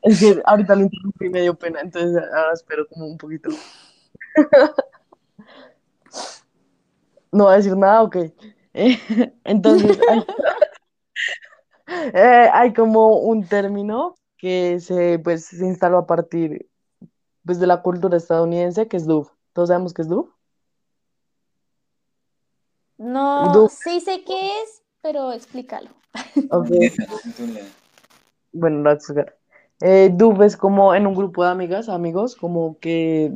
Es 0.03 0.21
que 0.21 0.41
ahorita 0.45 0.75
lo 0.77 0.83
interrumpí 0.83 1.27
y 1.27 1.31
me 1.31 1.41
dio 1.43 1.55
pena, 1.55 1.81
entonces 1.81 2.17
ahora 2.33 2.53
espero 2.55 2.87
como 2.89 3.07
un 3.07 3.19
poquito. 3.19 3.51
No 7.33 7.45
va 7.47 7.53
a 7.53 7.57
decir 7.57 7.77
nada, 7.77 8.03
ok. 8.03 8.17
Eh, 8.73 8.99
entonces, 9.45 9.99
hay, 10.09 10.25
eh, 12.15 12.49
hay 12.53 12.73
como 12.73 13.19
un 13.19 13.47
término 13.47 14.17
que 14.39 14.81
se, 14.81 15.19
pues, 15.19 15.45
se 15.47 15.67
instaló 15.67 15.99
a 15.99 16.07
partir 16.07 16.69
pues, 17.45 17.59
de 17.61 17.67
la 17.67 17.83
cultura 17.83 18.17
estadounidense, 18.17 18.89
que 18.89 18.97
es 18.97 19.07
doof. 19.07 19.31
¿Todos 19.53 19.69
sabemos 19.69 19.93
qué 19.93 20.03
es 20.03 20.09
doof? 20.09 20.29
No, 22.99 23.53
Doof, 23.53 23.73
sí 23.73 24.01
sé 24.01 24.25
qué 24.25 24.63
es, 24.63 24.83
pero 25.03 25.33
explícalo. 25.33 25.91
ok. 26.51 26.71
Neta, 26.71 27.05
no 27.07 27.19
tengo 27.19 27.47
ni 27.47 27.53
idea. 27.53 27.67
Bueno, 28.53 28.77
lo 28.79 28.83
voy 28.85 28.93
a 28.93 28.95
explicar. 28.95 29.37
Eh, 29.81 30.11
doof 30.13 30.41
es 30.41 30.57
como 30.57 30.95
en 30.95 31.07
un 31.07 31.15
grupo 31.15 31.45
de 31.45 31.51
amigas, 31.51 31.91
amigos, 31.91 32.35
como 32.35 32.79
que 32.79 33.33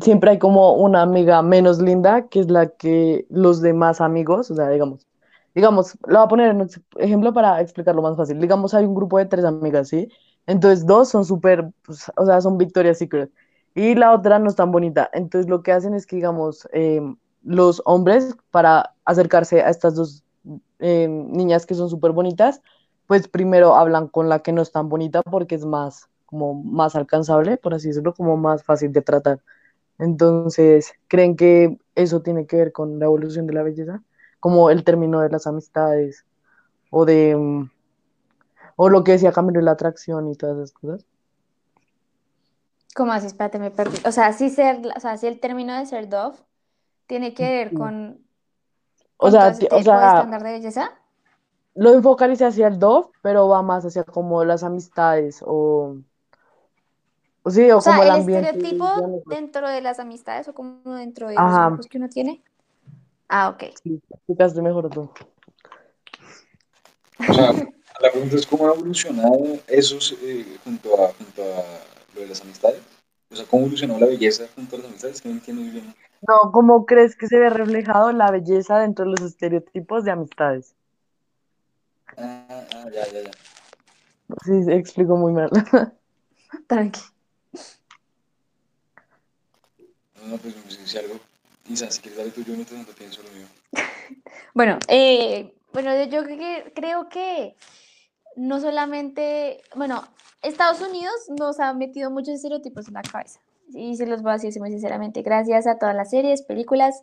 siempre 0.00 0.32
hay 0.32 0.38
como 0.38 0.74
una 0.74 1.02
amiga 1.02 1.42
menos 1.42 1.80
linda, 1.80 2.28
que 2.28 2.40
es 2.40 2.50
la 2.50 2.68
que 2.68 3.26
los 3.30 3.60
demás 3.62 4.00
amigos, 4.00 4.50
o 4.50 4.54
sea, 4.54 4.68
digamos, 4.70 5.06
digamos, 5.54 5.96
lo 6.06 6.18
voy 6.18 6.24
a 6.24 6.28
poner 6.28 6.50
en 6.50 6.68
ejemplo 6.98 7.32
para 7.32 7.60
explicarlo 7.60 8.02
más 8.02 8.16
fácil. 8.16 8.38
Digamos, 8.40 8.74
hay 8.74 8.84
un 8.84 8.94
grupo 8.94 9.18
de 9.18 9.26
tres 9.26 9.44
amigas, 9.44 9.88
¿sí? 9.88 10.08
Entonces, 10.46 10.86
dos 10.86 11.08
son 11.08 11.24
súper, 11.24 11.70
pues, 11.84 12.10
o 12.16 12.26
sea, 12.26 12.40
son 12.40 12.58
Victoria's 12.58 12.98
Secret, 12.98 13.30
y 13.74 13.94
la 13.94 14.12
otra 14.12 14.38
no 14.38 14.48
es 14.48 14.56
tan 14.56 14.70
bonita. 14.72 15.10
Entonces, 15.12 15.48
lo 15.50 15.62
que 15.62 15.72
hacen 15.72 15.94
es 15.94 16.06
que, 16.06 16.16
digamos, 16.16 16.68
eh, 16.72 17.00
los 17.42 17.82
hombres, 17.86 18.36
para 18.50 18.94
acercarse 19.04 19.62
a 19.62 19.70
estas 19.70 19.94
dos 19.94 20.24
eh, 20.78 21.08
niñas 21.08 21.66
que 21.66 21.74
son 21.74 21.88
súper 21.88 22.12
bonitas, 22.12 22.62
pues 23.06 23.28
primero 23.28 23.76
hablan 23.76 24.08
con 24.08 24.28
la 24.28 24.40
que 24.40 24.52
no 24.52 24.62
es 24.62 24.72
tan 24.72 24.88
bonita 24.88 25.22
porque 25.22 25.54
es 25.54 25.64
más, 25.64 26.08
como 26.26 26.54
más 26.54 26.96
alcanzable, 26.96 27.56
por 27.56 27.74
así 27.74 27.88
decirlo, 27.88 28.14
como 28.14 28.36
más 28.36 28.64
fácil 28.64 28.92
de 28.92 29.02
tratar. 29.02 29.40
Entonces, 29.98 30.92
¿creen 31.08 31.36
que 31.36 31.78
eso 31.94 32.22
tiene 32.22 32.46
que 32.46 32.56
ver 32.56 32.72
con 32.72 32.98
la 32.98 33.06
evolución 33.06 33.46
de 33.46 33.54
la 33.54 33.62
belleza? 33.62 34.02
Como 34.40 34.70
el 34.70 34.84
término 34.84 35.20
de 35.20 35.30
las 35.30 35.46
amistades 35.46 36.26
o 36.90 37.04
de, 37.04 37.36
mm, 37.36 37.70
o 38.76 38.88
lo 38.90 39.04
que 39.04 39.12
decía 39.12 39.32
Camilo, 39.32 39.60
la 39.60 39.72
atracción 39.72 40.28
y 40.28 40.36
todas 40.36 40.56
esas 40.58 40.72
cosas. 40.72 41.06
¿Cómo 42.94 43.12
así? 43.12 43.26
Espérate, 43.26 43.58
me 43.58 43.70
perdí. 43.70 43.98
O 44.06 44.12
sea, 44.12 44.32
sí 44.32 44.50
ser, 44.50 44.80
o 44.96 45.00
sea, 45.00 45.16
sí 45.18 45.26
el 45.26 45.40
término 45.40 45.74
de 45.78 45.86
ser 45.86 46.08
dove 46.08 46.36
tiene 47.06 47.34
que 47.34 47.44
ver 47.44 47.74
con, 47.74 48.26
O 49.18 49.30
sea, 49.30 49.48
o 49.70 49.82
sea, 49.82 50.08
estándar 50.08 50.42
de 50.42 50.52
belleza. 50.52 50.90
lo 51.74 51.92
enfocaliza 51.94 52.48
hacia 52.48 52.68
el 52.68 52.78
dove, 52.78 53.08
pero 53.22 53.48
va 53.48 53.62
más 53.62 53.84
hacia 53.84 54.04
como 54.04 54.44
las 54.44 54.62
amistades 54.64 55.42
o, 55.46 55.96
Sí, 57.48 57.70
o, 57.70 57.78
O 57.78 57.80
sea, 57.80 57.92
como 57.92 58.02
el 58.02 58.08
el 58.08 58.20
ambiente. 58.20 58.48
estereotipo 58.50 59.22
dentro 59.26 59.68
de 59.68 59.80
las 59.80 59.98
amistades 60.00 60.48
o 60.48 60.54
como 60.54 60.94
dentro 60.94 61.28
de 61.28 61.36
Ajá. 61.36 61.60
los 61.60 61.68
grupos 61.68 61.86
que 61.86 61.98
uno 61.98 62.08
tiene. 62.08 62.42
Ah, 63.28 63.48
ok. 63.50 63.64
Sí, 63.82 64.00
explicaste 64.10 64.62
mejor 64.62 64.90
tú. 64.90 65.10
O 67.28 67.32
sea, 67.34 67.52
la 67.52 68.10
pregunta 68.10 68.36
es 68.36 68.46
cómo 68.46 68.68
ha 68.68 68.74
evolucionado 68.74 69.58
eso 69.68 69.96
eh, 70.22 70.58
junto, 70.64 70.94
a, 71.02 71.12
junto 71.14 71.42
a 71.42 71.62
lo 72.14 72.20
de 72.20 72.26
las 72.28 72.40
amistades. 72.42 72.80
O 73.30 73.36
sea, 73.36 73.44
cómo 73.46 73.62
evolucionó 73.62 73.98
la 73.98 74.06
belleza 74.06 74.44
junto 74.54 74.76
a 74.76 74.78
las 74.80 74.88
amistades, 74.88 75.20
que 75.20 75.28
no 75.28 75.34
entiendo 75.36 75.62
muy 75.62 75.70
bien. 75.70 75.94
No, 76.26 76.50
¿cómo 76.52 76.86
crees 76.86 77.16
que 77.16 77.26
se 77.26 77.38
ve 77.38 77.50
reflejado 77.50 78.12
la 78.12 78.30
belleza 78.30 78.78
dentro 78.78 79.04
de 79.04 79.12
los 79.12 79.20
estereotipos 79.20 80.04
de 80.04 80.10
amistades? 80.10 80.74
Ah, 82.16 82.64
ah, 82.74 82.84
ya, 82.92 83.06
ya, 83.12 83.22
ya. 83.22 83.30
Sí, 84.44 84.64
se 84.64 84.74
explico 84.74 85.16
muy 85.16 85.32
mal. 85.32 85.50
Tranqui. 86.68 87.00
No, 90.28 90.36
pues 90.38 90.54
no 90.56 90.70
sé 90.70 90.86
si 90.86 90.98
algo. 90.98 91.18
Isa, 91.68 91.90
si 91.90 92.00
quieres 92.00 92.18
darle 92.18 92.32
tú 92.32 92.42
yo 92.42 92.54
mientras 92.54 92.76
tanto 92.76 92.92
pienso 92.92 93.22
lo 93.22 93.30
mío. 93.30 93.46
Bueno, 94.54 94.78
eh, 94.88 95.52
bueno, 95.72 95.90
yo 96.04 96.22
creo 96.24 96.38
que, 96.38 96.72
creo 96.74 97.08
que 97.08 97.56
no 98.36 98.60
solamente, 98.60 99.62
bueno, 99.74 100.06
Estados 100.42 100.80
Unidos 100.80 101.14
nos 101.38 101.60
ha 101.60 101.74
metido 101.74 102.10
muchos 102.10 102.36
estereotipos 102.36 102.88
en 102.88 102.94
la 102.94 103.02
cabeza. 103.02 103.40
Y 103.68 103.96
se 103.96 104.06
los 104.06 104.22
voy 104.22 104.30
a 104.30 104.34
decir 104.34 104.58
muy 104.60 104.70
sinceramente, 104.70 105.22
gracias 105.22 105.66
a 105.66 105.78
todas 105.78 105.94
las 105.94 106.10
series, 106.10 106.42
películas, 106.42 107.02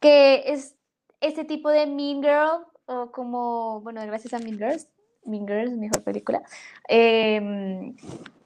que 0.00 0.44
es 0.46 0.74
este 1.20 1.44
tipo 1.44 1.68
de 1.70 1.86
Mean 1.86 2.22
Girl, 2.22 2.64
o 2.86 3.10
como, 3.10 3.80
bueno, 3.80 4.00
gracias 4.06 4.32
a 4.32 4.38
Mean 4.38 4.58
Girls, 4.58 4.88
Mean 5.24 5.46
Girls, 5.46 5.72
mejor 5.72 6.02
película. 6.02 6.42
Em, 6.88 7.96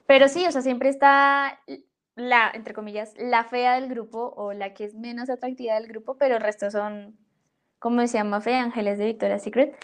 pero 0.07 0.29
sí, 0.29 0.47
o 0.47 0.53
sea, 0.53 0.63
siempre 0.63 0.89
está 0.89 1.61
la, 2.19 2.51
entre 2.53 2.75
comillas, 2.75 3.15
la 3.17 3.45
fea 3.45 3.75
del 3.75 3.89
grupo 3.89 4.35
o 4.37 4.53
la 4.53 4.75
que 4.75 4.85
es 4.85 4.95
menos 4.95 5.31
atractiva 5.31 5.75
del 5.75 5.87
grupo, 5.87 6.17
pero 6.17 6.37
el 6.37 6.43
resto 6.43 6.71
son, 6.71 7.17
como 7.79 8.01
decía 8.01 8.25
Mafe, 8.25 8.55
ángeles 8.55 8.99
de 8.99 9.07
Victoria's 9.07 9.43
Secret. 9.43 9.75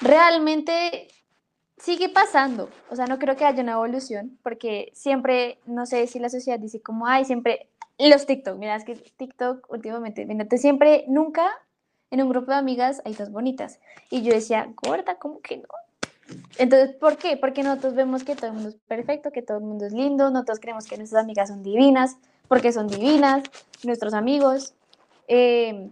Realmente 0.00 1.08
sigue 1.76 2.08
pasando, 2.08 2.70
o 2.90 2.96
sea, 2.96 3.06
no 3.06 3.18
creo 3.18 3.36
que 3.36 3.44
haya 3.44 3.62
una 3.62 3.72
evolución, 3.72 4.38
porque 4.42 4.90
siempre, 4.94 5.58
no 5.66 5.84
sé 5.84 6.06
si 6.06 6.18
la 6.18 6.28
sociedad 6.28 6.58
dice 6.58 6.80
como, 6.80 7.06
ay, 7.06 7.24
siempre, 7.24 7.68
los 7.98 8.26
TikTok, 8.26 8.56
mira, 8.56 8.76
es 8.76 8.84
que 8.84 8.94
TikTok 8.94 9.70
últimamente, 9.70 10.24
mira, 10.24 10.44
te 10.46 10.58
siempre, 10.58 11.04
nunca 11.08 11.50
en 12.10 12.22
un 12.22 12.28
grupo 12.28 12.52
de 12.52 12.58
amigas 12.58 13.02
hay 13.04 13.14
dos 13.14 13.30
bonitas. 13.30 13.80
Y 14.10 14.22
yo 14.22 14.32
decía, 14.32 14.72
gorda, 14.82 15.16
¿cómo 15.16 15.40
que 15.40 15.56
no? 15.56 15.68
Entonces, 16.58 16.94
¿por 16.96 17.16
qué? 17.16 17.36
Porque 17.36 17.62
nosotros 17.62 17.94
vemos 17.94 18.24
que 18.24 18.34
todo 18.34 18.48
el 18.48 18.52
mundo 18.54 18.68
es 18.70 18.76
perfecto, 18.86 19.30
que 19.30 19.42
todo 19.42 19.58
el 19.58 19.64
mundo 19.64 19.86
es 19.86 19.92
lindo, 19.92 20.30
nosotros 20.30 20.60
creemos 20.60 20.86
que 20.86 20.96
nuestras 20.96 21.24
amigas 21.24 21.48
son 21.48 21.62
divinas, 21.62 22.16
porque 22.48 22.72
son 22.72 22.88
divinas, 22.88 23.44
nuestros 23.82 24.14
amigos. 24.14 24.74
eh, 25.28 25.90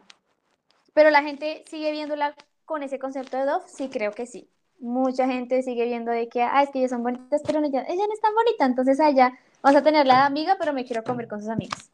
pero 0.92 1.10
la 1.10 1.22
gente 1.22 1.64
sigue 1.68 1.92
viéndola 1.92 2.34
con 2.64 2.82
ese 2.82 2.98
concepto 2.98 3.36
de 3.36 3.44
Dove, 3.44 3.64
sí 3.66 3.88
creo 3.88 4.12
que 4.12 4.26
sí. 4.26 4.48
Mucha 4.80 5.26
gente 5.26 5.62
sigue 5.62 5.84
viendo 5.84 6.10
de 6.10 6.28
que, 6.28 6.42
ah, 6.42 6.62
es 6.62 6.70
que 6.70 6.78
ellas 6.78 6.90
son 6.90 7.02
bonitas, 7.02 7.42
pero 7.46 7.60
no, 7.60 7.66
ella, 7.66 7.84
ella 7.88 8.06
no 8.06 8.12
es 8.12 8.20
tan 8.20 8.34
bonita, 8.34 8.66
entonces 8.66 9.00
a 9.00 9.08
ella 9.08 9.38
vas 9.62 9.76
a 9.76 9.82
tenerla 9.82 10.16
de 10.16 10.22
amiga, 10.22 10.56
pero 10.58 10.72
me 10.72 10.84
quiero 10.84 11.04
comer 11.04 11.28
con 11.28 11.40
sus 11.40 11.48
amigas. 11.48 11.90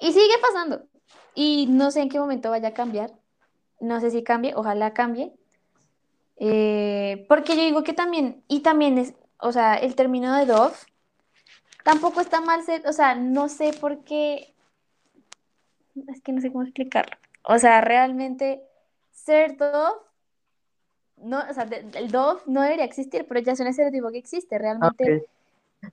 Y 0.00 0.12
sigue 0.12 0.34
pasando. 0.40 0.86
Y 1.34 1.66
no 1.68 1.90
sé 1.90 2.02
en 2.02 2.08
qué 2.08 2.18
momento 2.18 2.50
vaya 2.50 2.68
a 2.68 2.74
cambiar. 2.74 3.12
No 3.80 4.00
sé 4.00 4.10
si 4.10 4.22
cambie, 4.22 4.54
ojalá 4.54 4.92
cambie. 4.92 5.32
Eh, 6.36 7.26
porque 7.28 7.56
yo 7.56 7.62
digo 7.62 7.84
que 7.84 7.92
también, 7.92 8.42
y 8.48 8.60
también 8.60 8.98
es, 8.98 9.14
o 9.38 9.52
sea, 9.52 9.74
el 9.76 9.94
término 9.94 10.34
de 10.36 10.46
Dove 10.46 10.74
tampoco 11.84 12.20
está 12.20 12.40
mal 12.40 12.62
ser, 12.64 12.86
o 12.88 12.92
sea, 12.92 13.14
no 13.14 13.48
sé 13.48 13.72
por 13.72 14.04
qué, 14.04 14.54
es 16.08 16.22
que 16.22 16.32
no 16.32 16.40
sé 16.40 16.50
cómo 16.50 16.64
explicarlo. 16.64 17.16
O 17.44 17.58
sea, 17.58 17.80
realmente 17.80 18.62
ser 19.12 19.56
Dove, 19.56 20.00
no, 21.18 21.38
o 21.48 21.54
sea, 21.54 21.64
el 21.64 22.10
Dove 22.10 22.40
no 22.46 22.62
debería 22.62 22.84
existir, 22.84 23.26
pero 23.28 23.40
ya 23.40 23.52
es 23.52 23.60
un 23.60 23.68
estereotipo 23.68 24.10
que 24.10 24.18
existe, 24.18 24.58
realmente. 24.58 25.18
Ok. 25.18 25.28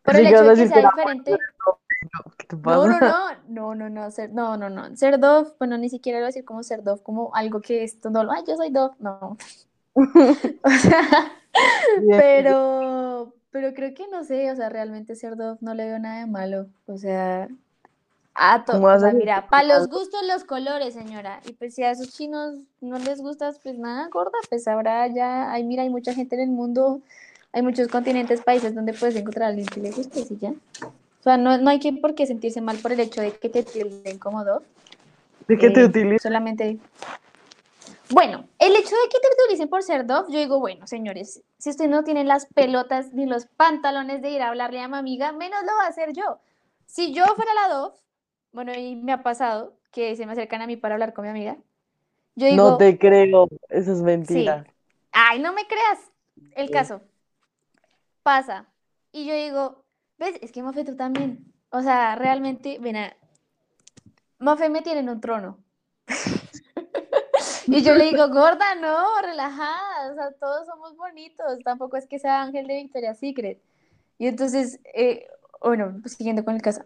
Por 0.04 0.16
el 0.16 0.24
Pensé 0.24 0.30
que 0.30 0.36
hecho 0.36 0.44
de 0.44 0.64
que 0.64 0.68
sea 0.70 0.92
diferente. 0.96 1.38
¿Qué 2.38 2.48
te 2.48 2.56
No, 2.56 2.88
no, 2.88 3.00
no, 3.00 3.36
no, 3.48 3.76
no, 3.76 3.90
no, 3.90 4.12
ser, 4.12 4.32
no, 4.32 4.58
no, 4.58 4.70
no. 4.70 4.96
Ser 4.96 5.20
Dove, 5.20 5.52
bueno, 5.60 5.78
ni 5.78 5.90
siquiera 5.90 6.20
lo 6.20 6.26
decir 6.26 6.46
como 6.46 6.64
ser 6.64 6.82
Dove, 6.84 7.04
como 7.04 7.36
algo 7.36 7.62
que 7.62 7.84
esto 7.84 8.10
no 8.10 8.24
lo, 8.24 8.32
ay, 8.32 8.44
yo 8.48 8.56
soy 8.56 8.72
Dove, 8.72 8.96
no. 9.00 9.38
O 10.64 10.70
sea, 10.70 11.32
pero, 12.16 13.34
pero 13.52 13.74
creo 13.74 13.94
que 13.94 14.08
no 14.08 14.24
sé, 14.24 14.52
o 14.52 14.56
sea, 14.56 14.70
realmente 14.70 15.16
ser 15.16 15.36
no 15.62 15.74
le 15.74 15.86
veo 15.86 16.00
nada 16.00 16.20
de 16.22 16.28
malo. 16.28 16.68
O 16.88 16.98
sea, 16.98 17.50
a 18.36 18.66
to- 18.66 18.74
¿Cómo 18.74 18.88
o 18.88 18.88
vas 18.88 19.04
a 19.04 19.08
sea, 19.08 19.14
decir 19.14 19.20
mira, 19.20 19.48
para 19.50 19.64
los 19.68 19.88
gustos 19.90 20.22
los 20.28 20.44
colores, 20.44 20.94
señora. 20.94 21.42
Y 21.46 21.54
pues 21.54 21.76
si 21.76 21.84
a 21.84 21.92
esos 21.92 22.10
chinos 22.14 22.56
no 22.82 22.98
les 23.00 23.22
gustas, 23.22 23.60
pues 23.64 23.78
nada, 23.78 24.10
gorda, 24.10 24.38
pues 24.50 24.68
ahora 24.68 25.08
ya, 25.08 25.52
hay, 25.52 25.64
mira, 25.64 25.84
hay 25.84 25.90
mucha 25.90 26.14
gente 26.14 26.36
en 26.36 26.42
el 26.44 26.50
mundo, 26.50 27.02
hay 27.54 27.62
muchos 27.62 27.88
continentes, 27.88 28.42
países 28.42 28.76
donde 28.76 28.94
puedes 28.94 29.16
encontrar 29.16 29.46
a 29.46 29.48
alguien 29.50 29.68
que 29.68 29.82
le 29.82 29.92
guste 29.92 30.22
y 30.30 30.38
ya. 30.38 30.52
O 30.52 31.24
sea, 31.24 31.38
no, 31.38 31.58
no 31.60 31.70
hay 31.70 31.80
que 31.80 31.94
por 31.94 32.16
qué 32.16 32.26
sentirse 32.28 32.62
mal 32.62 32.78
por 32.80 32.92
el 32.94 33.00
hecho 33.02 33.22
de 33.22 33.32
que 33.34 33.50
te 33.50 33.64
tilden 33.64 34.20
como. 34.20 34.44
¿De 35.48 35.58
qué 35.58 35.70
te 35.70 35.84
Eh, 35.84 35.86
utilizas? 35.86 36.24
Solamente. 36.24 36.80
Bueno, 38.12 38.48
el 38.60 38.76
hecho 38.76 38.96
de 38.96 39.10
que 39.10 39.20
te 39.20 39.28
utilicen 39.44 39.70
por 39.70 39.84
ser 39.84 40.06
Dove, 40.06 40.32
yo 40.32 40.40
digo, 40.40 40.60
bueno, 40.60 40.86
señores, 40.86 41.42
si 41.58 41.70
ustedes 41.70 41.90
no 41.90 42.04
tienen 42.04 42.28
las 42.28 42.46
pelotas 42.46 43.14
ni 43.14 43.26
los 43.26 43.46
pantalones 43.46 44.22
de 44.22 44.32
ir 44.32 44.42
a 44.42 44.50
hablarle 44.50 44.82
a 44.82 44.88
mi 44.88 44.98
amiga, 44.98 45.32
menos 45.32 45.62
lo 45.64 45.74
va 45.78 45.86
a 45.86 45.90
hacer 45.90 46.14
yo. 46.14 46.40
Si 46.86 47.14
yo 47.14 47.26
fuera 47.36 47.54
la 47.54 47.74
Dove, 47.74 47.96
bueno, 48.52 48.74
y 48.74 48.96
me 48.98 49.14
ha 49.14 49.24
pasado 49.24 49.78
que 49.92 50.16
se 50.16 50.26
me 50.26 50.34
acercan 50.34 50.62
a 50.62 50.68
mí 50.68 50.76
para 50.76 50.96
hablar 50.96 51.14
con 51.14 51.24
mi 51.24 51.30
amiga, 51.30 51.58
yo 52.36 52.48
digo, 52.48 52.72
No 52.72 52.78
te 52.78 52.98
creo, 52.98 53.48
eso 53.70 53.92
es 53.92 53.98
sí, 54.00 54.04
mentira. 54.04 54.66
ay, 55.12 55.40
no 55.40 55.54
me 55.54 55.66
creas, 55.68 56.00
el 56.56 56.68
Sí. 56.68 56.74
caso 56.74 57.02
pasa. 58.24 58.68
Y 59.12 59.26
yo 59.26 59.34
digo, 59.34 59.84
¿ves? 60.18 60.38
Es 60.42 60.52
que 60.52 60.64
Mafe, 60.64 60.84
tú 60.84 60.96
también. 60.96 61.54
O 61.70 61.82
sea, 61.82 62.16
realmente, 62.16 62.78
ven 62.80 62.96
a... 62.98 63.14
Mafe 64.40 64.70
me 64.70 64.82
tiene 64.82 65.02
en 65.02 65.10
un 65.10 65.22
trono. 65.22 65.58
Y 67.68 67.82
yo 67.84 67.96
le 67.96 68.06
digo, 68.06 68.28
gorda, 68.30 68.76
no, 68.76 69.06
relajada, 69.22 70.12
o 70.12 70.16
sea, 70.16 70.32
todos 70.40 70.66
somos 70.68 70.96
bonitos, 70.98 71.60
tampoco 71.64 71.98
es 71.98 72.08
que 72.08 72.20
sea 72.20 72.42
Ángel 72.42 72.68
de 72.68 72.76
Victoria's 72.76 73.20
Secret. 73.20 73.62
Y 74.18 74.28
entonces, 74.28 74.80
eh, 74.94 75.28
bueno, 75.62 75.98
pues, 76.02 76.16
siguiendo 76.16 76.44
con 76.46 76.56
el 76.56 76.62
caso. 76.62 76.84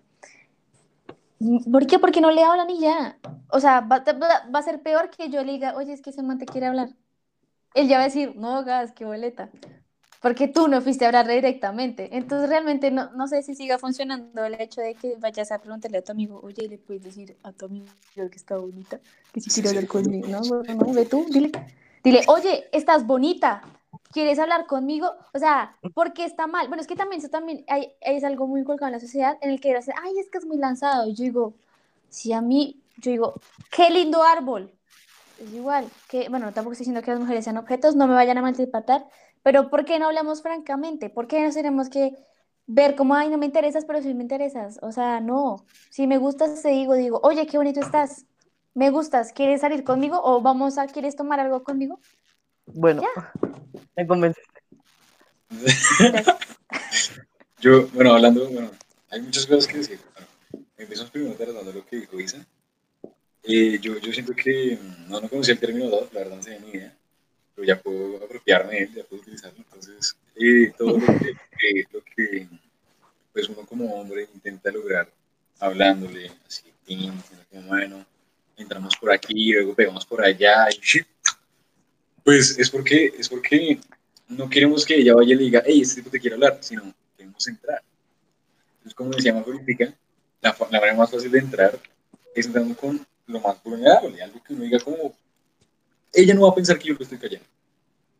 ¿Por 1.72 1.86
qué? 1.86 2.00
Porque 2.00 2.22
no 2.22 2.32
le 2.32 2.44
hablan 2.44 2.70
y 2.70 2.80
ya. 2.80 3.18
O 3.50 3.60
sea, 3.60 3.82
va, 3.82 4.00
va- 4.00 4.50
va 4.54 4.60
a 4.60 4.64
ser 4.64 4.82
peor 4.82 5.10
que 5.10 5.30
yo 5.30 5.44
le 5.44 5.52
diga, 5.54 5.76
oye, 5.76 5.94
es 5.94 6.02
que 6.02 6.10
ese 6.12 6.24
man 6.24 6.38
te 6.38 6.46
quiere 6.46 6.68
hablar. 6.68 6.90
Él 7.74 7.88
ya 7.90 7.98
va 7.98 8.04
a 8.04 8.08
decir, 8.08 8.36
no, 8.36 8.64
gas, 8.64 8.94
qué 8.94 9.06
boleta. 9.06 9.50
Porque 10.26 10.48
tú 10.48 10.68
no 10.68 10.82
fuiste 10.82 11.06
a 11.06 11.10
hablar 11.10 11.28
directamente. 11.28 12.10
Entonces, 12.18 12.50
realmente 12.50 12.90
no, 12.90 13.12
no 13.12 13.28
sé 13.28 13.44
si 13.44 13.54
siga 13.54 13.78
funcionando 13.78 14.44
el 14.44 14.60
hecho 14.60 14.82
de 14.82 14.96
que 14.96 15.18
vayas 15.18 15.52
a 15.52 15.60
preguntarle 15.60 16.00
a 16.00 16.04
tu 16.04 16.14
amigo, 16.14 16.40
oye, 16.42 16.68
le 16.68 16.80
puedes 16.80 17.04
decir 17.04 17.38
a 17.44 17.52
tu 17.52 17.68
amigo 17.68 17.86
que 18.16 18.24
está 18.34 18.58
bonita, 18.58 19.00
que 19.32 19.40
si 19.40 19.52
quiere 19.52 19.70
hablar 19.70 19.86
conmigo. 19.86 20.28
No, 20.28 20.42
no, 20.42 20.94
ve 20.94 21.06
tú, 21.06 21.28
dile. 21.30 21.52
Dile, 22.04 22.24
oye, 22.26 22.68
estás 22.72 23.06
bonita, 23.06 23.62
¿quieres 24.12 24.40
hablar 24.40 24.66
conmigo? 24.66 25.12
O 25.32 25.38
sea, 25.38 25.78
¿por 25.94 26.12
qué 26.12 26.26
está 26.26 26.48
mal? 26.48 26.70
Bueno, 26.70 26.82
es 26.82 26.88
que 26.88 26.96
también 26.96 27.20
eso 27.20 27.30
también 27.30 27.64
hay, 27.68 27.92
es 28.02 28.24
algo 28.24 28.48
muy 28.48 28.64
colgado 28.64 28.88
en 28.88 28.94
la 28.94 29.00
sociedad 29.00 29.38
en 29.42 29.52
el 29.52 29.62
que 29.62 29.76
dicen, 29.76 29.94
ay, 30.02 30.18
es 30.18 30.32
que 30.32 30.40
es 30.40 30.46
muy 30.48 30.58
lanzado. 30.58 31.08
Y 31.08 31.14
yo 31.14 31.24
digo, 31.24 31.54
si 32.10 32.34
a 32.34 32.42
mí, 32.42 32.82
yo 32.98 33.12
digo, 33.12 33.34
qué 33.70 33.92
lindo 33.92 34.24
árbol. 34.24 34.74
Es 35.40 35.54
igual, 35.54 35.88
que, 36.10 36.30
bueno, 36.30 36.52
tampoco 36.52 36.72
estoy 36.72 36.86
diciendo 36.86 37.04
que 37.04 37.12
las 37.12 37.20
mujeres 37.20 37.44
sean 37.44 37.58
objetos, 37.58 37.96
no 37.96 38.08
me 38.08 38.16
vayan 38.16 38.40
a 38.40 38.42
malinterpretar, 38.42 39.06
pero 39.45 39.69
¿por 39.69 39.86
qué 39.86 39.99
no 39.99 40.08
hablamos 40.08 40.41
francamente? 40.41 41.12
¿Por 41.12 41.27
qué 41.27 41.39
no 41.46 41.54
tenemos 41.54 41.87
que 41.87 42.15
ver 42.65 42.96
como, 42.96 43.13
ay, 43.13 43.29
no 43.29 43.37
me 43.37 43.46
interesas, 43.46 43.85
pero 43.85 44.02
sí 44.02 44.12
me 44.15 44.23
interesas? 44.23 44.79
O 44.81 44.91
sea, 44.91 45.19
no. 45.19 45.67
Si 45.91 46.08
me 46.08 46.17
gustas, 46.17 46.63
te 46.63 46.69
digo, 46.69 46.96
digo, 46.96 47.19
oye, 47.21 47.46
qué 47.46 47.58
bonito 47.58 47.79
estás. 47.79 48.25
Me 48.73 48.89
gustas, 48.89 49.33
¿quieres 49.33 49.62
salir 49.62 49.83
conmigo? 49.83 50.19
¿O 50.23 50.41
vamos 50.41 50.79
a, 50.79 50.87
¿quieres 50.87 51.15
tomar 51.15 51.39
algo 51.39 51.63
conmigo? 51.63 52.00
Bueno, 52.65 53.04
me 53.96 54.08
convences. 54.08 54.43
Gracias. 56.00 56.37
Yo, 57.62 57.87
bueno, 57.89 58.15
hablando, 58.15 58.50
bueno, 58.50 58.71
hay 59.12 59.21
muchas 59.21 59.46
cosas 59.46 59.67
que 59.67 59.77
decir. 59.77 60.00
Bueno, 60.13 60.65
empezamos 60.75 61.12
primero 61.12 61.35
tratando 61.35 61.71
lo 61.71 61.85
que 61.85 61.98
dijo 61.98 62.19
Isa. 62.19 62.43
Eh, 63.43 63.77
yo, 63.79 64.00
yo 64.00 64.12
siento 64.12 64.33
que 64.33 64.79
mm, 64.81 65.12
no, 65.12 65.21
no 65.21 65.29
conocía 65.29 65.54
el 65.54 65.60
término 65.60 65.87
dog, 65.87 66.12
la 66.13 66.21
verdad 66.21 66.37
no 66.37 66.41
tenía 66.41 66.60
ni 66.62 66.69
idea, 66.71 66.98
pero 67.56 67.67
ya 67.67 67.79
puedo 67.81 68.17
apropiarme 68.23 68.73
de 68.73 68.79
él, 68.83 68.93
ya 68.95 69.03
puedo 69.03 69.21
utilizarlo. 69.21 69.58
Entonces, 69.60 70.15
eh, 70.35 70.73
todo 70.77 70.97
lo 70.99 71.06
que, 71.19 71.33
que- 71.60 71.85
lo 71.91 72.01
que 72.03 72.47
pues 73.33 73.49
uno 73.49 73.65
como 73.65 73.93
hombre 73.99 74.27
intenta 74.33 74.71
lograr 74.71 75.10
hablándole 75.60 76.31
así, 76.47 76.63
diciendo 76.85 77.23
como, 77.51 77.67
bueno, 77.67 78.06
entramos 78.58 78.95
por 78.97 79.12
aquí, 79.12 79.53
luego 79.53 79.73
pegamos 79.75 80.06
por 80.06 80.23
allá, 80.23 80.67
y 80.71 80.79
pues 82.23 82.58
es 82.58 82.69
porque, 82.69 83.13
es 83.17 83.29
porque 83.29 83.79
no 84.29 84.49
queremos 84.49 84.85
que 84.85 84.95
ella 84.95 85.13
vaya 85.13 85.33
y 85.33 85.35
le 85.37 85.43
diga, 85.43 85.63
hey, 85.65 85.81
este 85.81 85.95
tipo 85.97 86.10
te 86.10 86.19
quiere 86.19 86.35
hablar, 86.35 86.58
sino 86.62 86.93
queremos 87.15 87.47
entrar. 87.47 87.81
Entonces, 88.77 88.93
como 88.95 89.12
decía 89.12 89.43
Política, 89.43 89.93
la, 90.41 90.56
la 90.71 90.79
manera 90.79 90.95
más 90.97 91.12
fácil 91.12 91.31
de 91.31 91.39
entrar 91.39 91.79
es 92.33 92.45
entrando 92.45 92.75
con 92.75 93.06
lo 93.27 93.39
más 93.39 93.62
vulnerable, 93.63 94.21
algo 94.21 94.41
que 94.43 94.53
uno 94.53 94.63
diga 94.63 94.79
como, 94.79 95.15
ella 96.16 96.34
no 96.34 96.42
va 96.42 96.50
a 96.50 96.56
pensar 96.56 96.78
que 96.80 96.88
yo 96.88 96.94
lo 96.96 97.04
estoy 97.04 97.18
callando, 97.18 97.46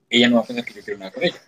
ella 0.10 0.30
no 0.30 0.36
va 0.38 0.42
a 0.42 0.46
pensar 0.46 0.66
que 0.66 0.74
yo 0.74 0.84
quiero 0.84 1.00
nada 1.00 1.12
con 1.12 1.24
ella, 1.24 1.42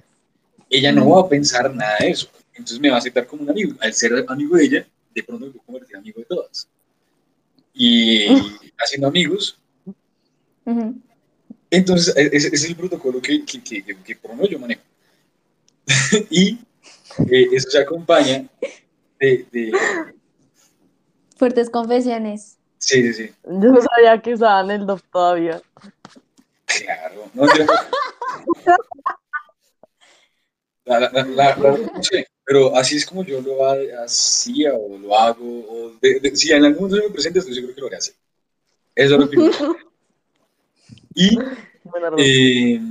ella 0.70 0.92
no 0.92 1.10
va 1.10 1.22
a 1.22 1.30
pensar 1.30 1.74
nada 1.74 1.98
de 2.00 2.10
eso, 2.12 2.30
entonces 2.54 2.80
me 2.80 2.90
va 2.90 2.96
a 2.96 3.00
aceptar 3.00 3.26
como 3.28 3.44
un 3.44 3.50
amigo, 3.50 3.76
al 3.80 3.94
ser 3.94 4.26
amigo 4.28 4.56
de 4.58 4.64
ella, 4.66 4.88
de 5.14 5.24
pronto 5.24 5.46
me 5.46 5.52
puedo 5.52 5.66
convertir 5.66 5.96
en 5.96 6.00
amigo 6.02 6.20
de 6.20 6.26
todas. 6.26 6.68
Y 7.74 8.28
haciendo 8.80 9.08
amigos, 9.08 9.60
entonces, 11.70 12.16
e- 12.18 12.30
ese, 12.34 12.48
ese 12.48 12.56
es 12.56 12.66
el 12.66 12.76
protocolo 12.76 13.22
que, 13.22 13.46
que, 13.46 13.62
que, 13.64 13.84
que- 13.84 13.96
que 14.04 14.16
por 14.16 14.32
lo 14.32 14.38
menos 14.38 14.52
yo 14.52 14.60
manejo. 14.60 14.82
y 16.30 16.60
eh, 17.30 17.48
eso 17.54 17.70
se 17.70 17.80
acompaña 17.80 18.48
de, 19.20 19.46
de- 19.52 19.72
Fuertes 21.38 21.70
confesiones. 21.70 22.58
Sí, 22.80 23.02
sí, 23.04 23.14
sí. 23.14 23.34
Yo 23.44 23.72
no 23.72 23.80
sabía 23.82 24.20
que 24.22 24.34
usaban 24.34 24.72
el 24.72 24.86
DOF 24.88 25.02
todavía. 25.12 25.62
Claro. 26.84 27.30
No, 27.34 27.46
yo- 27.56 27.66
la, 30.86 31.00
la, 31.00 31.24
la, 31.24 31.56
no 31.58 32.02
sé, 32.04 32.28
pero 32.46 32.74
así 32.76 32.96
es 32.96 33.06
como 33.06 33.24
yo 33.24 33.42
lo 33.42 33.66
ha- 33.66 34.04
hacía 34.06 34.74
o 34.74 34.98
lo 34.98 35.18
hago. 35.18 35.46
O 35.46 35.92
de- 36.02 36.20
de- 36.20 36.36
si 36.36 36.52
en 36.52 36.64
algún 36.66 36.90
momento 36.90 37.08
me 37.08 37.14
presenta, 37.14 37.40
estoy 37.40 37.56
seguro 37.56 37.76
que 37.76 37.82
lo 37.82 37.88
haré 37.88 37.98
así. 37.98 38.12
Eso 38.96 39.16
es 39.16 39.20
lo 39.22 39.30
que 39.30 39.38
yo- 39.38 39.76
Y. 41.16 41.38
Eh, 42.18 42.82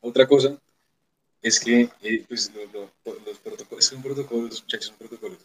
otra 0.00 0.26
cosa 0.26 0.58
es 1.40 1.60
que 1.60 1.88
eh, 2.02 2.24
pues, 2.28 2.50
lo- 2.52 2.90
lo- 3.04 3.20
los 3.24 3.38
protocolos, 3.38 3.84
son 3.84 4.02
protocolos, 4.02 4.62
muchachos, 4.62 4.86
son 4.88 4.96
protocolos. 4.96 5.38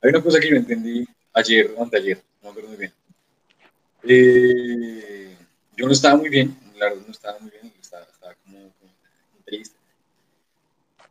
Hay 0.00 0.08
una 0.10 0.22
cosa 0.22 0.40
que 0.40 0.48
yo 0.48 0.56
entendí 0.56 1.06
ayer 1.34 1.74
o 1.76 1.82
anteayer, 1.82 2.16
no 2.42 2.44
me 2.44 2.48
acuerdo 2.50 2.68
muy 2.70 2.78
bien. 2.78 2.92
Eh, 4.04 5.23
yo 5.76 5.86
no 5.86 5.92
estaba 5.92 6.16
muy 6.16 6.28
bien, 6.28 6.56
la 6.76 6.86
verdad 6.90 7.02
no 7.06 7.12
estaba 7.12 7.38
muy 7.38 7.50
bien, 7.50 7.72
estaba, 7.80 8.04
estaba 8.04 8.34
como, 8.44 8.58
como 8.58 8.92
triste. 9.44 9.76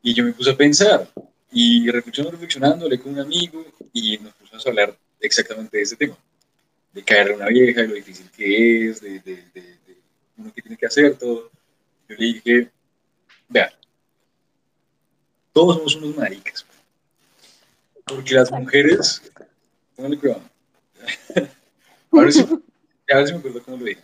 Y 0.02 0.14
yo 0.14 0.24
me 0.24 0.34
puse 0.34 0.52
a 0.52 0.58
pensar, 0.58 1.10
y 1.52 1.90
reflexionando, 1.90 2.32
reflexionando, 2.32 2.86
hablé 2.86 3.00
con 3.00 3.14
un 3.14 3.20
amigo 3.20 3.66
y 3.94 4.18
nos 4.18 4.34
pusimos 4.34 4.66
a 4.66 4.70
hablar 4.70 4.98
exactamente 5.20 5.78
de 5.78 5.84
ese 5.84 5.96
tema 5.96 6.18
de 6.94 7.04
caerle 7.04 7.34
a 7.34 7.38
una 7.38 7.48
vieja, 7.48 7.82
de 7.82 7.88
lo 7.88 7.96
difícil 7.96 8.30
que 8.30 8.90
es, 8.90 9.02
de, 9.02 9.20
de, 9.20 9.36
de, 9.54 9.62
de 9.62 9.98
uno 10.38 10.54
que 10.54 10.62
tiene 10.62 10.78
que 10.78 10.86
hacer, 10.86 11.18
todo. 11.18 11.50
Yo 12.08 12.16
le 12.16 12.26
dije, 12.26 12.72
vean, 13.50 13.70
todos 15.52 15.78
somos 15.78 15.96
unos 15.96 16.16
maricas. 16.16 16.66
Porque 18.06 18.36
las 18.36 18.52
mujeres, 18.52 19.22
póngale 19.96 20.20
cuidado. 20.20 20.44
a, 22.12 22.22
ver 22.22 22.32
si, 22.32 22.42
a 22.42 23.18
ver 23.18 23.28
si 23.28 23.34
me 23.34 23.40
acuerdo 23.40 23.64
cómo 23.64 23.78
lo 23.78 23.86
dije. 23.86 24.02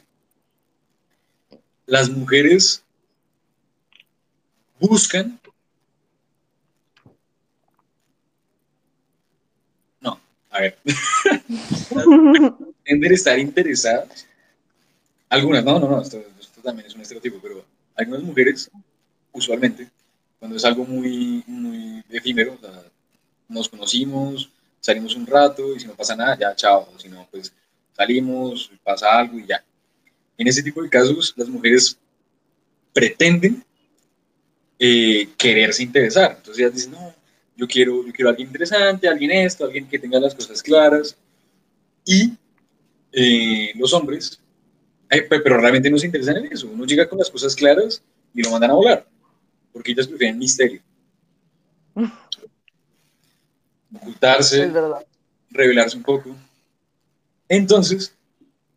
Las 1.90 2.08
mujeres 2.08 2.84
buscan. 4.80 5.40
No, 10.00 10.20
a 10.52 10.62
ver. 10.62 10.78
Tender 12.86 13.12
estar 13.12 13.40
interesadas. 13.40 14.28
Algunas, 15.30 15.66
no, 15.66 15.80
no, 15.80 15.90
no, 15.90 16.02
esto, 16.04 16.24
esto 16.40 16.62
también 16.62 16.86
es 16.86 16.94
un 16.94 17.02
estereotipo, 17.02 17.40
pero 17.42 17.66
algunas 17.96 18.22
mujeres, 18.22 18.70
usualmente, 19.32 19.90
cuando 20.38 20.58
es 20.58 20.66
algo 20.66 20.86
muy, 20.86 21.44
muy 21.48 22.04
efímero, 22.12 22.54
o 22.54 22.60
sea, 22.60 22.84
nos 23.48 23.68
conocimos, 23.68 24.52
salimos 24.80 25.16
un 25.16 25.26
rato 25.26 25.76
y 25.76 25.80
si 25.80 25.88
no 25.88 25.96
pasa 25.96 26.16
nada, 26.16 26.38
ya, 26.38 26.56
chao. 26.56 26.88
Si 27.00 27.10
no, 27.10 27.28
pues 27.32 27.52
salimos, 27.98 28.72
pasa 28.84 29.18
algo 29.18 29.40
y 29.40 29.48
ya. 29.48 29.64
En 30.40 30.48
ese 30.48 30.64
tipo 30.64 30.82
de 30.82 30.90
casos, 30.90 31.34
las 31.38 31.48
mujeres 31.50 31.96
pretenden 32.94 33.64
eh, 34.80 35.30
quererse 35.38 35.84
interesar. 35.84 36.36
Entonces 36.38 36.60
ellas 36.64 36.74
dicen, 36.74 36.92
no, 36.94 37.14
yo 37.56 37.68
quiero, 37.68 38.06
yo 38.06 38.12
quiero 38.14 38.30
a 38.30 38.32
alguien 38.32 38.48
interesante, 38.48 39.08
alguien 39.08 39.32
esto, 39.32 39.66
alguien 39.66 39.88
que 39.88 40.00
tenga 40.00 40.20
las 40.20 40.34
cosas 40.34 40.64
claras. 40.64 41.16
Y 42.06 42.34
eh, 43.12 43.72
los 43.76 43.94
hombres, 43.94 44.40
eh, 45.10 45.22
pe- 45.24 45.42
pero 45.42 45.58
realmente 45.60 45.90
no 45.92 45.98
se 45.98 46.06
interesan 46.08 46.38
en 46.38 46.54
eso. 46.54 46.68
Uno 46.72 46.86
llega 46.86 47.08
con 47.10 47.20
las 47.20 47.30
cosas 47.30 47.54
claras 47.56 48.02
y 48.34 48.42
lo 48.42 48.52
mandan 48.52 48.72
a 48.72 48.76
volar, 48.76 49.06
porque 49.74 49.92
ellas 49.92 50.08
prefieren 50.08 50.38
misterio. 50.40 50.82
Ocultarse, 53.94 54.68
revelarse 55.50 55.98
un 55.98 56.04
poco. 56.04 56.36
Entonces, 57.48 58.16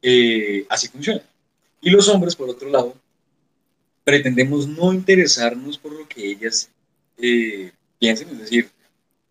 eh, 0.00 0.64
así 0.68 0.88
funciona. 0.88 1.22
Y 1.82 1.90
los 1.90 2.08
hombres, 2.08 2.34
por 2.34 2.48
otro 2.48 2.70
lado, 2.70 2.94
pretendemos 4.04 4.66
no 4.66 4.92
interesarnos 4.92 5.78
por 5.78 5.92
lo 5.92 6.08
que 6.08 6.24
ellas 6.30 6.70
eh, 7.18 7.70
piensen, 7.98 8.28
es 8.30 8.38
decir, 8.38 8.70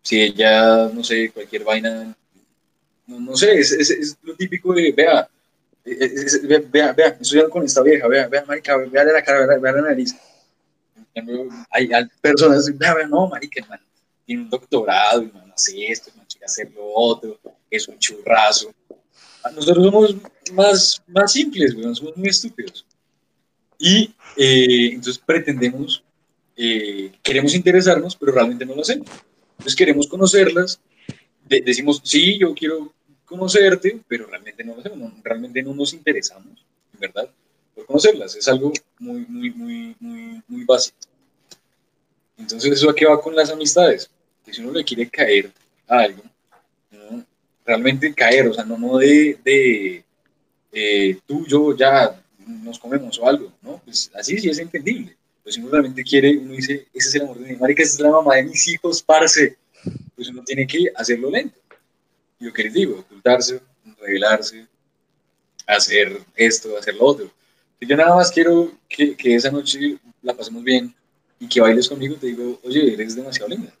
si 0.02 0.22
ella, 0.22 0.88
no 0.88 1.04
sé, 1.04 1.30
cualquier 1.32 1.64
vaina, 1.64 2.16
no, 3.06 3.20
no 3.20 3.36
sé, 3.36 3.58
es, 3.60 4.18
lo 4.22 4.36
típico 4.36 4.74
de, 4.74 4.92
vea, 4.92 5.28
es- 5.84 6.46
vea, 6.48 6.60
vea, 6.70 6.92
vea, 6.92 7.18
estoy 7.20 7.48
con 7.50 7.64
esta 7.64 7.82
vieja, 7.82 8.08
vea, 8.08 8.28
vea, 8.28 8.44
marica, 8.46 8.76
vea 8.78 9.04
la 9.04 9.22
cara, 9.24 9.46
vea, 9.46 9.58
vea 9.58 9.72
la 9.72 9.82
nariz. 9.82 10.16
Hay, 11.70 11.88
personas, 12.20 12.66
vea, 12.78 12.94
no, 13.08 13.26
marica, 13.28 13.60
hermano, 13.60 13.82
tiene 14.24 14.42
un 14.42 14.50
doctorado, 14.50 15.22
hermano, 15.22 15.52
hace 15.54 15.86
esto, 15.90 16.10
hermano, 16.10 16.28
quiere 16.30 16.46
hacer 16.46 16.70
lo 16.72 16.84
otro, 16.94 17.38
es 17.70 17.88
un 17.88 17.98
churrazo. 17.98 18.72
Nosotros 19.54 19.84
somos 19.86 20.16
más, 20.52 21.02
más 21.08 21.32
simples, 21.32 21.74
weón, 21.74 21.94
somos 21.94 22.16
muy 22.16 22.28
estúpidos. 22.28 22.86
Y 23.78 24.14
eh, 24.36 24.90
entonces 24.92 25.18
pretendemos, 25.24 26.02
eh, 26.56 27.12
queremos 27.22 27.54
interesarnos, 27.54 28.14
pero 28.16 28.32
realmente 28.32 28.64
no 28.64 28.74
lo 28.74 28.82
hacemos. 28.82 29.08
Entonces 29.52 29.74
queremos 29.76 30.06
conocerlas, 30.06 30.80
de- 31.48 31.60
decimos, 31.60 32.00
sí, 32.04 32.38
yo 32.38 32.54
quiero 32.54 32.92
conocerte, 33.24 34.00
pero 34.06 34.26
realmente 34.26 34.62
no 34.62 34.74
lo 34.74 34.80
hacemos, 34.80 34.98
no- 34.98 35.14
realmente 35.24 35.62
no 35.62 35.74
nos 35.74 35.92
interesamos, 35.92 36.64
verdad, 36.98 37.28
por 37.74 37.86
conocerlas. 37.86 38.36
Es 38.36 38.46
algo 38.48 38.72
muy, 39.00 39.26
muy, 39.28 39.50
muy, 39.50 39.96
muy, 39.98 40.42
muy 40.46 40.64
básico. 40.64 40.96
Entonces, 42.38 42.72
¿eso 42.72 42.90
a 42.90 42.94
qué 42.94 43.06
va 43.06 43.20
con 43.20 43.34
las 43.34 43.50
amistades? 43.50 44.10
Que 44.44 44.52
si 44.52 44.60
uno 44.62 44.72
le 44.72 44.84
quiere 44.84 45.08
caer 45.08 45.52
a 45.88 46.00
alguien, 46.00 46.30
¿no? 46.90 47.24
Realmente 47.72 48.12
caer, 48.12 48.48
o 48.48 48.54
sea, 48.54 48.64
no, 48.64 48.76
no 48.76 48.98
de, 48.98 49.38
de 49.42 50.04
eh, 50.70 51.18
tú, 51.26 51.46
yo, 51.46 51.74
ya 51.74 52.22
nos 52.46 52.78
comemos 52.78 53.18
o 53.18 53.26
algo, 53.26 53.50
¿no? 53.62 53.80
Pues 53.82 54.10
así 54.14 54.38
sí 54.38 54.50
es 54.50 54.58
entendible. 54.58 55.16
Pues 55.42 55.54
si 55.54 55.60
uno 55.60 55.70
realmente 55.70 56.04
quiere, 56.04 56.36
uno 56.36 56.52
dice, 56.52 56.86
ese 56.92 57.08
es 57.08 57.14
el 57.14 57.22
amor 57.22 57.38
de 57.38 57.52
mi 57.52 57.56
marica, 57.56 57.82
esa 57.82 57.94
es 57.94 58.00
la 58.00 58.10
mamá 58.10 58.36
de 58.36 58.44
mis 58.44 58.68
hijos, 58.68 59.02
parce. 59.02 59.56
Pues 60.14 60.28
uno 60.28 60.42
tiene 60.44 60.66
que 60.66 60.84
hacerlo 60.94 61.30
lento. 61.30 61.58
Y 62.38 62.44
lo 62.44 62.52
que 62.52 62.64
les 62.64 62.74
digo, 62.74 63.00
ocultarse, 63.00 63.60
revelarse, 64.00 64.66
hacer 65.66 66.20
esto, 66.36 66.76
hacer 66.76 66.94
lo 66.94 67.06
otro. 67.06 67.30
Yo 67.80 67.96
nada 67.96 68.14
más 68.14 68.30
quiero 68.30 68.70
que, 68.88 69.16
que 69.16 69.34
esa 69.34 69.50
noche 69.50 69.98
la 70.20 70.34
pasemos 70.34 70.62
bien 70.62 70.94
y 71.40 71.48
que 71.48 71.60
bailes 71.60 71.88
conmigo, 71.88 72.16
te 72.16 72.26
digo, 72.26 72.60
oye, 72.64 72.92
eres 72.92 73.16
demasiado 73.16 73.48
linda. 73.48 73.72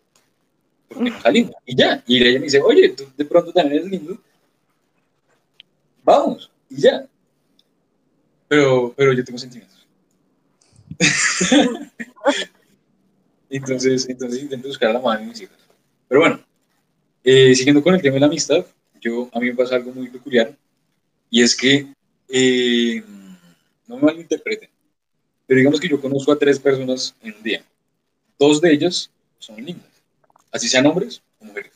Y 1.66 1.76
ya. 1.76 2.02
Y 2.06 2.22
ella 2.22 2.38
me 2.38 2.44
dice, 2.44 2.60
oye, 2.60 2.90
tú 2.90 3.04
de 3.16 3.24
pronto 3.24 3.52
también 3.52 3.80
eres 3.80 3.90
lindo. 3.90 4.18
Vamos. 6.04 6.50
Y 6.68 6.82
ya. 6.82 7.06
Pero, 8.48 8.92
pero 8.96 9.12
yo 9.12 9.24
tengo 9.24 9.38
sentimientos. 9.38 9.86
entonces, 13.50 14.08
entonces 14.08 14.42
intento 14.42 14.68
buscar 14.68 14.90
a 14.90 14.94
la 14.94 15.00
madre 15.00 15.22
de 15.22 15.28
mis 15.28 15.40
hijos. 15.40 15.56
Pero 16.08 16.20
bueno, 16.20 16.44
eh, 17.24 17.54
siguiendo 17.54 17.82
con 17.82 17.94
el 17.94 18.02
tema 18.02 18.14
de 18.14 18.20
la 18.20 18.26
amistad, 18.26 18.64
yo, 19.00 19.28
a 19.32 19.40
mí 19.40 19.46
me 19.46 19.54
pasa 19.54 19.76
algo 19.76 19.92
muy 19.92 20.08
peculiar. 20.08 20.54
Y 21.30 21.42
es 21.42 21.56
que, 21.56 21.86
eh, 22.28 23.02
no 23.86 23.96
me 23.96 24.02
malinterpreten, 24.02 24.70
pero 25.46 25.58
digamos 25.58 25.80
que 25.80 25.88
yo 25.88 26.00
conozco 26.00 26.32
a 26.32 26.38
tres 26.38 26.58
personas 26.58 27.14
en 27.22 27.34
un 27.34 27.42
día. 27.42 27.64
Dos 28.38 28.60
de 28.60 28.72
ellas 28.72 29.10
son 29.38 29.56
lindas, 29.64 29.88
así 30.52 30.68
sean 30.68 30.86
hombres 30.86 31.22
o 31.40 31.44
mujeres. 31.46 31.72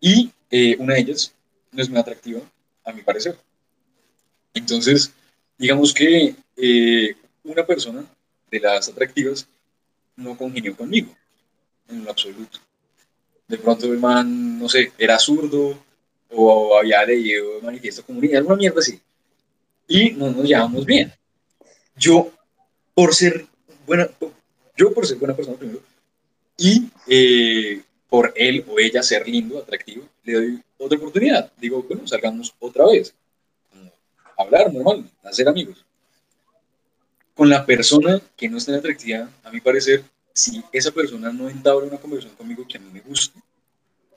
Y 0.00 0.30
eh, 0.50 0.76
una 0.78 0.94
de 0.94 1.00
ellas 1.00 1.32
no 1.72 1.82
es 1.82 1.88
muy 1.88 1.98
atractiva, 1.98 2.40
a 2.84 2.92
mi 2.92 3.02
parecer. 3.02 3.38
Entonces, 4.54 5.12
digamos 5.58 5.92
que 5.92 6.34
eh, 6.56 7.16
una 7.44 7.64
persona 7.64 8.04
de 8.50 8.60
las 8.60 8.88
atractivas 8.88 9.46
no 10.16 10.36
congenió 10.36 10.76
conmigo, 10.76 11.14
en 11.88 12.04
lo 12.04 12.10
absoluto. 12.10 12.58
De 13.48 13.58
pronto 13.58 13.86
el 13.86 13.98
man, 13.98 14.58
no 14.58 14.68
sé, 14.68 14.92
era 14.98 15.18
zurdo 15.18 15.78
o 16.30 16.76
había 16.76 17.04
leído 17.04 17.60
manifiesto 17.62 18.04
comunista, 18.04 18.38
alguna 18.38 18.56
mierda 18.56 18.80
así. 18.80 19.00
Y 19.86 20.10
no 20.10 20.30
nos 20.30 20.44
llevamos 20.46 20.84
bien. 20.84 21.12
Yo, 21.96 22.32
por 22.94 23.14
ser 23.14 23.46
buena, 23.86 24.08
yo 24.76 24.92
por 24.92 25.06
ser 25.06 25.18
buena 25.18 25.36
persona 25.36 25.56
primero, 25.56 25.80
y 26.56 26.88
eh, 27.06 27.82
por 28.08 28.32
él 28.36 28.64
o 28.68 28.78
ella 28.78 29.02
ser 29.02 29.28
lindo, 29.28 29.58
atractivo, 29.58 30.04
le 30.24 30.32
doy 30.32 30.62
otra 30.78 30.98
oportunidad. 30.98 31.52
Digo, 31.58 31.82
bueno, 31.82 32.06
salgamos 32.06 32.54
otra 32.58 32.86
vez. 32.86 33.14
Hablar 34.38 34.72
normal, 34.72 35.08
hacer 35.24 35.48
amigos. 35.48 35.84
Con 37.34 37.48
la 37.48 37.64
persona 37.64 38.20
que 38.36 38.48
no 38.48 38.58
es 38.58 38.66
tan 38.66 38.76
atractiva, 38.76 39.30
a 39.42 39.50
mi 39.50 39.60
parecer, 39.60 40.02
si 40.32 40.62
esa 40.72 40.90
persona 40.90 41.32
no 41.32 41.48
entabla 41.48 41.86
una 41.86 41.98
conversación 41.98 42.36
conmigo 42.36 42.66
que 42.68 42.76
a 42.76 42.80
mí 42.80 42.90
me 42.92 43.00
gusta, 43.00 43.38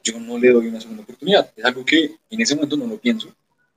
yo 0.04 0.20
no 0.20 0.38
le 0.38 0.50
doy 0.50 0.68
una 0.68 0.82
segunda 0.82 1.04
oportunidad. 1.04 1.52
Es 1.56 1.66
algo 1.66 1.86
que 1.86 2.16
en 2.30 2.42
ese 2.42 2.56
momento 2.56 2.78
no 2.78 2.88
lo 2.88 2.98
pienso. 2.98 3.34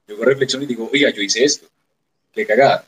Yo 0.07 0.15
hago 0.15 0.25
reflexión 0.25 0.63
y 0.63 0.67
digo, 0.67 0.89
oiga, 0.93 1.11
yo 1.11 1.23
hice 1.23 1.45
esto, 1.45 1.67
qué 2.33 2.47
cagada. 2.47 2.87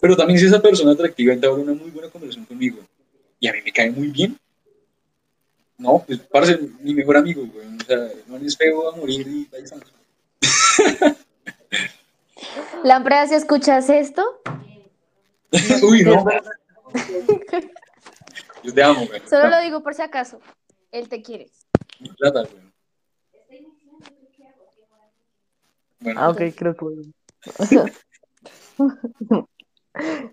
Pero 0.00 0.16
también 0.16 0.38
si 0.38 0.46
esa 0.46 0.62
persona 0.62 0.92
atractiva 0.92 1.32
entabla 1.32 1.62
una 1.62 1.72
muy 1.72 1.90
buena 1.90 2.08
conversación 2.08 2.46
conmigo 2.46 2.78
y 3.38 3.48
a 3.48 3.52
mí 3.52 3.58
me 3.64 3.72
cae 3.72 3.90
muy 3.90 4.08
bien, 4.08 4.38
no, 5.80 6.04
pues 6.06 6.18
parece 6.20 6.58
mi 6.80 6.94
mejor 6.94 7.16
amigo, 7.16 7.44
güey. 7.46 7.66
O 7.76 7.80
sea, 7.84 7.98
no 8.26 8.36
es 8.36 8.56
feo 8.56 8.92
a 8.92 8.96
morir 8.96 9.26
y 9.26 9.48
ahí 9.54 9.62
está. 9.64 9.76
Lamprea, 12.84 13.26
si 13.26 13.34
escuchas 13.34 13.90
esto, 13.90 14.40
Uy, 15.82 16.02
no. 16.04 16.24
Yo 18.62 18.74
te 18.74 18.82
amo, 18.82 19.06
güey. 19.06 19.22
solo 19.28 19.48
lo 19.48 19.58
digo 19.60 19.82
por 19.82 19.94
si 19.94 20.02
acaso. 20.02 20.38
Él 20.92 21.08
te 21.08 21.22
quiere. 21.22 21.50
Mi 22.00 22.10
plata, 22.10 22.42
güey. 22.42 22.70
Bueno, 26.00 26.20
Ah, 26.20 26.28
ok, 26.30 26.40
creo 26.56 26.76
que. 26.76 26.86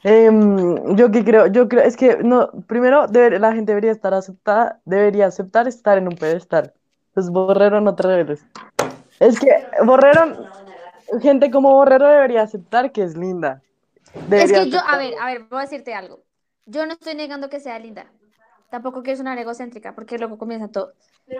Em, 0.04 0.96
yo 0.96 1.12
que 1.12 1.24
creo, 1.24 1.48
yo 1.48 1.68
creo, 1.68 1.84
es 1.84 1.98
que 1.98 2.18
no, 2.24 2.50
primero 2.68 3.08
deber- 3.08 3.40
la 3.40 3.54
gente 3.54 3.72
debería 3.72 3.92
estar 3.92 4.14
aceptada, 4.14 4.80
debería 4.86 5.28
aceptar 5.28 5.68
estar 5.68 5.98
en 5.98 6.08
un 6.08 6.16
pedestal. 6.16 6.74
Pues 7.14 7.30
Borrero 7.30 7.82
no 7.82 7.96
te 7.96 8.04
reveles. 8.04 8.46
Es 9.20 9.40
que 9.40 9.50
Borrero, 9.86 10.46
gente 11.22 11.50
como 11.52 11.74
Borrero 11.74 12.08
debería 12.08 12.44
aceptar 12.44 12.92
que 12.92 13.04
es 13.04 13.18
linda. 13.18 13.62
Es 14.14 14.30
Debería 14.30 14.64
que 14.64 14.70
yo, 14.70 14.80
a 14.88 14.98
ver, 14.98 15.14
a 15.20 15.26
ver, 15.28 15.44
voy 15.50 15.60
a 15.60 15.62
decirte 15.64 15.94
algo. 15.94 16.24
Yo 16.66 16.86
no 16.86 16.94
estoy 16.94 17.16
negando 17.16 17.50
que 17.50 17.60
sea 17.60 17.80
linda. 17.80 18.12
Tampoco 18.70 19.02
que 19.02 19.12
es 19.12 19.20
una 19.20 19.40
egocéntrica, 19.40 19.96
porque 19.96 20.18
luego 20.18 20.38
comienza 20.38 20.68
todo. 20.70 20.94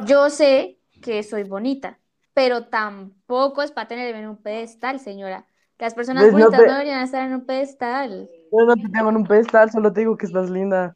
Yo 0.06 0.30
sé 0.30 0.80
que 1.02 1.22
soy 1.24 1.44
bonita, 1.44 2.00
pero 2.34 2.68
tampoco 2.68 3.62
es 3.62 3.72
para 3.72 3.88
tenerme 3.88 4.20
en 4.22 4.30
un 4.30 4.38
pedestal, 4.42 5.00
señora. 5.00 5.46
Las 5.80 5.94
personas 5.94 6.24
Pues 6.24 6.34
no 6.34 6.50
bonitas 6.50 6.62
te- 6.62 6.68
no 6.68 6.74
deberían 6.74 7.02
estar 7.04 7.26
en 7.28 7.34
un 7.36 7.46
pedestal. 7.46 8.30
Yo 8.52 8.66
no 8.66 8.76
te 8.76 8.90
tengo 8.90 9.10
en 9.10 9.18
un 9.18 9.28
pedestal, 9.28 9.72
solo 9.72 9.92
te 9.94 10.02
digo 10.02 10.18
que 10.18 10.26
estás 10.26 10.50
linda. 10.50 10.96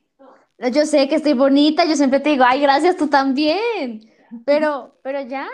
Yo 0.72 0.86
sé 0.86 1.08
que 1.10 1.16
estoy 1.16 1.34
bonita, 1.34 1.86
yo 1.86 1.96
siempre 1.96 2.20
te 2.20 2.30
digo, 2.32 2.44
ay, 2.48 2.62
gracias, 2.62 2.96
tú 2.98 3.08
también. 3.08 4.02
Pero, 4.46 4.96
pero 5.04 5.22
ya. 5.22 5.48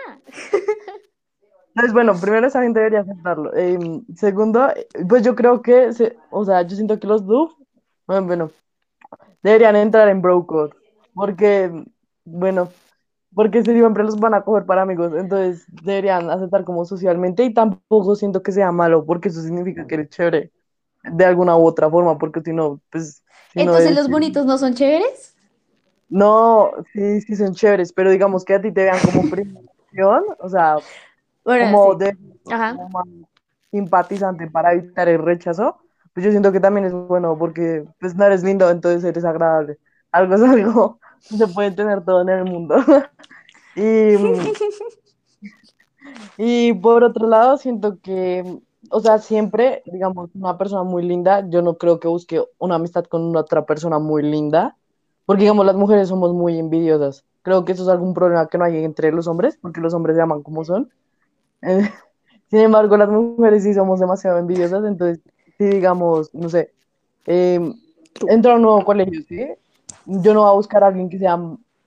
Entonces, 1.69 1.93
bueno, 1.93 2.19
primero 2.19 2.47
esa 2.47 2.61
gente 2.63 2.79
debería 2.79 3.01
aceptarlo. 3.01 3.55
Em, 3.55 4.03
segundo, 4.15 4.69
eh, 4.69 4.87
pues 5.07 5.23
yo 5.23 5.35
creo 5.35 5.61
que, 5.61 5.93
se- 5.93 6.17
o 6.31 6.43
sea, 6.43 6.63
yo 6.63 6.75
siento 6.75 6.99
que 6.99 7.07
los 7.07 7.25
Doof, 7.25 7.53
bueno, 8.07 8.25
bueno, 8.27 8.51
deberían 9.43 9.75
entrar 9.77 10.09
en 10.09 10.21
bro 10.21 10.45
code, 10.47 10.73
porque, 11.13 11.71
bueno, 12.25 12.69
porque 13.37 13.63
siempre 13.63 14.03
los 14.05 14.17
van 14.19 14.35
a 14.35 14.43
coger 14.43 14.65
para 14.67 14.83
amigos, 14.83 15.13
entonces 15.17 15.65
deberían 15.83 16.29
aceptar 16.31 16.65
como 16.65 16.85
socialmente 16.85 17.45
y 17.45 17.53
tampoco 17.55 18.15
siento 18.17 18.43
que 18.43 18.53
sea 18.53 18.73
malo, 18.73 19.05
porque 19.05 19.29
eso 19.29 19.43
significa 19.43 19.87
que 19.87 19.95
eres 19.95 20.09
chévere 20.11 20.53
de 21.03 21.25
alguna 21.25 21.57
u 21.57 21.65
otra 21.67 21.89
forma, 21.91 22.17
porque 22.19 22.41
si 22.43 22.53
no, 22.53 22.81
pues... 22.91 23.23
si 23.53 23.61
no 23.61 23.77
Entonces, 23.77 23.79
eres- 23.79 23.95
¿los 23.95 24.09
bonitos 24.09 24.45
no 24.45 24.57
son 24.57 24.73
chéveres? 24.73 25.35
No, 26.09 26.71
sí, 26.93 27.21
sí 27.21 27.35
son 27.35 27.53
chéveres, 27.53 27.91
pero 27.93 28.11
digamos 28.11 28.45
que 28.45 28.53
a 28.55 28.61
ti 28.61 28.71
te 28.71 28.83
vean 28.83 29.01
como 29.01 29.21
opción, 29.89 30.23
o 30.39 30.49
sea, 30.49 30.81
Bueno, 31.43 31.77
como 31.77 31.95
sí. 31.95 31.95
de 31.95 32.17
Ajá. 32.49 32.77
como 32.77 33.03
simpatizante 33.71 34.47
para 34.49 34.73
evitar 34.73 35.09
el 35.09 35.19
rechazo, 35.23 35.79
pues 36.13 36.25
yo 36.25 36.31
siento 36.31 36.51
que 36.51 36.59
también 36.61 36.85
es 36.87 36.93
bueno 36.93 37.37
porque 37.39 37.85
pues 37.99 38.15
no 38.15 38.25
eres 38.25 38.43
lindo, 38.43 38.69
entonces 38.69 39.03
eres 39.05 39.25
agradable. 39.25 39.79
Algo 40.11 40.35
es 40.35 40.41
algo, 40.43 40.99
no 41.01 41.06
se 41.19 41.47
puede 41.47 41.71
tener 41.71 42.03
todo 42.03 42.21
en 42.21 42.29
el 42.29 42.45
mundo. 42.45 42.75
Y, 43.77 44.15
y 46.37 46.73
por 46.73 47.03
otro 47.03 47.27
lado, 47.27 47.57
siento 47.57 47.99
que, 48.01 48.59
o 48.89 48.99
sea, 48.99 49.19
siempre, 49.19 49.83
digamos, 49.85 50.31
una 50.33 50.57
persona 50.57 50.83
muy 50.83 51.03
linda, 51.03 51.47
yo 51.47 51.61
no 51.61 51.77
creo 51.77 51.99
que 51.99 52.07
busque 52.07 52.43
una 52.57 52.75
amistad 52.75 53.05
con 53.05 53.35
otra 53.35 53.67
persona 53.67 53.99
muy 53.99 54.23
linda, 54.23 54.75
porque, 55.27 55.41
digamos, 55.41 55.65
las 55.65 55.75
mujeres 55.75 56.07
somos 56.07 56.33
muy 56.33 56.57
envidiosas. 56.57 57.23
Creo 57.43 57.65
que 57.65 57.73
eso 57.73 57.83
es 57.83 57.89
algún 57.89 58.15
problema 58.15 58.47
que 58.47 58.57
no 58.57 58.63
hay 58.63 58.83
entre 58.83 59.11
los 59.11 59.27
hombres, 59.27 59.59
porque 59.61 59.79
los 59.79 59.93
hombres 59.93 60.15
se 60.15 60.23
aman 60.23 60.41
como 60.41 60.65
son. 60.65 60.89
Eh, 61.61 61.87
sin 62.49 62.61
embargo, 62.61 62.97
las 62.97 63.09
mujeres 63.09 63.63
sí 63.63 63.75
somos 63.75 63.99
demasiado 63.99 64.39
envidiosas, 64.39 64.83
entonces, 64.85 65.19
si 65.59 65.65
digamos, 65.65 66.33
no 66.33 66.49
sé, 66.49 66.71
eh, 67.27 67.59
entro 68.27 68.53
a 68.53 68.55
un 68.55 68.63
nuevo 68.63 68.83
colegio, 68.83 69.21
¿sí? 69.27 69.45
Yo 70.07 70.33
no 70.33 70.41
voy 70.41 70.49
a 70.49 70.53
buscar 70.53 70.83
a 70.83 70.87
alguien 70.87 71.09
que 71.09 71.19
sea, 71.19 71.37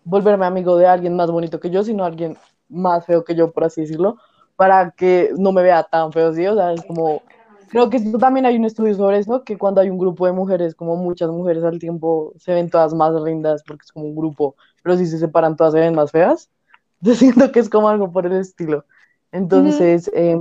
volverme 0.04 0.44
amigo 0.44 0.76
de 0.76 0.86
alguien 0.86 1.16
más 1.16 1.30
bonito 1.30 1.58
que 1.58 1.70
yo, 1.70 1.82
sino 1.82 2.04
alguien 2.04 2.36
más 2.68 3.06
feo 3.06 3.24
que 3.24 3.34
yo, 3.34 3.50
por 3.50 3.64
así 3.64 3.80
decirlo, 3.80 4.18
para 4.56 4.90
que 4.90 5.32
no 5.38 5.52
me 5.52 5.62
vea 5.62 5.82
tan 5.84 6.12
feo, 6.12 6.34
¿sí? 6.34 6.46
O 6.46 6.54
sea, 6.54 6.74
es 6.74 6.84
como, 6.84 7.22
creo 7.70 7.88
que 7.88 7.96
esto 7.96 8.18
también 8.18 8.44
hay 8.44 8.56
un 8.56 8.66
estudio 8.66 8.94
sobre 8.94 9.18
eso, 9.18 9.42
que 9.42 9.56
cuando 9.56 9.80
hay 9.80 9.88
un 9.88 9.96
grupo 9.96 10.26
de 10.26 10.32
mujeres, 10.32 10.74
como 10.74 10.96
muchas 10.96 11.30
mujeres 11.30 11.64
al 11.64 11.78
tiempo, 11.78 12.34
se 12.38 12.52
ven 12.52 12.68
todas 12.68 12.92
más 12.92 13.14
lindas, 13.22 13.62
porque 13.66 13.84
es 13.86 13.92
como 13.92 14.06
un 14.06 14.14
grupo, 14.14 14.54
pero 14.82 14.98
si 14.98 15.06
se 15.06 15.18
separan 15.18 15.56
todas 15.56 15.72
se 15.72 15.80
ven 15.80 15.94
más 15.94 16.10
feas. 16.10 16.50
Yo 17.00 17.14
siento 17.14 17.50
que 17.50 17.60
es 17.60 17.70
como 17.70 17.88
algo 17.88 18.12
por 18.12 18.26
el 18.26 18.34
estilo. 18.34 18.84
Entonces, 19.32 20.10
eh, 20.14 20.38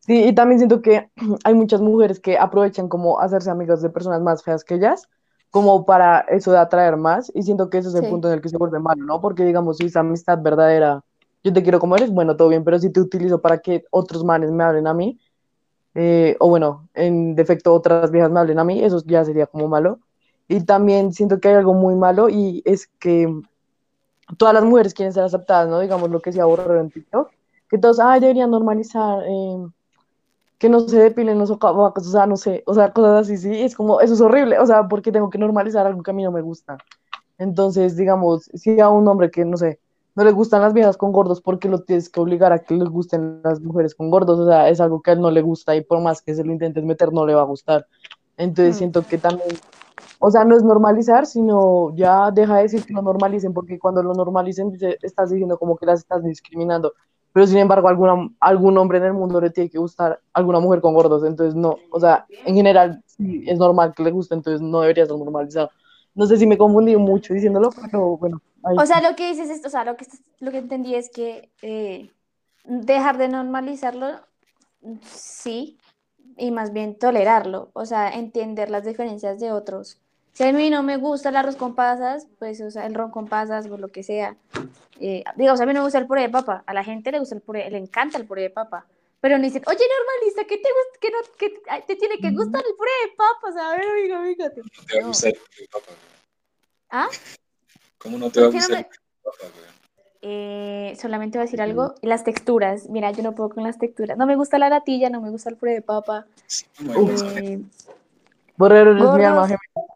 sí, 0.00 0.24
y 0.24 0.34
también 0.34 0.58
siento 0.58 0.82
que 0.82 1.08
hay 1.44 1.54
muchas 1.54 1.80
mujeres 1.80 2.18
que 2.18 2.36
aprovechan 2.36 2.88
como 2.88 3.20
hacerse 3.20 3.50
amigas 3.50 3.80
de 3.80 3.90
personas 3.90 4.20
más 4.22 4.42
feas 4.42 4.64
que 4.64 4.74
ellas, 4.74 5.08
como 5.50 5.84
para 5.84 6.20
eso 6.20 6.52
de 6.52 6.58
atraer 6.58 6.96
más, 6.96 7.30
y 7.34 7.42
siento 7.42 7.70
que 7.70 7.78
ese 7.78 7.88
es 7.88 7.94
el 7.96 8.04
Sí. 8.04 8.10
punto 8.10 8.28
en 8.28 8.34
el 8.34 8.40
que 8.40 8.48
se 8.48 8.56
vuelve 8.56 8.78
malo, 8.78 9.04
¿no? 9.04 9.20
Porque 9.20 9.44
digamos, 9.44 9.78
si 9.78 9.86
es 9.86 9.96
amistad 9.96 10.38
verdadera, 10.40 11.02
yo 11.42 11.52
te 11.52 11.62
quiero 11.62 11.80
como 11.80 11.96
eres, 11.96 12.10
bueno, 12.12 12.36
todo 12.36 12.48
bien, 12.48 12.64
pero 12.64 12.78
si 12.78 12.90
te 12.92 13.00
utilizo 13.00 13.40
para 13.40 13.58
que 13.58 13.84
otros 13.90 14.24
manes 14.24 14.50
me 14.50 14.62
hablen 14.62 14.86
a 14.86 14.94
mí, 14.94 15.18
eh, 15.94 16.36
o 16.38 16.48
bueno, 16.48 16.88
en 16.94 17.34
defecto 17.34 17.74
otras 17.74 18.10
viejas 18.10 18.30
me 18.30 18.38
hablen 18.40 18.58
a 18.58 18.64
mí, 18.64 18.82
eso 18.84 19.02
ya 19.06 19.24
sería 19.24 19.46
como 19.46 19.66
malo. 19.68 19.98
Y 20.46 20.64
también 20.64 21.12
siento 21.12 21.38
que 21.40 21.48
hay 21.48 21.54
algo 21.54 21.74
muy 21.74 21.94
malo 21.94 22.28
y 22.28 22.62
es 22.64 22.86
que 22.98 23.28
todas 24.36 24.54
las 24.54 24.64
mujeres 24.64 24.94
quieren 24.94 25.12
ser 25.12 25.24
aceptadas, 25.24 25.68
¿no? 25.68 25.80
Digamos 25.80 26.10
lo 26.10 26.20
que 26.20 26.32
se 26.32 26.42
Borrero 26.42 26.80
en 26.80 26.90
TikTok, 26.90 27.30
que 27.68 27.78
todos, 27.78 28.00
ay, 28.00 28.20
deberían 28.20 28.50
normalizar, 28.50 29.22
eh, 29.26 29.66
que 30.60 30.68
no 30.68 30.80
se 30.80 30.98
depilen 30.98 31.38
los 31.38 31.48
socavacos, 31.48 32.06
o 32.06 32.10
sea, 32.10 32.26
no 32.26 32.36
sé, 32.36 32.62
o 32.66 32.74
sea, 32.74 32.92
cosas 32.92 33.22
así, 33.22 33.38
sí, 33.38 33.62
es 33.62 33.74
como, 33.74 34.02
eso 34.02 34.12
es 34.12 34.20
horrible, 34.20 34.58
o 34.58 34.66
sea, 34.66 34.86
porque 34.88 35.10
tengo 35.10 35.30
que 35.30 35.38
normalizar 35.38 35.86
algo 35.86 36.02
que 36.02 36.10
a 36.10 36.14
mí 36.14 36.22
no 36.22 36.30
me 36.30 36.42
gusta. 36.42 36.76
Entonces, 37.38 37.96
digamos, 37.96 38.44
si 38.52 38.78
a 38.78 38.90
un 38.90 39.08
hombre 39.08 39.30
que, 39.30 39.42
no 39.46 39.56
sé, 39.56 39.80
no 40.14 40.22
le 40.22 40.32
gustan 40.32 40.60
las 40.60 40.74
viejas 40.74 40.98
con 40.98 41.12
gordos, 41.12 41.40
¿por 41.40 41.58
qué 41.58 41.70
lo 41.70 41.80
tienes 41.80 42.10
que 42.10 42.20
obligar 42.20 42.52
a 42.52 42.58
que 42.58 42.74
le 42.74 42.84
gusten 42.84 43.40
las 43.42 43.58
mujeres 43.62 43.94
con 43.94 44.10
gordos? 44.10 44.38
O 44.38 44.46
sea, 44.46 44.68
es 44.68 44.82
algo 44.82 45.00
que 45.00 45.12
a 45.12 45.14
él 45.14 45.22
no 45.22 45.30
le 45.30 45.40
gusta 45.40 45.74
y 45.74 45.80
por 45.82 45.98
más 46.02 46.20
que 46.20 46.34
se 46.34 46.44
lo 46.44 46.52
intentes 46.52 46.84
meter, 46.84 47.10
no 47.10 47.24
le 47.24 47.34
va 47.34 47.40
a 47.40 47.46
gustar. 47.46 47.86
Entonces, 48.36 48.74
Mm. 48.76 48.78
siento 48.78 49.02
que 49.06 49.16
también, 49.16 49.48
o 50.18 50.30
sea, 50.30 50.44
no 50.44 50.56
es 50.56 50.62
normalizar, 50.62 51.24
sino 51.24 51.94
ya 51.96 52.30
deja 52.30 52.56
de 52.56 52.64
decir 52.64 52.84
que 52.84 52.92
lo 52.92 53.00
normalicen, 53.00 53.54
porque 53.54 53.78
cuando 53.78 54.02
lo 54.02 54.12
normalicen, 54.12 54.76
estás 55.00 55.30
diciendo 55.30 55.56
como 55.58 55.78
que 55.78 55.86
las 55.86 56.00
estás 56.00 56.22
discriminando. 56.22 56.92
Pero 57.32 57.46
sin 57.46 57.58
embargo, 57.58 57.88
alguna, 57.88 58.28
algún 58.40 58.76
hombre 58.78 58.98
en 58.98 59.04
el 59.04 59.12
mundo 59.12 59.40
le 59.40 59.50
tiene 59.50 59.70
que 59.70 59.78
gustar 59.78 60.20
alguna 60.32 60.58
mujer 60.58 60.80
con 60.80 60.94
gordos, 60.94 61.24
entonces 61.24 61.54
no, 61.54 61.76
o 61.90 62.00
sea, 62.00 62.26
en 62.44 62.54
general 62.54 63.02
sí 63.06 63.44
es 63.46 63.58
normal 63.58 63.94
que 63.94 64.02
le 64.02 64.10
guste, 64.10 64.34
entonces 64.34 64.60
no 64.60 64.80
debería 64.80 65.06
ser 65.06 65.16
normalizado. 65.16 65.70
No 66.14 66.26
sé 66.26 66.36
si 66.36 66.46
me 66.46 66.58
confundí 66.58 66.96
mucho 66.96 67.32
diciéndolo, 67.32 67.70
pero 67.70 68.16
bueno. 68.16 68.42
ahí 68.64 68.76
O 68.76 68.84
sea, 68.84 69.00
lo 69.00 69.14
que 69.14 69.28
dices 69.28 69.48
es, 69.48 69.64
o 69.64 69.70
sea, 69.70 69.84
lo 69.84 69.96
que, 69.96 70.06
lo 70.40 70.50
que 70.50 70.58
entendí 70.58 70.94
es 70.96 71.08
que 71.08 71.50
eh, 71.62 72.10
dejar 72.64 73.16
de 73.16 73.28
normalizarlo, 73.28 74.08
sí, 75.02 75.78
y 76.36 76.50
más 76.50 76.72
bien 76.72 76.98
tolerarlo, 76.98 77.70
o 77.74 77.86
sea, 77.86 78.10
entender 78.10 78.70
las 78.70 78.84
diferencias 78.84 79.38
de 79.38 79.52
otros. 79.52 80.00
Si 80.32 80.44
a 80.44 80.52
mí 80.52 80.70
no 80.70 80.82
me 80.82 80.96
gusta 80.96 81.28
el 81.28 81.36
arroz 81.36 81.56
con 81.56 81.74
pasas, 81.74 82.26
pues, 82.38 82.60
o 82.60 82.70
sea, 82.70 82.86
el 82.86 82.94
ron 82.94 83.10
con 83.10 83.26
pasas 83.28 83.66
o 83.66 83.76
lo 83.76 83.88
que 83.88 84.02
sea. 84.02 84.36
Eh, 85.00 85.24
digamos, 85.36 85.60
a 85.60 85.66
mí 85.66 85.72
no 85.72 85.80
me 85.80 85.84
gusta 85.84 85.98
el 85.98 86.06
puré 86.06 86.22
de 86.22 86.28
papa, 86.28 86.62
a 86.66 86.74
la 86.74 86.84
gente 86.84 87.10
le 87.12 87.18
gusta 87.18 87.34
el 87.34 87.40
puré, 87.40 87.68
le 87.70 87.78
encanta 87.78 88.16
el 88.18 88.26
puré 88.26 88.42
de 88.42 88.50
papa. 88.50 88.86
Pero 89.20 89.36
no 89.36 89.44
dicen, 89.44 89.62
oye, 89.66 89.78
normaliza, 89.98 90.44
¿qué 90.48 90.56
te 90.56 90.68
gusta? 90.68 90.98
Que 91.00 91.10
no, 91.10 91.18
ay, 91.68 91.82
te 91.86 91.96
tiene 91.96 92.18
que 92.18 92.30
gustar 92.30 92.62
el 92.66 92.74
puré 92.74 92.90
de 93.04 93.16
papas, 93.16 93.56
a 93.56 93.76
ver, 93.76 94.34
fíjate. 94.34 94.62
¿Cómo 94.62 94.68
no 94.72 94.86
te 94.86 94.98
va 94.98 95.04
a 95.04 95.06
gustar 95.08 95.32
el 95.60 95.68
papá, 95.68 95.86
güey? 95.86 95.98
¿Ah? 96.90 97.08
¿Cómo 97.98 98.18
no 98.18 98.30
te 98.30 98.40
va 98.40 98.46
a 98.46 98.50
¿Por 98.50 98.52
qué 98.52 98.66
gustar 98.66 98.76
me- 98.76 98.80
el 98.80 99.22
papá, 99.22 99.38
güey? 99.40 99.80
Eh, 100.22 100.96
solamente 101.00 101.38
voy 101.38 101.42
a 101.42 101.46
decir 101.46 101.62
algo, 101.62 101.94
las 102.02 102.24
texturas. 102.24 102.88
Mira, 102.88 103.10
yo 103.10 103.22
no 103.22 103.34
puedo 103.34 103.50
con 103.50 103.62
las 103.64 103.78
texturas. 103.78 104.16
No 104.18 104.26
me 104.26 104.36
gusta 104.36 104.58
la 104.58 104.68
natilla, 104.68 105.08
no 105.10 105.20
me 105.22 105.30
gusta 105.30 105.48
el 105.50 105.56
puré 105.56 105.72
de 105.72 105.82
papa. 105.82 106.26
Sí. 106.46 106.66
Eh, 106.78 107.58
Borrero 108.56 108.90
eres 108.92 109.02
mi 109.02 109.24
alma 109.24 109.42
gemela. 109.48 109.89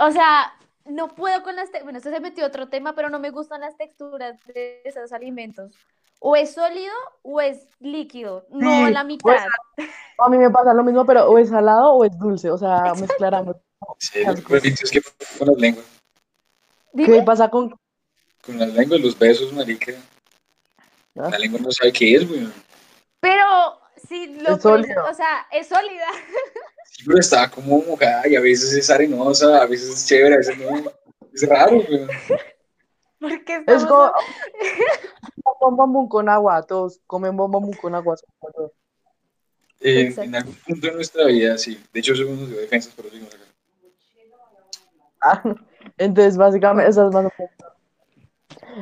O 0.00 0.10
sea, 0.10 0.52
no 0.84 1.08
puedo 1.08 1.42
con 1.42 1.54
las, 1.56 1.70
te- 1.70 1.82
bueno, 1.82 1.98
esto 1.98 2.10
se 2.10 2.20
metió 2.20 2.44
otro 2.46 2.68
tema, 2.68 2.94
pero 2.94 3.08
no 3.10 3.18
me 3.18 3.30
gustan 3.30 3.60
las 3.60 3.76
texturas 3.76 4.38
de 4.46 4.82
esos 4.84 5.12
alimentos. 5.12 5.72
O 6.18 6.36
es 6.36 6.52
sólido 6.52 6.92
o 7.22 7.40
es 7.40 7.66
líquido, 7.78 8.44
no 8.50 8.86
Sí, 8.86 8.92
la 8.92 9.04
mitad. 9.04 9.36
A 10.18 10.28
mí 10.28 10.36
me 10.36 10.50
pasa 10.50 10.74
lo 10.74 10.82
mismo, 10.84 11.06
pero 11.06 11.30
o 11.30 11.38
es 11.38 11.48
salado 11.48 11.92
o 11.94 12.04
es 12.04 12.18
dulce, 12.18 12.50
o 12.50 12.58
sea, 12.58 12.92
mezclar 13.00 13.34
ambos. 13.34 13.56
Sí, 13.98 14.22
lo 14.24 14.34
que 14.34 14.56
es 14.68 14.90
que 14.90 15.00
con 15.38 15.48
las 15.48 15.56
lenguas, 15.56 15.86
¿Qué 16.94 17.02
Dime, 17.04 17.22
pasa 17.22 17.48
con 17.48 17.70
con 18.44 18.58
las 18.58 18.68
lenguas, 18.74 19.00
los 19.00 19.18
besos, 19.18 19.52
marica. 19.52 19.92
Ah. 21.18 21.28
La 21.30 21.38
lengua 21.38 21.60
no 21.60 21.70
sabe 21.70 21.92
qué 21.92 22.14
es, 22.16 22.28
güey. 22.28 22.48
pero 23.20 23.80
si 24.08 24.26
lo 24.40 24.56
Es 24.56 24.62
sólido. 24.62 25.04
o 25.10 25.14
sea, 25.14 25.46
es 25.52 25.68
sólida. 25.68 26.06
Sí, 26.90 27.04
pero 27.06 27.18
está 27.18 27.48
como 27.50 27.82
mojada 27.82 28.26
y 28.28 28.34
a 28.36 28.40
veces 28.40 28.72
es 28.74 28.90
arenosa, 28.90 29.62
a 29.62 29.66
veces 29.66 29.90
es 29.90 30.06
chévere, 30.06 30.34
a 30.34 30.38
veces 30.38 30.58
no. 30.58 30.90
Es 31.32 31.48
raro, 31.48 31.76
güey. 31.82 32.06
Porque 33.20 33.56
Es 33.66 33.82
estamos- 33.82 34.12
como 35.44 35.58
con 35.58 35.76
bambú 35.76 36.08
con 36.08 36.28
agua, 36.28 36.62
todos 36.66 37.00
comen 37.06 37.36
bambú 37.36 37.70
con 37.80 37.94
agua. 37.94 38.16
Eh, 39.80 40.12
en 40.16 40.34
algún 40.34 40.54
punto 40.66 40.86
de 40.88 40.92
nuestra 40.94 41.24
vida, 41.26 41.56
sí. 41.56 41.80
De 41.92 42.00
hecho, 42.00 42.12
eso 42.14 42.24
nos 42.24 42.48
dio 42.48 42.58
defensas, 42.60 42.92
pero 42.96 43.08
seguimos 43.08 43.32
acá. 43.34 43.44
Ah, 45.22 45.42
Entonces, 45.98 46.36
básicamente, 46.36 46.90
esas 46.90 47.12
más 47.12 47.32
en 47.38 47.48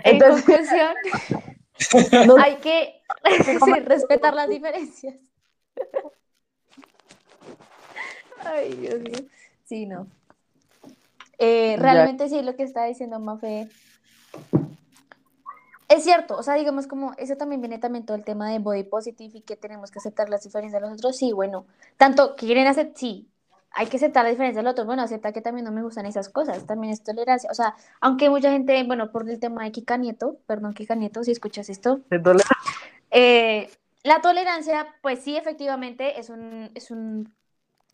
Entonces, 0.04 0.44
conclusión, 0.44 0.94
no- 2.26 2.36
hay 2.38 2.56
que 2.56 3.02
sí, 3.64 3.72
respetar 3.84 4.34
las 4.34 4.48
diferencias. 4.48 5.14
Ay, 8.44 8.74
Dios 8.74 9.00
mío. 9.00 9.28
Sí, 9.64 9.86
no. 9.86 10.06
Eh, 11.38 11.76
realmente 11.78 12.28
sí, 12.28 12.42
lo 12.42 12.56
que 12.56 12.64
está 12.64 12.84
diciendo 12.84 13.20
Mafe. 13.20 13.68
Es 15.88 16.04
cierto, 16.04 16.36
o 16.36 16.42
sea, 16.42 16.54
digamos 16.54 16.86
como 16.86 17.14
eso 17.16 17.36
también 17.36 17.62
viene 17.62 17.78
también 17.78 18.04
todo 18.04 18.16
el 18.16 18.24
tema 18.24 18.50
de 18.50 18.58
body 18.58 18.82
positive 18.82 19.38
y 19.38 19.40
que 19.40 19.56
tenemos 19.56 19.90
que 19.90 20.00
aceptar 20.00 20.28
las 20.28 20.42
diferencias 20.42 20.82
de 20.82 20.86
los 20.86 20.98
otros. 20.98 21.16
Sí, 21.16 21.32
bueno, 21.32 21.66
tanto 21.96 22.36
que 22.36 22.44
quieren 22.44 22.66
hacer, 22.66 22.92
sí, 22.94 23.26
hay 23.70 23.86
que 23.86 23.96
aceptar 23.96 24.24
la 24.24 24.30
diferencia 24.30 24.60
del 24.60 24.66
otro. 24.66 24.84
Bueno, 24.84 25.02
acepta 25.02 25.32
que 25.32 25.40
también 25.40 25.64
no 25.64 25.72
me 25.72 25.82
gustan 25.82 26.04
esas 26.04 26.28
cosas, 26.28 26.66
también 26.66 26.92
es 26.92 27.02
tolerancia. 27.02 27.50
O 27.50 27.54
sea, 27.54 27.74
aunque 28.00 28.28
mucha 28.28 28.50
gente, 28.50 28.82
bueno, 28.84 29.10
por 29.10 29.28
el 29.30 29.38
tema 29.40 29.64
de 29.64 29.72
Kika 29.72 29.96
Nieto, 29.96 30.36
perdón, 30.46 30.74
Kika 30.74 30.94
Nieto, 30.94 31.24
si 31.24 31.30
escuchas 31.30 31.70
esto, 31.70 32.00
eh, 33.10 33.70
la 34.02 34.20
tolerancia, 34.20 34.86
pues 35.00 35.20
sí, 35.20 35.36
efectivamente, 35.36 36.18
es 36.20 36.28
un, 36.28 36.70
es 36.74 36.90
un, 36.90 37.32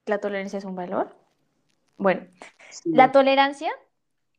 la 0.07 0.19
tolerancia 0.19 0.59
es 0.59 0.65
un 0.65 0.75
valor. 0.77 1.17
Bueno, 1.97 2.23
Sí. 2.71 2.91
la 2.93 3.13
tolerancia 3.13 3.71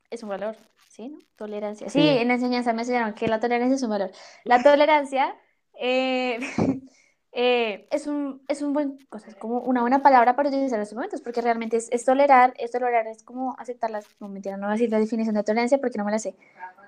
es 0.09 0.21
un 0.23 0.29
valor, 0.29 0.55
¿sí? 0.89 1.09
¿no? 1.09 1.19
Tolerancia. 1.35 1.89
Sí, 1.89 2.01
Sí. 2.01 2.07
en 2.07 2.27
la 2.27 2.33
enseñanza 2.35 2.73
me 2.73 2.81
enseñaron 2.81 3.13
que 3.13 3.27
la 3.27 3.39
tolerancia 3.39 3.75
es 3.75 3.83
un 3.83 3.89
valor. 3.89 4.11
La 4.43 4.61
tolerancia 4.61 5.35
eh, 5.79 6.39
eh, 7.31 7.87
es 7.91 8.07
un, 8.07 8.41
es 8.47 8.61
un 8.61 8.73
buen, 8.73 8.97
o 9.09 9.19
sea, 9.19 9.29
es 9.29 9.35
como 9.35 9.59
una 9.59 9.81
buena 9.81 10.01
palabra 10.01 10.35
para 10.35 10.49
utilizar 10.49 10.77
en 10.77 10.83
estos 10.83 10.95
momentos, 10.95 11.21
porque 11.21 11.41
realmente 11.41 11.77
es, 11.77 11.89
es 11.91 12.05
tolerar, 12.05 12.53
es 12.57 12.71
tolerar, 12.71 13.07
es 13.07 13.23
como 13.23 13.55
aceptar 13.57 13.89
las, 13.91 14.05
no 14.21 14.27
mentira, 14.29 14.55
no 14.57 14.67
voy 14.67 14.71
a 14.71 14.73
decir 14.73 14.89
la 14.91 14.99
definición 14.99 15.35
de 15.35 15.43
tolerancia 15.43 15.77
porque 15.79 15.97
no 15.97 16.05
me 16.05 16.11
la 16.11 16.19
sé, 16.19 16.35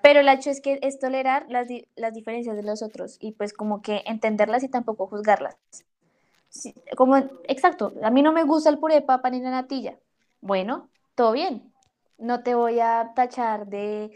pero 0.04 0.20
el 0.22 0.30
hecho 0.30 0.50
es 0.50 0.62
que 0.62 0.80
es 0.82 1.00
tolerar 1.00 1.46
las, 1.50 1.68
las 1.96 2.14
diferencias 2.14 2.56
de 2.56 2.64
los 2.64 2.82
otros 2.82 3.18
y 3.20 3.34
pues 3.34 3.52
como 3.54 3.82
que 3.82 4.04
entenderlas 4.06 4.64
y 4.64 4.70
tampoco 4.70 5.08
juzgarlas. 5.08 5.58
Como, 6.96 7.18
exacto, 7.44 7.94
a 8.04 8.10
mí 8.10 8.22
no 8.22 8.32
me 8.32 8.44
gusta 8.44 8.70
el 8.70 8.80
puré 8.80 8.96
de 8.96 9.02
papa 9.02 9.30
ni 9.30 9.42
la 9.42 9.52
natilla. 9.52 9.98
Bueno, 10.42 10.90
todo 11.16 11.32
bien. 11.32 11.74
No 12.18 12.42
te 12.44 12.56
voy 12.56 12.80
a 12.80 13.12
tachar 13.16 13.68
de, 13.68 14.12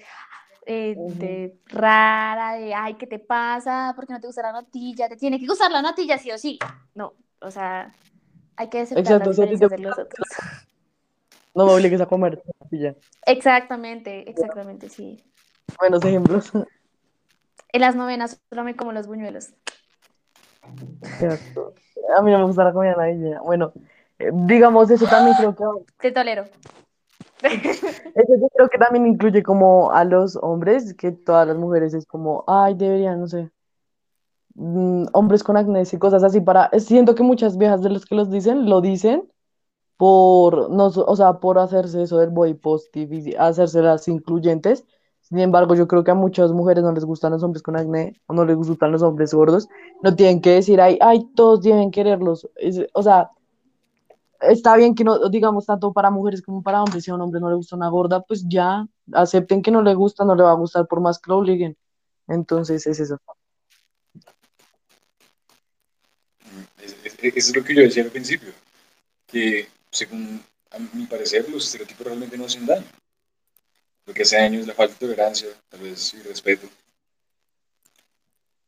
eh, 0.65 0.95
de 0.97 1.59
rara, 1.67 2.53
de, 2.53 2.73
ay, 2.73 2.95
¿qué 2.95 3.07
te 3.07 3.19
pasa? 3.19 3.93
¿Por 3.95 4.07
qué 4.07 4.13
no 4.13 4.19
te 4.19 4.27
gusta 4.27 4.41
la 4.41 4.51
natilla? 4.51 5.07
Te 5.07 5.17
tiene 5.17 5.39
que 5.39 5.47
gustar 5.47 5.71
la 5.71 5.81
natilla, 5.81 6.17
sí 6.17 6.31
o 6.31 6.37
sí. 6.37 6.57
No, 6.95 7.13
o 7.39 7.51
sea, 7.51 7.93
hay 8.55 8.69
que 8.69 8.81
aceptar 8.81 9.03
Exacto, 9.03 9.29
las 9.29 9.59
te 9.59 9.67
de 9.67 9.77
los 9.77 9.97
otros. 9.97 10.27
No 11.53 11.65
me 11.65 11.73
obligues 11.73 11.99
a 11.99 12.05
comer. 12.05 12.41
ya. 12.71 12.95
Exactamente, 13.25 14.29
exactamente, 14.29 14.87
sí. 14.87 15.21
Buenos 15.77 16.03
ejemplos. 16.05 16.51
En 17.73 17.81
las 17.81 17.95
novenas 17.95 18.41
solo 18.49 18.63
me 18.63 18.75
como 18.75 18.93
los 18.93 19.07
buñuelos. 19.07 19.53
Cierto. 21.19 21.73
A 22.17 22.21
mí 22.21 22.31
no 22.31 22.39
me 22.39 22.45
gusta 22.45 22.63
la 22.63 22.73
comida 22.73 22.95
navideña. 22.95 23.41
Bueno, 23.41 23.73
eh, 24.19 24.29
digamos, 24.33 24.89
eso 24.89 25.05
también 25.05 25.35
creo 25.37 25.55
que 25.55 25.63
Te 25.99 26.11
tolero. 26.11 26.45
Eso 27.43 28.35
yo 28.39 28.47
creo 28.53 28.69
que 28.69 28.77
también 28.77 29.07
incluye 29.07 29.41
como 29.41 29.91
a 29.91 30.03
los 30.03 30.35
hombres, 30.35 30.93
que 30.93 31.11
todas 31.11 31.47
las 31.47 31.57
mujeres 31.57 31.93
es 31.95 32.05
como, 32.05 32.43
ay, 32.45 32.75
deberían, 32.75 33.19
no 33.19 33.27
sé, 33.27 33.49
mm, 34.53 35.05
hombres 35.13 35.43
con 35.43 35.57
acné 35.57 35.83
y 35.91 35.97
cosas 35.97 36.23
así 36.23 36.39
para, 36.39 36.69
siento 36.77 37.15
que 37.15 37.23
muchas 37.23 37.57
viejas 37.57 37.81
de 37.81 37.89
los 37.89 38.05
que 38.05 38.13
los 38.13 38.29
dicen, 38.29 38.69
lo 38.69 38.79
dicen 38.81 39.27
por, 39.97 40.69
no, 40.69 40.87
o 40.87 41.15
sea, 41.15 41.39
por 41.39 41.59
hacerse 41.59 42.03
eso 42.03 42.17
del 42.17 42.29
body 42.29 42.55
positive 42.55 43.15
y 43.15 43.35
hacerse 43.35 43.81
las 43.81 44.07
incluyentes. 44.07 44.85
Sin 45.31 45.39
embargo, 45.39 45.75
yo 45.75 45.87
creo 45.87 46.03
que 46.03 46.11
a 46.11 46.13
muchas 46.13 46.51
mujeres 46.51 46.83
no 46.83 46.91
les 46.91 47.05
gustan 47.05 47.31
los 47.31 47.41
hombres 47.41 47.63
con 47.63 47.77
acné 47.77 48.19
o 48.27 48.33
no 48.33 48.43
les 48.43 48.57
gustan 48.57 48.91
los 48.91 49.01
hombres 49.01 49.33
gordos. 49.33 49.69
No 50.03 50.13
tienen 50.13 50.41
que 50.41 50.49
decir, 50.51 50.81
ay, 50.81 50.97
ay, 50.99 51.25
todos 51.35 51.61
deben 51.61 51.89
quererlos. 51.89 52.49
Es- 52.57 52.85
o 52.93 53.01
sea, 53.01 53.29
está 54.41 54.75
bien 54.75 54.93
que 54.93 55.05
no, 55.05 55.29
digamos, 55.29 55.65
tanto 55.65 55.93
para 55.93 56.11
mujeres 56.11 56.41
como 56.41 56.61
para 56.61 56.83
hombres, 56.83 57.05
si 57.05 57.11
a 57.11 57.15
un 57.15 57.21
hombre 57.21 57.39
no 57.39 57.49
le 57.49 57.55
gusta 57.55 57.77
una 57.77 57.87
gorda, 57.87 58.19
pues 58.21 58.43
ya, 58.45 58.85
acepten 59.13 59.61
que 59.61 59.71
no 59.71 59.81
le 59.81 59.93
gusta, 59.93 60.25
no 60.25 60.35
le 60.35 60.43
va 60.43 60.51
a 60.51 60.55
gustar 60.55 60.85
por 60.85 60.99
más 60.99 61.17
que 61.17 61.29
lo 61.31 61.37
obliguen. 61.37 61.77
Entonces 62.27 62.85
es 62.85 62.99
eso. 62.99 63.17
Es- 66.83 66.97
es- 67.05 67.17
Eso 67.23 67.51
es 67.51 67.55
lo 67.55 67.63
que 67.63 67.73
yo 67.73 67.81
decía 67.83 68.03
al 68.03 68.09
principio, 68.09 68.49
que 69.27 69.69
según 69.91 70.41
a 70.71 70.77
mi 70.93 71.05
parecer 71.05 71.49
los 71.49 71.65
estereotipos 71.67 72.05
realmente 72.05 72.37
no 72.37 72.43
hacen 72.43 72.65
daño. 72.65 72.83
Lo 74.11 74.15
que 74.15 74.23
hace 74.23 74.35
daño 74.35 74.59
es 74.59 74.67
la 74.67 74.73
falta 74.73 74.93
de 74.93 74.99
tolerancia, 74.99 75.47
tal 75.69 75.79
vez 75.79 76.13
y 76.13 76.21
respeto. 76.23 76.67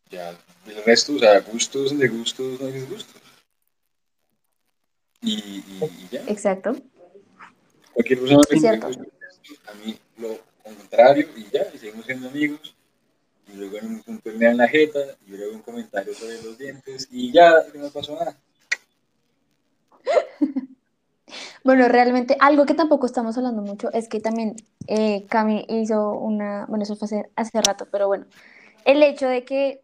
Ya, 0.09 0.29
el 0.29 0.83
resto, 0.85 1.15
o 1.15 1.19
sea, 1.19 1.41
gustos 1.41 1.99
de 1.99 2.07
gustos, 2.07 2.61
no 2.61 2.67
hay 2.67 2.71
disgustos. 2.71 3.21
Y, 5.19 5.33
y, 5.33 5.83
y 5.83 6.07
ya, 6.09 6.23
Exacto. 6.27 6.77
cualquier 7.91 8.21
persona 8.21 8.41
que 8.49 8.55
a 9.67 9.73
mí 9.73 9.99
lo 10.15 10.39
contrario, 10.63 11.27
y 11.35 11.49
ya, 11.51 11.67
y 11.73 11.77
seguimos 11.77 12.05
siendo 12.05 12.29
amigos. 12.29 12.73
Y 13.51 13.57
luego 13.57 13.79
en 13.79 13.87
un 13.87 14.01
punto 14.01 14.31
me 14.31 14.45
da 14.45 14.51
en 14.51 14.57
la 14.59 14.67
jeta, 14.69 14.99
y 15.27 15.35
hago 15.35 15.51
un 15.51 15.61
comentario 15.61 16.13
sobre 16.13 16.41
los 16.41 16.57
dientes, 16.57 17.09
y 17.11 17.33
ya, 17.33 17.53
no 17.73 17.89
pasó 17.89 18.15
nada. 18.15 18.37
Bueno, 21.63 21.87
realmente 21.87 22.37
algo 22.39 22.65
que 22.65 22.73
tampoco 22.73 23.05
estamos 23.05 23.37
hablando 23.37 23.61
mucho 23.61 23.91
es 23.93 24.07
que 24.09 24.19
también 24.19 24.55
eh, 24.87 25.25
Cami 25.29 25.65
hizo 25.69 26.13
una, 26.13 26.65
bueno, 26.67 26.83
eso 26.83 26.95
fue 26.95 27.05
hace, 27.05 27.29
hace 27.35 27.61
rato, 27.61 27.87
pero 27.91 28.07
bueno, 28.07 28.25
el 28.85 29.01
hecho 29.03 29.27
de 29.27 29.43
que 29.45 29.81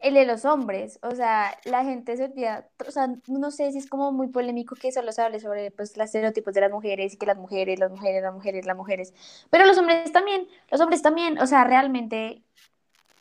el 0.00 0.14
de 0.14 0.26
los 0.26 0.44
hombres, 0.44 0.98
o 1.02 1.12
sea, 1.14 1.56
la 1.64 1.82
gente 1.82 2.16
se 2.16 2.24
olvida, 2.24 2.68
o 2.86 2.90
sea, 2.90 3.08
no 3.26 3.50
sé 3.50 3.72
si 3.72 3.78
es 3.78 3.88
como 3.88 4.12
muy 4.12 4.28
polémico 4.28 4.76
que 4.76 4.92
solo 4.92 5.12
se 5.12 5.22
hable 5.22 5.40
sobre 5.40 5.70
pues 5.70 5.96
los 5.96 6.04
estereotipos 6.06 6.52
de 6.52 6.60
las 6.60 6.70
mujeres 6.70 7.14
y 7.14 7.16
que 7.16 7.24
las 7.26 7.38
mujeres, 7.38 7.78
las 7.78 7.90
mujeres, 7.90 8.22
las 8.22 8.34
mujeres, 8.34 8.66
las 8.66 8.76
mujeres, 8.76 9.14
pero 9.50 9.64
los 9.64 9.78
hombres 9.78 10.12
también, 10.12 10.46
los 10.70 10.80
hombres 10.82 11.00
también, 11.02 11.38
o 11.38 11.46
sea, 11.46 11.64
realmente 11.64 12.42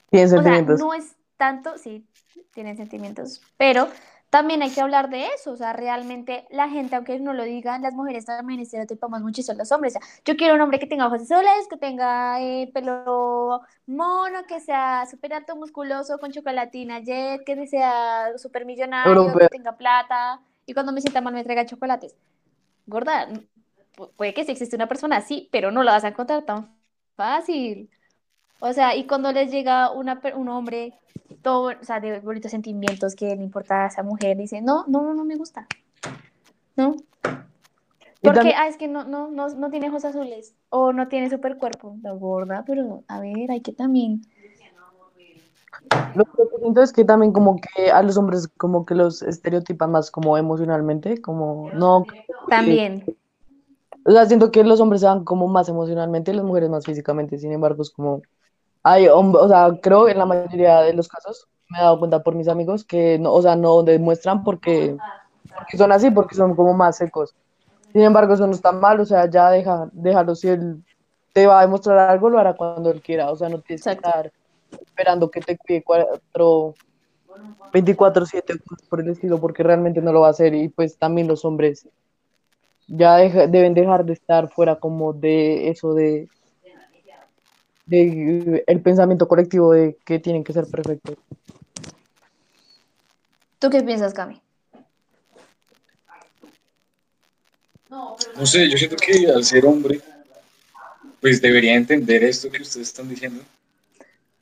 Tienen 0.10 0.30
sea, 0.30 0.38
sentimientos. 0.38 0.80
no 0.80 0.94
es 0.94 1.16
tanto, 1.38 1.78
sí, 1.78 2.06
tienen 2.54 2.78
sentimientos, 2.78 3.42
pero 3.58 3.88
también 4.34 4.62
hay 4.64 4.72
que 4.74 4.82
hablar 4.82 5.10
de 5.10 5.28
eso, 5.28 5.52
o 5.52 5.56
sea, 5.58 5.74
realmente 5.74 6.48
la 6.52 6.70
gente, 6.70 6.96
aunque 6.96 7.20
no 7.20 7.34
lo 7.34 7.44
digan, 7.44 7.84
las 7.84 7.94
mujeres 7.94 8.26
también 8.26 8.60
estereotipamos 8.62 9.22
muchísimo 9.22 9.56
a 9.56 9.60
los 9.60 9.72
hombres, 9.72 9.96
o 9.96 10.00
sea, 10.00 10.10
yo 10.26 10.36
quiero 10.38 10.56
un 10.56 10.62
hombre 10.62 10.80
que 10.80 10.88
tenga 10.88 11.08
ojos 11.08 11.22
azules, 11.24 11.68
que 11.70 11.78
tenga 11.78 12.42
eh, 12.42 12.70
pelo 12.74 13.62
mono, 13.88 14.40
que 14.48 14.60
sea 14.60 15.06
súper 15.10 15.34
alto, 15.36 15.56
musculoso, 15.56 16.18
con 16.20 16.32
chocolatina 16.32 17.00
jet, 17.02 17.44
que 17.46 17.68
sea 17.68 18.38
súper 18.38 18.66
millonario, 18.66 19.34
Europeo. 19.34 19.50
que 19.50 19.50
tenga 19.58 19.78
plata, 19.78 20.42
y 20.66 20.74
cuando 20.74 20.92
me 20.94 21.02
sienta 21.02 21.22
mal 21.22 21.34
me 21.34 21.44
traiga 21.44 21.66
chocolates. 21.66 22.16
Gorda, 22.88 23.28
pu- 23.96 24.12
puede 24.18 24.34
que 24.34 24.46
sí 24.46 24.52
existe 24.52 24.76
una 24.76 24.88
persona 24.88 25.18
así, 25.18 25.50
pero 25.52 25.72
no 25.72 25.84
la 25.84 25.94
vas 25.94 26.04
a 26.06 26.10
encontrar 26.10 26.44
tan 26.46 26.76
fácil. 27.16 27.90
O 28.60 28.74
sea, 28.74 28.96
y 28.96 29.06
cuando 29.08 29.32
les 29.32 29.52
llega 29.52 29.92
una, 29.92 30.22
un 30.36 30.50
hombre, 30.50 30.94
todo, 31.42 31.72
o 31.80 31.84
sea, 31.84 32.00
de 32.00 32.20
bonitos 32.20 32.52
sentimientos 32.52 33.16
que 33.16 33.36
le 33.36 33.44
importa 33.44 33.86
a 33.86 33.88
esa 33.88 34.04
mujer, 34.04 34.38
dice, 34.38 34.62
no, 34.62 34.86
no, 34.88 35.02
no, 35.02 35.14
no 35.14 35.26
me 35.26 35.36
gusta. 35.36 35.68
¿No? 36.76 36.96
Porque, 38.22 38.40
también- 38.40 38.56
ah, 38.58 38.68
es 38.68 38.78
que 38.78 38.88
no, 38.88 39.04
no, 39.04 39.30
no, 39.32 39.50
no 39.50 39.70
tiene 39.70 39.90
ojos 39.90 40.06
azules 40.06 40.56
o 40.70 40.94
no 40.94 41.08
tiene 41.10 41.30
super 41.30 41.58
cuerpo, 41.58 41.98
la 42.02 42.12
gorda, 42.12 42.64
pero 42.66 43.04
a 43.08 43.20
ver, 43.20 43.52
hay 43.52 43.62
que 43.62 43.74
también. 43.74 44.22
Lo 46.16 46.24
que 46.26 46.32
yo 46.38 46.58
siento 46.60 46.82
es 46.82 46.94
que 46.94 47.04
también 47.04 47.34
como 47.34 47.60
que 47.60 47.92
a 47.92 48.02
los 48.04 48.16
hombres 48.18 48.48
como 48.58 48.86
que 48.86 48.96
los 48.96 49.22
estereotipan 49.24 49.92
más 49.92 50.12
como 50.12 50.38
emocionalmente, 50.38 51.20
como 51.22 51.70
no, 51.74 52.06
También. 52.48 53.04
O 54.06 54.12
sea, 54.12 54.26
siento 54.26 54.52
que 54.52 54.64
los 54.64 54.80
hombres 54.82 55.02
se 55.02 55.08
van 55.08 55.24
como 55.24 55.48
más 55.48 55.70
emocionalmente 55.70 56.32
y 56.32 56.36
las 56.36 56.46
mujeres 56.46 56.70
más 56.70 56.86
físicamente. 56.86 57.38
Sin 57.38 57.52
embargo, 57.52 57.82
es 57.82 57.90
como, 57.90 58.22
hay 58.84 59.08
o 59.08 59.48
sea, 59.48 59.70
creo 59.82 60.08
en 60.10 60.18
la 60.18 60.26
mayoría 60.26 60.82
de 60.82 60.94
los 60.94 61.08
casos, 61.08 61.48
me 61.70 61.80
he 61.80 61.82
dado 61.82 62.00
cuenta 62.00 62.22
por 62.22 62.36
mis 62.36 62.48
amigos 62.48 62.84
que 62.84 63.18
no, 63.18 63.34
o 63.34 63.42
sea, 63.42 63.56
no 63.56 63.82
demuestran 63.84 64.44
porque, 64.44 64.96
porque 65.58 65.78
son 65.78 65.92
así, 65.92 66.12
porque 66.12 66.36
son 66.36 66.56
como 66.56 66.74
más 66.74 66.98
secos. 66.98 67.34
Sin 67.94 68.02
embargo, 68.02 68.34
eso 68.34 68.46
no 68.48 68.54
está 68.54 68.72
mal, 68.72 69.00
o 69.00 69.06
sea, 69.06 69.30
ya 69.30 69.50
deja, 69.50 69.90
déjalo, 69.94 70.36
si 70.36 70.50
él 70.50 70.84
te 71.32 71.48
va 71.48 71.60
a 71.60 71.62
demostrar 71.62 71.98
algo, 72.10 72.30
lo 72.30 72.40
hará 72.40 72.54
cuando 72.56 72.92
él 72.92 73.02
quiera, 73.02 73.32
o 73.32 73.36
sea, 73.36 73.50
no 73.50 73.60
tienes 73.60 73.84
que 73.84 73.92
estar 73.92 74.32
esperando 74.72 75.30
que 75.32 75.40
te 75.42 75.58
cuide 75.58 75.84
cuatro, 75.84 76.76
24/7 77.72 78.54
cosas 78.60 78.88
por 78.88 79.00
el 79.02 79.10
estilo, 79.10 79.40
porque 79.40 79.64
realmente 79.64 80.02
no 80.02 80.12
lo 80.12 80.22
va 80.22 80.28
a 80.28 80.32
hacer, 80.32 80.54
y 80.54 80.70
pues 80.70 80.98
también 80.98 81.28
los 81.28 81.46
hombres 81.46 81.88
ya 82.88 83.18
deja- 83.18 83.48
deben 83.48 83.74
dejar 83.74 84.06
de 84.06 84.14
estar 84.14 84.50
fuera 84.50 84.76
como 84.76 85.14
de 85.14 85.70
eso 85.70 85.94
de, 85.94 86.28
de 87.86 88.64
el 88.66 88.82
pensamiento 88.82 89.28
colectivo 89.28 89.74
de 89.74 89.98
que 90.06 90.20
tienen 90.20 90.44
que 90.44 90.54
ser 90.54 90.66
perfectos. 90.66 91.18
¿Tú 93.60 93.70
qué 93.70 93.82
piensas, 93.82 94.14
Cami? 94.14 94.42
No 97.90 98.46
sé, 98.46 98.70
yo 98.70 98.78
siento 98.78 98.96
que 98.96 99.28
al 99.28 99.44
ser 99.44 99.66
hombre, 99.66 100.02
pues 101.22 101.42
debería 101.42 101.76
entender 101.76 102.24
esto 102.24 102.50
que 102.52 102.62
ustedes 102.62 102.88
están 102.88 103.08
diciendo. 103.08 103.44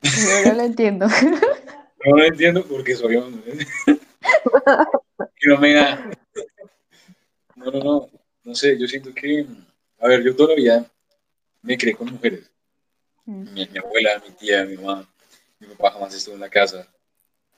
Yo 0.01 0.49
no 0.49 0.53
lo 0.55 0.63
entiendo. 0.63 1.07
No 2.03 2.17
lo 2.17 2.23
entiendo 2.23 2.65
porque 2.65 2.95
soy 2.95 3.15
hombre. 3.15 3.59
no 5.45 5.57
me 5.59 5.73
da. 5.73 6.11
No, 7.55 7.69
no, 7.69 7.79
no. 7.79 8.09
No 8.43 8.55
sé, 8.55 8.75
yo 8.79 8.87
siento 8.87 9.13
que. 9.13 9.45
A 9.99 10.07
ver, 10.07 10.23
yo 10.23 10.35
toda 10.35 10.49
la 10.49 10.55
vida 10.55 10.91
me 11.61 11.77
crié 11.77 11.93
con 11.93 12.11
mujeres. 12.11 12.49
Mi, 13.31 13.65
mi 13.67 13.77
abuela, 13.77 14.21
mi 14.25 14.33
tía, 14.33 14.65
mi 14.65 14.75
mamá. 14.75 15.07
Mi 15.59 15.67
papá 15.67 15.91
jamás 15.91 16.13
estuvo 16.13 16.35
en 16.35 16.41
la 16.41 16.49
casa. 16.49 16.87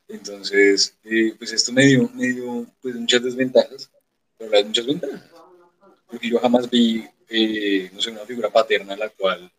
Entonces, 0.08 0.96
eh, 1.04 1.34
pues 1.38 1.52
esto 1.52 1.72
me 1.72 1.86
dio, 1.86 2.10
me 2.14 2.28
dio 2.28 2.66
pues, 2.82 2.96
muchas 2.96 3.24
desventajas, 3.24 3.90
pero 4.38 4.52
las 4.52 4.66
muchas 4.66 4.86
ventajas. 4.86 5.24
Porque 6.06 6.30
yo 6.30 6.40
jamás 6.40 6.70
vi, 6.70 7.08
eh, 7.30 7.90
no 7.92 8.02
sé, 8.02 8.12
una 8.12 8.26
figura 8.26 8.50
paterna 8.50 8.94
en 8.94 9.00
la 9.00 9.10
cual 9.10 9.52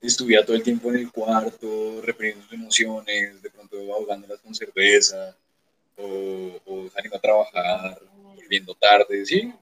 estuviera 0.00 0.44
todo 0.44 0.54
el 0.56 0.62
tiempo 0.62 0.90
en 0.90 0.98
el 0.98 1.10
cuarto, 1.10 2.00
reprimiendo 2.02 2.44
sus 2.44 2.52
emociones, 2.52 3.42
de 3.42 3.50
pronto 3.50 3.76
ahogándolas 3.92 4.40
con 4.40 4.54
cerveza, 4.54 5.36
o, 5.96 6.60
o 6.66 6.90
saliendo 6.90 7.16
a 7.16 7.20
trabajar, 7.20 8.00
volviendo 8.22 8.74
tarde, 8.74 9.24
¿sí? 9.24 9.52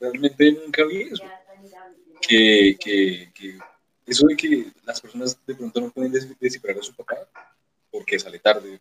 Realmente 0.00 0.52
nunca 0.52 0.84
vi 0.84 1.02
eso. 1.02 1.24
Que, 2.26 2.76
que, 2.80 3.30
que 3.34 3.58
eso 4.06 4.26
de 4.26 4.36
que 4.36 4.66
las 4.84 5.00
personas 5.00 5.38
de 5.46 5.54
pronto 5.54 5.80
no 5.80 5.90
pueden 5.90 6.12
des- 6.12 6.38
descifrar 6.38 6.78
a 6.78 6.82
su 6.82 6.94
papá 6.94 7.16
porque 7.90 8.18
sale 8.18 8.38
tarde, 8.38 8.80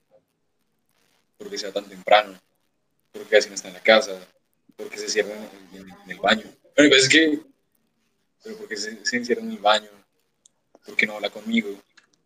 porque 1.38 1.58
sea 1.58 1.72
tan 1.72 1.86
temprano, 1.86 2.40
porque 3.12 3.30
casi 3.30 3.50
no 3.50 3.56
está 3.56 3.68
en 3.68 3.76
la 3.76 3.84
casa, 3.84 4.20
porque 4.76 4.98
se 4.98 5.08
cierra 5.10 5.36
en, 5.74 5.86
el 6.10 6.20
baño. 6.20 6.44
Bueno, 6.76 6.90
pues 6.90 7.04
es 7.04 7.10
que, 7.10 7.40
pero 8.44 8.58
porque 8.58 8.76
se, 8.76 9.06
se 9.06 9.18
encierra 9.18 9.42
en 9.42 9.52
el 9.52 9.58
baño, 9.60 9.90
porque 10.86 11.06
no 11.06 11.16
habla 11.16 11.30
conmigo. 11.30 11.70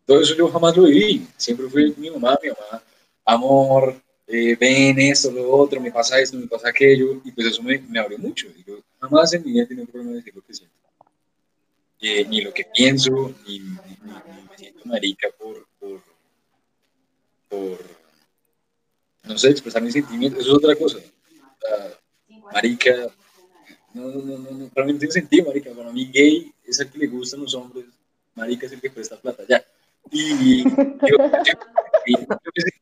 Todo 0.06 0.22
eso 0.22 0.34
yo 0.34 0.48
jamás 0.48 0.76
lo 0.76 0.84
viví. 0.84 1.26
Siempre 1.36 1.68
fue 1.68 1.92
mi 1.96 2.10
mamá, 2.10 2.38
mi 2.42 2.48
mamá, 2.48 2.82
amor, 3.24 4.00
eh, 4.26 4.56
ven 4.56 4.98
esto, 5.00 5.30
lo 5.30 5.50
otro, 5.50 5.80
me 5.80 5.92
pasa 5.92 6.18
esto, 6.20 6.36
me 6.36 6.46
pasa 6.46 6.68
aquello, 6.70 7.20
y 7.24 7.32
pues 7.32 7.46
eso 7.46 7.62
me, 7.62 7.78
me 7.78 7.98
abrió 7.98 8.18
mucho. 8.18 8.46
Y 8.56 8.64
yo 8.64 8.80
jamás 9.00 9.32
en 9.34 9.44
mi 9.44 9.52
vida 9.52 9.66
tenido 9.66 9.84
un 9.84 9.90
problema 9.90 10.12
de 10.12 10.16
decir 10.18 10.34
lo 10.34 10.42
que 10.42 10.54
siento. 10.54 10.74
Eh, 12.00 12.24
ni 12.28 12.40
lo 12.42 12.52
que 12.54 12.64
pienso, 12.72 13.10
ni, 13.46 13.58
ni- 13.58 13.66
ni- 14.02 14.42
me 14.48 14.56
siento 14.56 14.80
marica 14.84 15.28
por, 15.38 15.66
por, 15.80 16.00
por, 17.48 17.78
no 19.24 19.36
sé, 19.38 19.50
expresar 19.50 19.82
mis 19.82 19.92
sentimientos. 19.94 20.40
Eso 20.42 20.50
es 20.52 20.56
otra 20.58 20.76
cosa. 20.76 20.98
Sea, 20.98 21.98
marica, 22.52 22.92
no, 23.94 24.08
no, 24.10 24.38
no, 24.38 24.50
no, 24.50 24.68
para 24.68 24.86
mí 24.86 24.92
no 24.92 24.98
tiene 24.98 25.12
sentido, 25.12 25.46
marica. 25.46 25.70
Para 25.72 25.90
mí 25.92 26.08
gay 26.12 26.52
es 26.64 26.78
el 26.78 26.88
que 26.90 26.98
le 26.98 27.06
gustan 27.08 27.40
los 27.40 27.54
hombres, 27.54 27.86
marica 28.34 28.66
es 28.66 28.72
el 28.72 28.80
que 28.80 28.90
presta 28.90 29.16
plata, 29.20 29.42
ya. 29.48 29.64
Y 30.10 30.62
yo, 30.62 30.70
yo- 31.02 31.54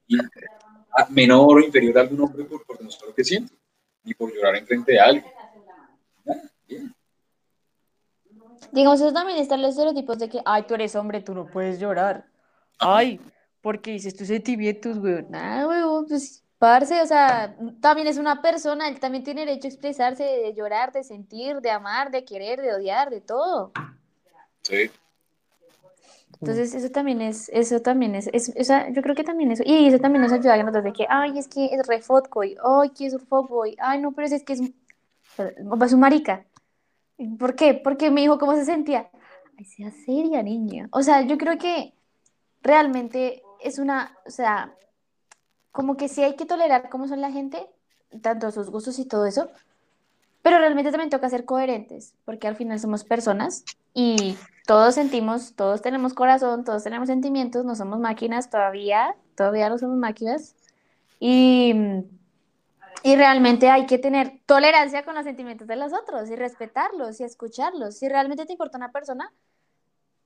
yo 0.09 0.21
menor 1.11 1.59
o 1.59 1.61
inferior 1.61 1.99
a 1.99 2.01
algún 2.03 2.21
hombre 2.21 2.45
por, 2.45 2.65
por 2.65 2.79
demostrar 2.79 3.09
lo 3.09 3.15
que 3.15 3.25
siento, 3.25 3.53
ni 4.05 4.15
por 4.15 4.33
llorar 4.33 4.57
enfrente 4.57 4.93
de 4.93 5.01
alguien. 5.01 5.25
Nada, 6.25 6.51
bien. 6.69 6.95
Digamos, 8.73 9.01
eso 9.01 9.13
también 9.13 9.39
están 9.39 9.63
los 9.63 9.71
estereotipos 9.71 10.19
de 10.19 10.29
que, 10.29 10.41
ay, 10.45 10.65
tú 10.65 10.75
eres 10.75 10.95
hombre, 10.97 11.21
tú 11.21 11.35
no 11.35 11.47
puedes 11.47 11.79
llorar. 11.79 12.27
Ay, 12.79 13.21
porque 13.61 13.93
dices 13.93 14.17
tus 14.17 14.29
sentimientos, 14.29 14.99
güey. 14.99 15.25
Nada, 15.29 15.65
güey, 15.65 16.07
pues, 16.09 16.45
parce, 16.59 17.01
o 17.01 17.07
sea, 17.07 17.57
también 17.81 18.09
es 18.09 18.19
una 18.19 18.43
persona, 18.43 18.89
él 18.89 19.01
también 19.01 19.25
tiene 19.25 19.45
derecho 19.45 19.67
a 19.67 19.71
expresarse, 19.71 20.23
de 20.23 20.55
llorar, 20.55 20.93
de 20.93 21.05
sentir, 21.05 21.61
de 21.61 21.71
amar, 21.71 22.11
de 22.11 22.25
querer, 22.25 22.61
de 22.61 22.75
odiar, 22.75 23.11
de 23.11 23.21
todo. 23.21 23.73
Sí. 24.63 24.91
Entonces, 26.41 26.75
eso 26.75 26.91
también 26.91 27.23
es, 27.23 27.49
eso 27.49 27.81
también 27.81 28.15
es, 28.15 28.29
es, 28.33 28.53
o 28.59 28.65
sea, 28.65 28.91
yo 28.91 29.01
creo 29.01 29.15
que 29.15 29.25
también 29.25 29.53
eso, 29.53 29.63
y 29.65 29.87
eso 29.87 29.99
también 29.99 30.23
nos 30.23 30.33
ayuda 30.33 30.55
a 30.55 30.59
nosotros 30.59 30.85
de 30.85 30.93
que, 30.93 31.07
ay, 31.09 31.39
es 31.39 31.49
que 31.49 31.67
es 31.67 31.87
re 31.87 32.03
fuckboy, 32.03 32.57
ay, 32.63 32.91
que 32.91 33.07
es 33.07 33.15
un 33.15 33.21
fuckboy, 33.21 33.75
ay, 33.79 34.01
no, 34.01 34.13
pero 34.13 34.27
es 34.27 34.45
que 34.45 34.53
es, 34.53 34.61
es 34.61 35.93
un 35.93 36.01
marica. 36.01 36.45
¿Por 37.39 37.55
qué? 37.55 37.75
Porque 37.75 38.11
me 38.11 38.21
dijo 38.21 38.39
cómo 38.39 38.55
se 38.55 38.65
sentía. 38.65 39.11
Ay, 39.59 39.65
sea 39.65 39.91
seria, 39.91 40.43
niña. 40.43 40.89
O 40.93 41.03
sea, 41.03 41.23
yo 41.23 41.39
creo 41.39 41.59
que 41.59 41.95
realmente 42.63 43.43
es 43.61 43.79
una, 43.79 44.17
o 44.27 44.31
sea, 44.31 44.75
como 45.73 45.97
que 45.97 46.09
sí 46.09 46.23
hay 46.23 46.37
que 46.37 46.47
tolerar 46.47 46.89
cómo 46.91 47.09
son 47.09 47.21
la 47.21 47.31
gente, 47.31 47.67
tanto 48.23 48.51
sus 48.51 48.71
gustos 48.71 48.99
y 48.99 49.07
todo 49.07 49.27
eso, 49.27 49.49
pero 50.43 50.59
realmente 50.59 50.91
también 50.91 51.11
toca 51.11 51.29
ser 51.29 51.45
coherentes, 51.45 52.15
porque 52.25 52.47
al 52.47 52.57
final 52.57 52.79
somos 52.79 53.05
personas 53.05 53.65
y 53.95 54.37
todos 54.67 54.95
sentimos, 54.95 55.55
todos 55.55 55.83
tenemos 55.83 56.15
corazón, 56.15 56.65
todos 56.65 56.85
tenemos 56.85 57.09
sentimientos, 57.09 57.65
no 57.65 57.75
somos 57.75 57.99
máquinas 57.99 58.51
todavía, 58.51 59.17
todavía 59.35 59.69
no 59.69 59.79
somos 59.79 59.97
máquinas. 59.97 60.55
Y, 61.19 61.75
y 63.07 63.15
realmente 63.15 63.71
hay 63.71 63.87
que 63.87 63.99
tener 63.99 64.41
tolerancia 64.47 65.05
con 65.05 65.15
los 65.15 65.23
sentimientos 65.23 65.69
de 65.69 65.77
los 65.77 65.93
otros 65.93 66.29
y 66.29 66.35
respetarlos 66.35 67.21
y 67.21 67.23
escucharlos. 67.23 67.99
Si 67.99 68.09
realmente 68.09 68.45
te 68.47 68.53
importa 68.53 68.79
una 68.79 68.91
persona, 68.91 69.33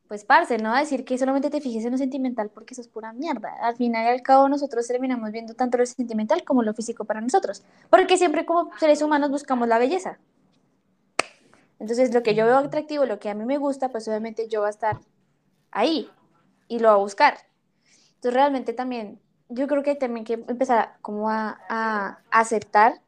pues 0.09 0.25
parce, 0.25 0.57
no 0.57 0.75
decir 0.75 1.05
que 1.05 1.19
solamente 1.19 1.51
te 1.51 1.61
fijes 1.61 1.85
en 1.85 1.93
lo 1.93 1.99
sentimental 1.99 2.49
porque 2.49 2.73
eso 2.73 2.81
es 2.81 2.89
pura 2.89 3.13
mierda. 3.13 3.55
Al 3.61 3.77
final 3.77 4.07
y 4.07 4.09
al 4.09 4.23
cabo 4.23 4.49
nosotros 4.49 4.89
terminamos 4.89 5.31
viendo 5.31 5.53
tanto 5.53 5.77
lo 5.77 5.85
sentimental 5.85 6.43
como 6.43 6.63
lo 6.63 6.73
físico 6.73 7.05
para 7.05 7.21
nosotros, 7.21 7.63
porque 7.91 8.17
siempre 8.17 8.47
como 8.47 8.71
seres 8.79 9.03
humanos 9.03 9.29
buscamos 9.29 9.69
la 9.69 9.77
belleza. 9.77 10.19
Entonces 11.81 12.15
lo 12.15 12.23
que 12.23 12.35
yo 12.35 12.47
veo 12.47 12.57
atractivo, 12.57 13.05
lo 13.05 13.19
que 13.19 13.29
a 13.29 13.35
mí 13.35 13.45
me 13.45 13.59
gusta, 13.59 13.91
pues 13.91 14.09
obviamente 14.09 14.49
yo 14.49 14.61
voy 14.61 14.69
a 14.69 14.71
estar 14.71 15.01
ahí 15.71 16.09
y 16.67 16.79
lo 16.79 16.89
voy 16.89 16.97
a 16.97 17.03
buscar. 17.03 17.37
Entonces 18.15 18.33
realmente 18.33 18.73
también, 18.73 19.21
yo 19.51 19.67
creo 19.67 19.83
que 19.83 19.95
también 19.95 20.21
hay 20.21 20.25
que 20.25 20.33
empezar 20.53 20.79
a, 20.79 20.99
como 21.03 21.29
a, 21.31 21.61
a 21.69 22.19
aceptar 22.31 23.01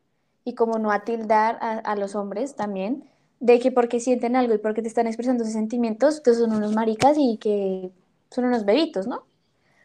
y 0.45 0.55
como 0.55 0.78
no 0.78 0.90
a 0.93 1.05
tildar 1.05 1.59
a, 1.61 1.78
a 1.78 1.97
los 1.97 2.14
hombres 2.14 2.55
también 2.57 3.05
de 3.40 3.59
que 3.59 3.72
porque 3.72 3.99
sienten 4.01 4.36
algo 4.36 4.55
y 4.55 4.59
porque 4.59 4.82
te 4.82 4.88
están 4.88 5.07
expresando 5.09 5.45
sus 5.45 5.53
sentimientos, 5.53 6.18
entonces 6.18 6.45
son 6.45 6.55
unos 6.55 6.72
maricas 6.74 7.16
y 7.18 7.38
que 7.38 7.90
son 8.30 8.45
unos 8.45 8.64
bebitos, 8.64 9.07
¿no? 9.09 9.24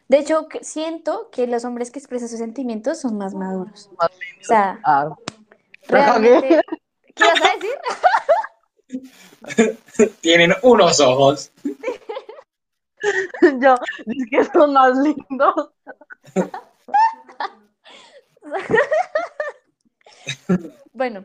De 0.08 0.18
hecho, 0.18 0.48
siento 0.62 1.28
que 1.30 1.46
los 1.46 1.64
hombres 1.64 1.90
que 1.90 1.98
expresan 1.98 2.28
sus 2.28 2.38
sentimientos 2.38 3.00
son 3.00 3.16
más 3.18 3.34
maduros. 3.34 3.90
Más 3.98 4.10
O 4.10 4.44
sea, 4.44 4.80
Ah, 4.84 5.14
realmente... 5.88 6.60
¿Qué 7.14 7.24
vas 7.24 7.40
a 7.42 7.56
decir? 7.56 7.76
Tienen 10.20 10.52
unos 10.62 11.00
ojos. 11.00 11.50
yo, 13.60 13.74
es 14.06 14.30
que 14.30 14.44
son 14.44 14.72
más 14.72 14.96
lindos. 14.98 15.70
Bueno, 20.92 21.24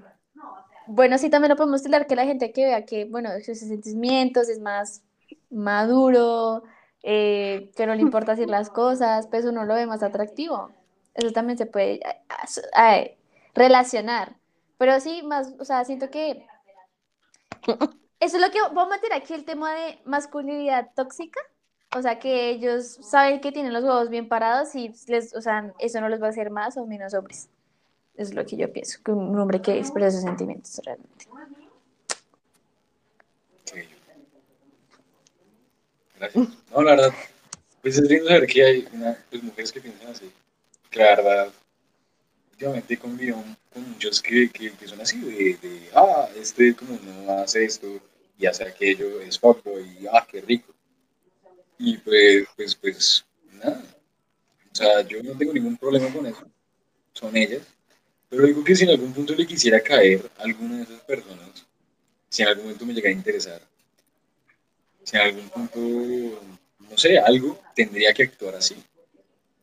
bueno, 0.86 1.18
sí 1.18 1.30
también 1.30 1.49
lo 1.49 1.56
podemos 1.56 1.82
tildar 1.82 2.06
que 2.06 2.16
la 2.16 2.26
gente 2.26 2.51
que 2.51 2.66
vea 2.66 2.86
que, 2.86 3.06
bueno, 3.06 3.30
sus 3.43 3.58
sentimientos 3.58 4.49
es 4.49 4.60
más 4.60 5.01
maduro, 5.49 6.64
eh, 7.01 7.72
que 7.76 7.88
no 7.88 7.95
le 7.95 8.01
importa 8.01 8.34
decir 8.34 8.49
las 8.49 8.70
cosas, 8.70 9.28
pues 9.28 9.45
uno 9.45 9.66
lo 9.66 9.76
ve 9.76 9.86
más 9.86 10.04
atractivo. 10.04 10.72
Eso 11.14 11.32
también 11.32 11.58
se 11.58 11.66
puede 11.66 11.99
eh, 12.78 13.18
relacionar. 13.54 14.36
Pero 14.78 14.99
sí, 14.99 15.22
más, 15.24 15.54
o 15.60 15.66
sea, 15.66 15.86
siento 15.86 16.10
que 16.10 16.45
eso 18.20 18.38
es 18.38 18.41
lo 18.41 18.51
que 18.51 18.62
vamos 18.62 18.86
a 18.86 18.95
meter 18.95 19.14
aquí 19.14 19.34
el 19.34 19.45
tema 19.45 19.74
de 19.74 19.99
masculinidad 20.06 20.91
tóxica. 20.95 21.39
O 21.96 22.02
sea, 22.02 22.18
que 22.20 22.50
ellos 22.50 22.98
saben 23.02 23.39
que 23.39 23.52
tienen 23.52 23.74
los 23.74 23.84
huevos 23.84 24.10
bien 24.10 24.28
parados 24.28 24.74
y 24.76 24.91
les, 25.08 25.36
o 25.36 25.41
sea, 25.41 25.74
eso 25.80 26.02
no 26.02 26.10
los 26.10 26.22
va 26.22 26.28
a 26.28 26.30
hacer 26.30 26.50
más 26.50 26.76
o 26.78 26.86
menos 26.88 27.14
hombres. 27.14 27.50
Es 28.16 28.34
lo 28.34 28.46
que 28.46 28.58
yo 28.58 28.72
pienso, 28.72 29.00
que 29.04 29.12
un 29.12 29.38
hombre 29.39 29.62
que 29.62 29.78
expresa 29.78 30.12
sus 30.12 30.22
sentimientos 30.22 30.80
realmente. 30.86 31.26
Gracias. 36.20 36.48
No, 36.72 36.82
la 36.82 36.91
verdad, 36.91 37.14
pues 37.82 37.98
es 37.98 38.10
lindo 38.10 38.28
saber 38.28 38.48
que 38.48 38.64
hay 38.64 38.88
una, 38.94 39.18
pues, 39.30 39.44
mujeres 39.44 39.72
que 39.72 39.82
piensan 39.82 40.08
así. 40.10 40.32
Que 40.89 41.00
la 41.00 41.16
verdad, 41.16 41.54
últimamente 42.52 42.98
convivo 42.98 43.44
con 43.74 43.89
muchos 43.91 44.22
que, 44.22 44.50
que, 44.50 44.88
son 44.88 45.02
así, 45.02 45.20
de, 45.20 45.89
ah, 45.96 46.30
este 46.36 46.76
como 46.76 46.98
no 47.04 47.34
hace 47.34 47.66
esto 47.66 47.88
y 48.38 48.46
hace 48.46 48.64
aquello, 48.64 49.22
es 49.22 49.38
poco 49.38 49.80
y 49.80 50.08
ah, 50.12 50.26
qué 50.30 50.41
rico. 50.41 50.73
Y 51.78 51.98
pues, 51.98 52.48
pues, 52.56 52.76
pues, 52.76 53.26
nada. 53.52 53.84
O 54.72 54.76
sea, 54.76 55.02
yo 55.02 55.22
no 55.22 55.38
tengo 55.38 55.54
ningún 55.54 55.78
problema 55.78 56.12
con 56.12 56.26
eso. 56.26 56.46
Son 57.14 57.36
ellas. 57.36 57.62
Pero 58.30 58.48
digo 58.48 58.64
que 58.64 58.76
si 58.76 58.84
en 58.84 58.92
algún 58.92 59.14
punto 59.14 59.36
le 59.36 59.46
quisiera 59.46 59.80
caer 59.80 60.30
a 60.38 60.44
alguna 60.44 60.78
de 60.78 60.84
esas 60.84 61.02
personas, 61.02 61.66
si 62.30 62.42
en 62.42 62.48
algún 62.48 62.64
momento 62.64 62.86
me 62.86 62.94
llega 62.94 63.10
a 63.10 63.14
interesar, 63.14 63.62
si 65.04 65.16
en 65.18 65.22
algún 65.22 65.50
punto, 65.50 66.42
no 66.80 66.98
sé, 66.98 67.20
algo, 67.20 67.62
tendría 67.76 68.14
que 68.14 68.24
actuar 68.24 68.56
así. 68.56 68.76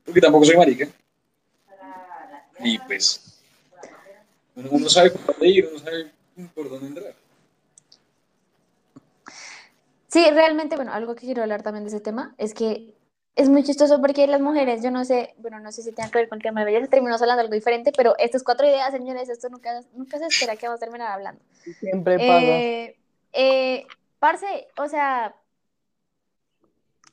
Porque 0.05 0.21
tampoco 0.21 0.45
soy 0.45 0.57
marica. 0.57 0.89
Y 2.61 2.79
pues, 2.79 3.41
uno, 4.55 4.69
uno 4.71 4.89
sabe 4.89 5.11
por 5.11 5.27
dónde 5.27 5.49
ir, 5.49 5.67
uno 5.67 5.79
sabe 5.79 6.13
por 6.55 6.69
dónde 6.69 6.87
entrar. 6.87 7.20
Sí, 10.11 10.29
realmente, 10.31 10.77
bueno, 10.77 10.93
algo 10.93 11.15
que 11.15 11.27
quiero 11.27 11.43
hablar 11.43 11.63
también 11.63 11.85
de 11.85 11.89
ese 11.89 12.01
tema 12.01 12.35
es 12.37 12.53
que 12.55 12.97
es 13.37 13.49
muy 13.49 13.63
chistoso 13.63 14.01
porque 14.01 14.27
las 14.27 14.41
mujeres, 14.41 14.83
yo 14.83 14.91
no 14.91 15.05
sé, 15.05 15.35
bueno, 15.39 15.61
no 15.61 15.71
sé 15.71 15.83
si 15.83 15.93
tenga 15.93 16.11
que 16.11 16.19
ver 16.19 16.29
con 16.29 16.39
el 16.39 16.43
tema 16.43 16.61
de 16.61 16.67
belleza, 16.67 16.91
terminamos 16.91 17.23
hablando 17.23 17.43
algo 17.43 17.55
diferente, 17.55 17.93
pero 17.97 18.15
estas 18.19 18.43
cuatro 18.43 18.67
ideas, 18.67 18.91
señores, 18.91 19.29
esto 19.29 19.49
nunca, 19.49 19.81
nunca 19.95 20.19
se 20.19 20.27
espera 20.27 20.57
que 20.57 20.67
vamos 20.67 20.83
a 20.83 20.85
terminar 20.85 21.13
hablando. 21.13 21.41
Siempre 21.79 22.19
pasa. 22.19 22.59
Eh, 22.59 22.97
eh, 23.33 23.87
parce, 24.19 24.67
o 24.79 24.89
sea, 24.89 25.35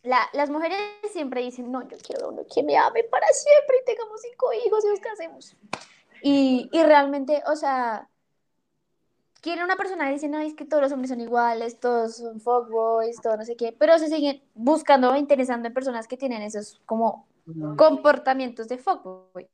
la- 0.04 0.28
las 0.34 0.50
mujeres 0.50 0.78
siempre 1.12 1.41
dicen, 1.41 1.72
no, 1.72 1.88
yo 1.88 1.98
quiero 1.98 2.30
uno 2.30 2.43
que 2.54 2.64
me 2.64 2.78
ame 2.78 3.04
para 3.04 3.28
siempre 3.28 3.78
y 3.82 3.86
tengamos 3.86 4.22
cinco 4.22 4.48
hijos 4.66 4.84
y 4.86 4.88
nos 4.89 5.00
casemos. 5.00 5.56
Y, 6.22 6.70
y 6.72 6.84
realmente, 6.84 7.43
o 7.45 7.56
sea, 7.56 8.10
quieren 9.48 9.64
una 9.64 9.78
persona 9.78 10.10
y 10.10 10.16
dicen, 10.16 10.32
no, 10.32 10.39
es 10.39 10.56
que 10.56 10.66
todos 10.66 10.84
los 10.84 10.91
hombres 10.91 11.10
son 11.10 11.22
iguales, 11.22 11.80
todos 11.80 12.18
son 12.18 12.41
fuckboys, 12.41 13.22
todo 13.22 13.38
no 13.38 13.45
sé 13.45 13.56
qué, 13.56 13.74
pero 13.80 13.98
se 13.98 14.10
siguen 14.10 14.41
buscando 14.56 15.14
e 15.16 15.20
interesando 15.20 15.70
en 15.70 15.74
personas 15.74 16.06
que 16.06 16.18
tienen 16.18 16.41
esos 16.41 16.82
como 16.86 17.26
comportamientos 17.78 18.68
de 18.68 18.78
fuckboy. 18.78 19.48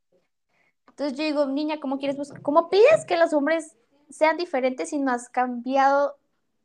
Entonces 0.88 1.16
yo 1.16 1.22
digo, 1.22 1.46
niña, 1.46 1.78
¿cómo 1.78 1.98
quieres 1.98 2.16
buscar? 2.16 2.42
¿Cómo 2.42 2.70
pides 2.70 3.04
que 3.06 3.16
los 3.16 3.32
hombres 3.32 3.76
sean 4.10 4.36
diferentes 4.36 4.90
si 4.90 4.98
no 4.98 5.12
has 5.12 5.28
cambiado 5.28 6.16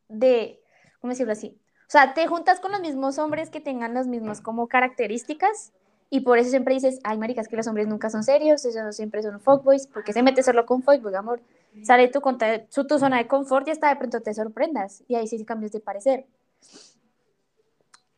de, 0.08 0.60
¿cómo 1.00 1.12
decirlo 1.12 1.34
así? 1.34 1.56
O 1.82 1.92
sea, 1.92 2.16
te 2.16 2.26
juntas 2.26 2.60
con 2.60 2.72
los 2.72 2.82
mismos 2.82 3.20
hombres 3.20 3.52
que 3.52 3.62
tengan 3.62 3.94
las 3.94 4.08
mismas 4.08 4.42
como 4.42 4.68
características 4.68 5.72
y 6.10 6.22
por 6.22 6.40
eso 6.40 6.50
siempre 6.50 6.74
dices, 6.74 7.00
ay, 7.04 7.20
maricas, 7.20 7.48
que 7.48 7.58
los 7.58 7.68
hombres 7.68 7.88
nunca 7.88 8.10
son 8.10 8.24
serios, 8.24 8.66
ellos 8.66 8.96
siempre 8.96 9.22
son 9.22 9.40
fuckboys, 9.40 9.86
porque 9.86 10.14
se 10.14 10.24
mete 10.24 10.42
solo 10.42 10.66
con 10.66 10.82
fuckboy, 10.82 11.14
amor. 11.14 11.42
Sale 11.82 12.08
tu, 12.10 12.22
tu 12.88 13.00
zona 13.00 13.18
de 13.18 13.28
confort 13.28 13.68
y 13.68 13.72
hasta 13.72 13.90
de 13.90 13.96
pronto 13.98 14.22
te 14.22 14.34
sorprendas 14.34 15.04
y 15.08 15.16
ahí 15.16 15.28
sí 15.28 15.44
cambias 15.46 15.72
de 15.72 15.80
parecer. 15.80 16.26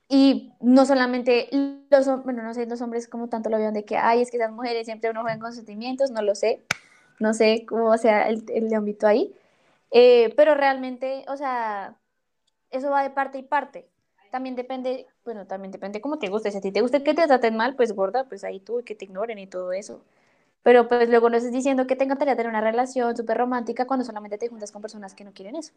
Y 0.10 0.52
no 0.60 0.86
solamente 0.86 1.48
los, 1.90 2.08
hom- 2.08 2.24
bueno, 2.24 2.44
no 2.44 2.54
sé, 2.54 2.66
los 2.66 2.82
hombres 2.82 3.08
como 3.08 3.30
tanto 3.30 3.50
lo 3.50 3.58
vean 3.58 3.74
de 3.74 3.86
que, 3.86 3.98
ay, 3.98 4.22
es 4.22 4.30
que 4.32 4.38
esas 4.38 4.52
mujeres 4.52 4.86
siempre 4.86 5.10
uno 5.10 5.22
juegan 5.22 5.40
con 5.40 5.54
sentimientos, 5.54 6.12
no 6.12 6.22
lo 6.22 6.36
sé, 6.36 6.62
no 7.20 7.34
sé 7.34 7.66
cómo 7.68 7.98
sea 7.98 8.28
el, 8.30 8.44
el 8.54 8.74
ámbito 8.74 9.08
ahí, 9.08 9.34
Eh, 9.92 10.34
pero 10.38 10.56
realmente, 10.56 11.26
o 11.30 11.38
sea, 11.38 11.98
eso 12.72 12.92
va 12.92 13.04
de 13.04 13.12
parte 13.12 13.40
y 13.40 13.44
parte. 13.44 13.90
También 14.32 14.56
depende, 14.58 15.08
bueno, 15.26 15.48
también 15.48 15.72
depende 15.72 16.02
cómo 16.02 16.20
te 16.20 16.30
guste. 16.30 16.52
Si 16.52 16.58
a 16.60 16.62
ti 16.62 16.72
te 16.74 16.82
gusta 16.82 17.04
que 17.04 17.14
te 17.16 17.28
traten 17.28 17.58
mal, 17.58 17.76
pues 17.78 17.94
gorda, 17.94 18.26
pues 18.30 18.44
ahí 18.46 18.60
tú, 18.62 18.84
que 18.86 18.96
te 18.96 19.06
ignoren 19.06 19.40
y 19.40 19.48
todo 19.48 19.74
eso. 19.74 20.04
Pero 20.64 20.88
pues 20.88 21.10
luego 21.10 21.30
no 21.30 21.38
estés 21.38 21.52
diciendo 21.52 21.88
que 21.88 21.96
te 21.96 22.04
encantaría 22.04 22.36
tener 22.36 22.50
una 22.50 22.62
relación 22.62 23.16
súper 23.18 23.38
romántica 23.38 23.86
cuando 23.86 24.06
solamente 24.06 24.38
te 24.38 24.48
juntas 24.48 24.72
con 24.72 24.82
personas 24.82 25.16
que 25.16 25.24
no 25.24 25.32
quieren 25.32 25.56
eso. 25.56 25.74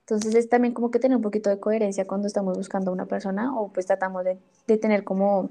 Entonces 0.00 0.34
es 0.34 0.48
también 0.50 0.74
como 0.74 0.90
que 0.90 0.98
tener 0.98 1.16
un 1.16 1.22
poquito 1.22 1.48
de 1.48 1.58
coherencia 1.58 2.06
cuando 2.06 2.26
estamos 2.26 2.58
buscando 2.58 2.90
a 2.90 2.94
una 2.94 3.06
persona 3.06 3.58
o 3.58 3.68
pues 3.68 3.86
tratamos 3.86 4.24
de, 4.24 4.38
de 4.66 4.76
tener 4.76 5.04
como 5.04 5.48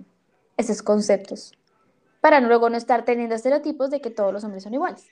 esos 0.57 0.83
conceptos 0.83 1.53
para 2.21 2.39
luego 2.39 2.69
no 2.69 2.77
estar 2.77 3.03
teniendo 3.03 3.35
estereotipos 3.35 3.89
de 3.89 3.99
que 3.99 4.11
todos 4.11 4.31
los 4.31 4.43
hombres 4.43 4.63
son 4.63 4.73
iguales. 4.75 5.09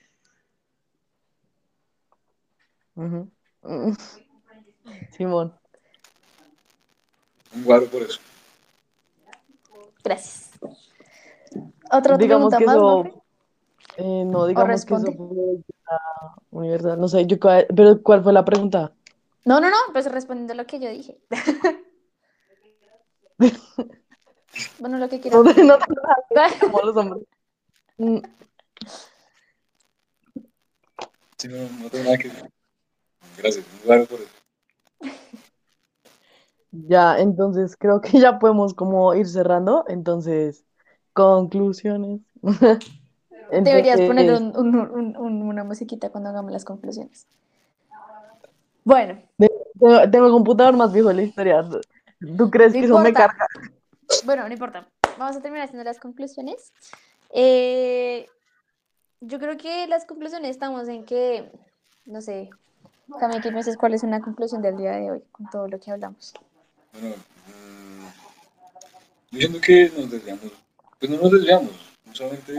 Ujú. 2.95 3.29
Mm. 3.63 3.93
Simón. 5.17 5.53
Un 7.55 7.63
guaro 7.63 7.87
por 7.87 8.03
eso. 8.03 8.19
Gracias. 10.03 10.51
¿Otra 11.91 12.17
digamos 12.17 12.55
pregunta 12.55 12.57
que 12.59 12.65
más, 12.65 12.75
eso? 12.75 13.20
Eh, 13.97 14.23
no, 14.25 14.45
digamos 14.47 14.85
que 14.85 14.93
eso 14.95 15.11
fue 15.13 15.27
la 15.87 15.99
universal. 16.51 16.99
No 16.99 17.07
sé, 17.07 17.25
yo, 17.25 17.37
pero 17.39 18.01
¿cuál 18.01 18.23
fue 18.23 18.33
la 18.33 18.45
pregunta? 18.45 18.93
No, 19.45 19.59
no, 19.59 19.69
no, 19.69 19.77
pues 19.91 20.11
respondiendo 20.11 20.53
lo 20.53 20.65
que 20.65 20.79
yo 20.79 20.89
dije. 20.89 21.17
bueno, 24.79 24.97
lo 24.97 25.09
que 25.09 25.19
quieras. 25.19 25.41
No, 25.43 25.63
no, 25.63 25.77
como 26.59 26.81
los 26.81 26.95
hombres. 26.95 27.23
Mm, 27.97 28.19
Sí, 31.37 31.47
no, 31.47 31.57
no 31.81 31.89
tengo 31.89 32.03
nada 32.03 32.17
que 32.19 32.27
decir. 32.27 32.51
Gracias, 33.39 33.65
guaro 33.83 34.05
por 34.05 34.19
eso. 34.19 34.29
Ya, 36.71 37.19
entonces 37.19 37.75
creo 37.75 37.99
que 37.99 38.19
ya 38.19 38.37
podemos 38.37 38.75
como 38.75 39.13
ir 39.15 39.27
cerrando. 39.27 39.83
Entonces, 39.87 40.63
conclusiones. 41.13 42.21
Deberías 43.51 44.01
poner 44.01 44.31
un- 44.31 44.55
un- 44.55 44.75
un- 44.75 45.17
un- 45.17 45.41
una 45.43 45.63
musiquita 45.63 46.09
cuando 46.09 46.29
hagamos 46.29 46.51
las 46.51 46.63
conclusiones. 46.63 47.27
Bueno, 48.83 49.21
tengo, 49.79 50.09
tengo 50.09 50.25
el 50.27 50.31
computador 50.31 50.75
más 50.75 50.91
viejo 50.93 51.09
de 51.09 51.15
la 51.15 51.23
historia. 51.23 51.63
¿Tú 52.37 52.49
crees 52.49 52.73
no 52.73 52.79
que 52.79 52.85
eso 52.85 52.99
me 52.99 53.13
carga? 53.13 53.45
Bueno, 54.25 54.47
no 54.47 54.53
importa. 54.53 54.87
Vamos 55.17 55.35
a 55.35 55.41
terminar 55.41 55.65
haciendo 55.65 55.83
las 55.83 55.99
conclusiones. 55.99 56.71
Eh, 57.31 58.27
yo 59.19 59.39
creo 59.39 59.57
que 59.57 59.87
las 59.87 60.05
conclusiones 60.05 60.51
estamos 60.51 60.87
en 60.87 61.05
que, 61.05 61.51
no 62.05 62.21
sé, 62.21 62.49
también 63.19 63.41
que 63.41 63.51
piensas 63.51 63.77
cuál 63.77 63.93
es 63.93 64.03
una 64.03 64.21
conclusión 64.21 64.61
del 64.61 64.77
día 64.77 64.91
de 64.93 65.11
hoy 65.11 65.23
con 65.31 65.49
todo 65.49 65.67
lo 65.67 65.79
que 65.79 65.91
hablamos. 65.91 66.33
Bueno, 66.93 67.15
mm, 67.47 68.05
yo 69.31 69.39
siento 69.39 69.61
que 69.61 69.91
nos 69.95 70.09
desviamos, 70.09 70.51
pues 70.99 71.11
no 71.11 71.17
nos 71.17 71.31
desviamos, 71.31 71.71
solamente 72.13 72.53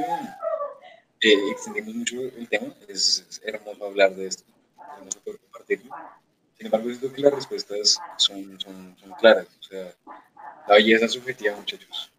eh, 1.22 1.50
extendimos 1.50 1.94
mucho 1.94 2.20
el 2.20 2.48
tema, 2.48 2.74
es, 2.88 3.24
es 3.28 3.40
hermoso 3.44 3.86
hablar 3.86 4.14
de 4.14 4.26
esto, 4.26 4.42
es 4.44 4.98
hermoso 4.98 5.20
poder 5.20 5.40
compartirlo. 5.40 5.94
Sin 6.56 6.66
embargo, 6.66 6.88
siento 6.88 7.12
que 7.12 7.22
las 7.22 7.32
respuestas 7.32 7.98
son 8.16 8.58
claras, 9.20 9.46
o 9.60 9.62
sea, 9.62 9.94
la 10.68 10.74
belleza 10.74 11.06
es 11.06 11.12
subjetiva, 11.12 11.56
muchachos. 11.56 12.12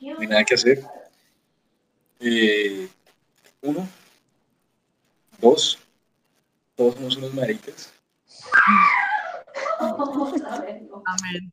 No 0.00 0.20
hay 0.20 0.26
nada 0.28 0.44
que 0.44 0.54
hacer. 0.54 0.84
Eh, 2.20 2.88
uno, 3.62 3.88
dos, 5.40 5.78
todos 6.76 6.94
somos 6.94 7.16
unos 7.16 7.34
maricas. 7.34 7.92
Amén. 11.06 11.52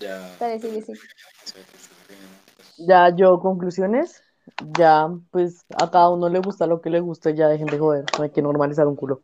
Ya. 0.00 0.36
Dale, 0.38 0.58
sigue, 0.60 0.82
sigue. 0.82 0.98
Ya 2.78 3.14
yo, 3.14 3.38
conclusiones. 3.40 4.22
Ya, 4.78 5.08
pues 5.30 5.60
a 5.80 5.90
cada 5.90 6.10
uno 6.10 6.28
le 6.28 6.40
gusta 6.40 6.66
lo 6.66 6.80
que 6.80 6.90
le 6.90 7.00
gusta 7.00 7.30
y 7.30 7.36
ya 7.36 7.48
dejen 7.48 7.66
de 7.66 7.78
joder. 7.78 8.04
No 8.18 8.24
hay 8.24 8.30
que 8.30 8.42
normalizar 8.42 8.86
un 8.86 8.96
culo. 8.96 9.20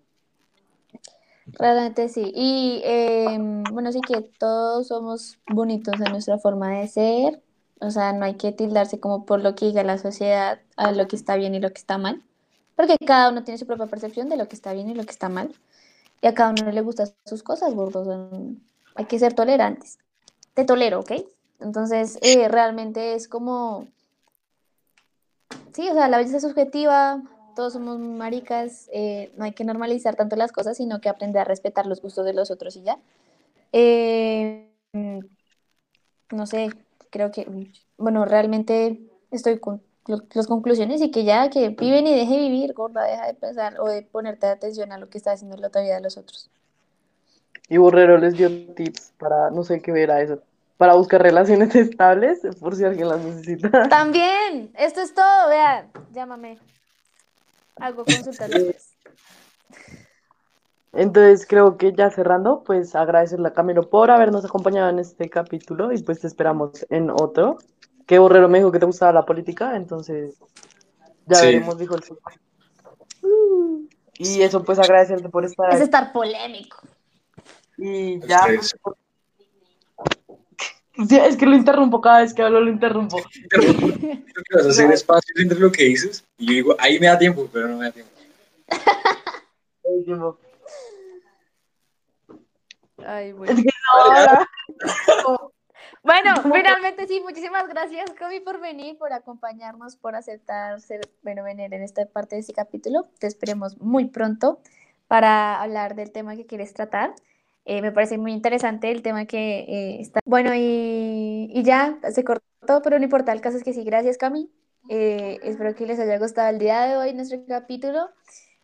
Realmente 1.46 2.08
sí. 2.08 2.32
Y 2.34 2.80
eh, 2.84 3.38
bueno, 3.72 3.92
sí 3.92 4.00
que 4.00 4.20
todos 4.38 4.88
somos 4.88 5.38
bonitos 5.48 5.94
en 6.00 6.12
nuestra 6.12 6.38
forma 6.38 6.70
de 6.78 6.88
ser. 6.88 7.42
O 7.80 7.90
sea, 7.90 8.12
no 8.12 8.24
hay 8.24 8.34
que 8.34 8.52
tildarse 8.52 9.00
como 9.00 9.24
por 9.26 9.42
lo 9.42 9.54
que 9.54 9.66
diga 9.66 9.82
la 9.84 9.98
sociedad 9.98 10.60
a 10.76 10.92
lo 10.92 11.06
que 11.08 11.16
está 11.16 11.36
bien 11.36 11.54
y 11.54 11.60
lo 11.60 11.70
que 11.70 11.78
está 11.78 11.98
mal. 11.98 12.22
Porque 12.74 12.96
cada 13.06 13.30
uno 13.30 13.44
tiene 13.44 13.58
su 13.58 13.66
propia 13.66 13.86
percepción 13.86 14.28
de 14.28 14.36
lo 14.36 14.48
que 14.48 14.56
está 14.56 14.72
bien 14.72 14.90
y 14.90 14.94
lo 14.94 15.04
que 15.04 15.10
está 15.12 15.28
mal. 15.28 15.54
Y 16.20 16.26
a 16.26 16.34
cada 16.34 16.50
uno 16.50 16.70
le 16.70 16.80
gustan 16.80 17.08
sus 17.26 17.42
cosas, 17.42 17.74
gordos. 17.74 18.06
son- 18.06 18.62
Hay 18.94 19.04
que 19.06 19.18
ser 19.18 19.34
tolerantes. 19.34 19.98
Te 20.56 20.64
tolero, 20.64 21.00
¿ok? 21.00 21.12
Entonces, 21.60 22.18
eh, 22.22 22.48
realmente 22.48 23.12
es 23.12 23.28
como... 23.28 23.88
Sí, 25.74 25.86
o 25.86 25.92
sea, 25.92 26.08
la 26.08 26.16
belleza 26.16 26.38
es 26.38 26.42
subjetiva, 26.44 27.22
todos 27.54 27.74
somos 27.74 27.98
maricas, 27.98 28.88
eh, 28.90 29.30
no 29.36 29.44
hay 29.44 29.52
que 29.52 29.64
normalizar 29.64 30.16
tanto 30.16 30.34
las 30.34 30.52
cosas, 30.52 30.78
sino 30.78 31.02
que 31.02 31.10
aprender 31.10 31.42
a 31.42 31.44
respetar 31.44 31.84
los 31.84 32.00
gustos 32.00 32.24
de 32.24 32.32
los 32.32 32.50
otros 32.50 32.74
y 32.76 32.84
ya. 32.84 32.98
Eh, 33.72 34.72
no 34.94 36.46
sé, 36.46 36.70
creo 37.10 37.30
que, 37.30 37.46
bueno, 37.98 38.24
realmente 38.24 38.98
estoy 39.30 39.58
con 39.58 39.82
las 40.32 40.46
conclusiones 40.46 41.02
y 41.02 41.10
que 41.10 41.24
ya, 41.24 41.50
que 41.50 41.68
viven 41.68 42.06
y 42.06 42.14
deje 42.14 42.38
vivir, 42.38 42.72
gorda, 42.72 43.04
deja 43.04 43.26
de 43.26 43.34
pensar 43.34 43.78
o 43.78 43.88
de 43.88 44.00
ponerte 44.00 44.46
atención 44.46 44.90
a 44.90 44.96
lo 44.96 45.10
que 45.10 45.18
está 45.18 45.32
haciendo 45.32 45.58
la 45.58 45.66
otra 45.68 45.82
vida 45.82 45.96
de 45.96 46.00
los 46.00 46.16
otros. 46.16 46.48
Y 47.68 47.78
Borrero 47.78 48.18
les 48.18 48.36
dio 48.36 48.48
tips 48.74 49.12
para, 49.18 49.50
no 49.50 49.64
sé 49.64 49.80
qué 49.80 49.90
era 50.00 50.20
eso, 50.20 50.40
para 50.76 50.94
buscar 50.94 51.22
relaciones 51.22 51.74
estables, 51.74 52.40
por 52.60 52.76
si 52.76 52.84
alguien 52.84 53.08
las 53.08 53.20
necesita. 53.20 53.88
También, 53.88 54.70
esto 54.74 55.00
es 55.00 55.14
todo, 55.14 55.48
vean, 55.48 55.90
llámame. 56.12 56.58
Hago 57.80 58.04
consultas 58.04 58.50
después. 58.50 58.92
Entonces 60.92 61.46
creo 61.46 61.76
que 61.76 61.92
ya 61.92 62.10
cerrando, 62.10 62.62
pues 62.64 62.94
agradecerle 62.94 63.48
a 63.48 63.52
Camilo 63.52 63.90
por 63.90 64.10
habernos 64.10 64.44
acompañado 64.46 64.88
en 64.88 64.98
este 64.98 65.28
capítulo 65.28 65.92
y 65.92 66.02
pues 66.02 66.20
te 66.20 66.26
esperamos 66.26 66.86
en 66.88 67.10
otro. 67.10 67.58
Que 68.06 68.18
Borrero 68.18 68.48
me 68.48 68.58
dijo 68.58 68.72
que 68.72 68.78
te 68.78 68.86
gustaba 68.86 69.12
la 69.12 69.26
política, 69.26 69.76
entonces 69.76 70.38
ya 71.26 71.36
Sí. 71.36 71.46
veremos, 71.46 71.76
dijo 71.76 71.96
el 71.96 72.02
señor. 72.02 72.22
Y 74.18 74.40
eso 74.40 74.62
pues 74.64 74.78
agradecerte 74.78 75.28
por 75.28 75.44
estar 75.44 75.70
Es 75.74 75.80
estar 75.82 76.12
polémico. 76.12 76.78
Y 77.78 78.20
ya. 78.26 78.46
Sí, 81.08 81.16
es 81.18 81.36
que 81.36 81.44
lo 81.44 81.54
interrumpo 81.54 82.00
cada 82.00 82.20
vez 82.20 82.32
que 82.32 82.42
hablo, 82.42 82.60
lo 82.60 82.70
interrumpo. 82.70 83.18
Creo 83.50 83.74
que 83.74 84.54
vas 84.54 84.66
a 84.66 84.70
hacer 84.70 84.90
espacios 84.90 85.38
entre 85.38 85.58
lo 85.58 85.70
que 85.70 85.84
dices 85.84 86.24
y 86.38 86.46
yo 86.46 86.52
digo, 86.52 86.76
ahí 86.78 86.98
me 86.98 87.06
da 87.06 87.18
tiempo, 87.18 87.48
pero 87.52 87.68
no 87.68 87.76
me 87.76 87.84
da 87.84 87.92
tiempo. 87.92 88.12
Ay, 93.04 93.32
bueno. 93.32 93.52
Es 93.52 93.62
que. 93.62 93.70
Bueno, 96.06 96.34
finalmente 96.54 97.08
sí, 97.08 97.20
muchísimas 97.20 97.68
gracias, 97.68 98.12
Kobe, 98.16 98.40
por 98.40 98.60
venir, 98.60 98.96
por 98.96 99.12
acompañarnos, 99.12 99.96
por 99.96 100.14
aceptar 100.14 100.80
ser, 100.80 101.00
bueno, 101.22 101.42
venir 101.42 101.74
en 101.74 101.82
esta 101.82 102.06
parte 102.06 102.36
de 102.36 102.40
este 102.40 102.52
capítulo. 102.52 103.08
Te 103.18 103.26
esperemos 103.26 103.78
muy 103.78 104.06
pronto 104.06 104.60
para 105.08 105.60
hablar 105.60 105.96
del 105.96 106.12
tema 106.12 106.36
que 106.36 106.46
quieres 106.46 106.72
tratar. 106.74 107.12
Eh, 107.66 107.82
me 107.82 107.92
parece 107.92 108.16
muy 108.16 108.32
interesante 108.32 108.90
el 108.90 109.02
tema 109.02 109.26
que 109.26 109.58
eh, 109.58 110.00
está. 110.00 110.20
Bueno, 110.24 110.54
y, 110.54 111.50
y 111.52 111.62
ya 111.64 111.98
se 112.10 112.24
cortó, 112.24 112.80
pero 112.82 112.98
no 112.98 113.04
importa, 113.04 113.32
el 113.32 113.40
caso 113.40 113.58
es 113.58 113.64
que 113.64 113.72
sí, 113.72 113.84
gracias, 113.84 114.16
Cami. 114.16 114.50
Eh, 114.88 115.38
espero 115.42 115.74
que 115.74 115.84
les 115.84 115.98
haya 115.98 116.18
gustado 116.18 116.48
el 116.48 116.58
día 116.58 116.86
de 116.86 116.96
hoy 116.96 117.12
nuestro 117.12 117.44
capítulo. 117.46 118.08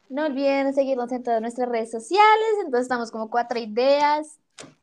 No 0.09 0.25
olviden 0.25 0.73
seguirnos 0.73 1.11
en 1.13 1.23
todas 1.23 1.41
nuestras 1.41 1.69
redes 1.69 1.91
sociales, 1.91 2.55
entonces 2.65 2.83
estamos 2.83 3.11
como 3.11 3.29
cuatro 3.29 3.59
ideas. 3.59 4.39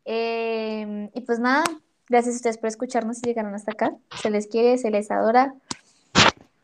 Eh, 0.05 1.09
y 1.13 1.21
pues 1.21 1.39
nada, 1.39 1.63
Gracias 2.09 2.33
a 2.33 2.37
ustedes 2.37 2.57
por 2.57 2.69
escucharnos 2.69 3.19
y 3.19 3.27
llegaron 3.27 3.53
hasta 3.53 3.71
acá. 3.71 3.95
Se 4.19 4.31
les 4.31 4.47
quiere, 4.47 4.79
se 4.79 4.89
les 4.89 5.11
adora. 5.11 5.53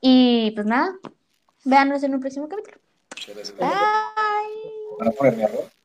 Y 0.02 0.52
pues 0.56 0.66
nada, 0.66 0.96
véanos 1.64 2.02
en 2.02 2.16
un 2.16 2.20
próximo 2.20 2.50
capítulo. 2.50 2.78
Bye. 3.60 3.70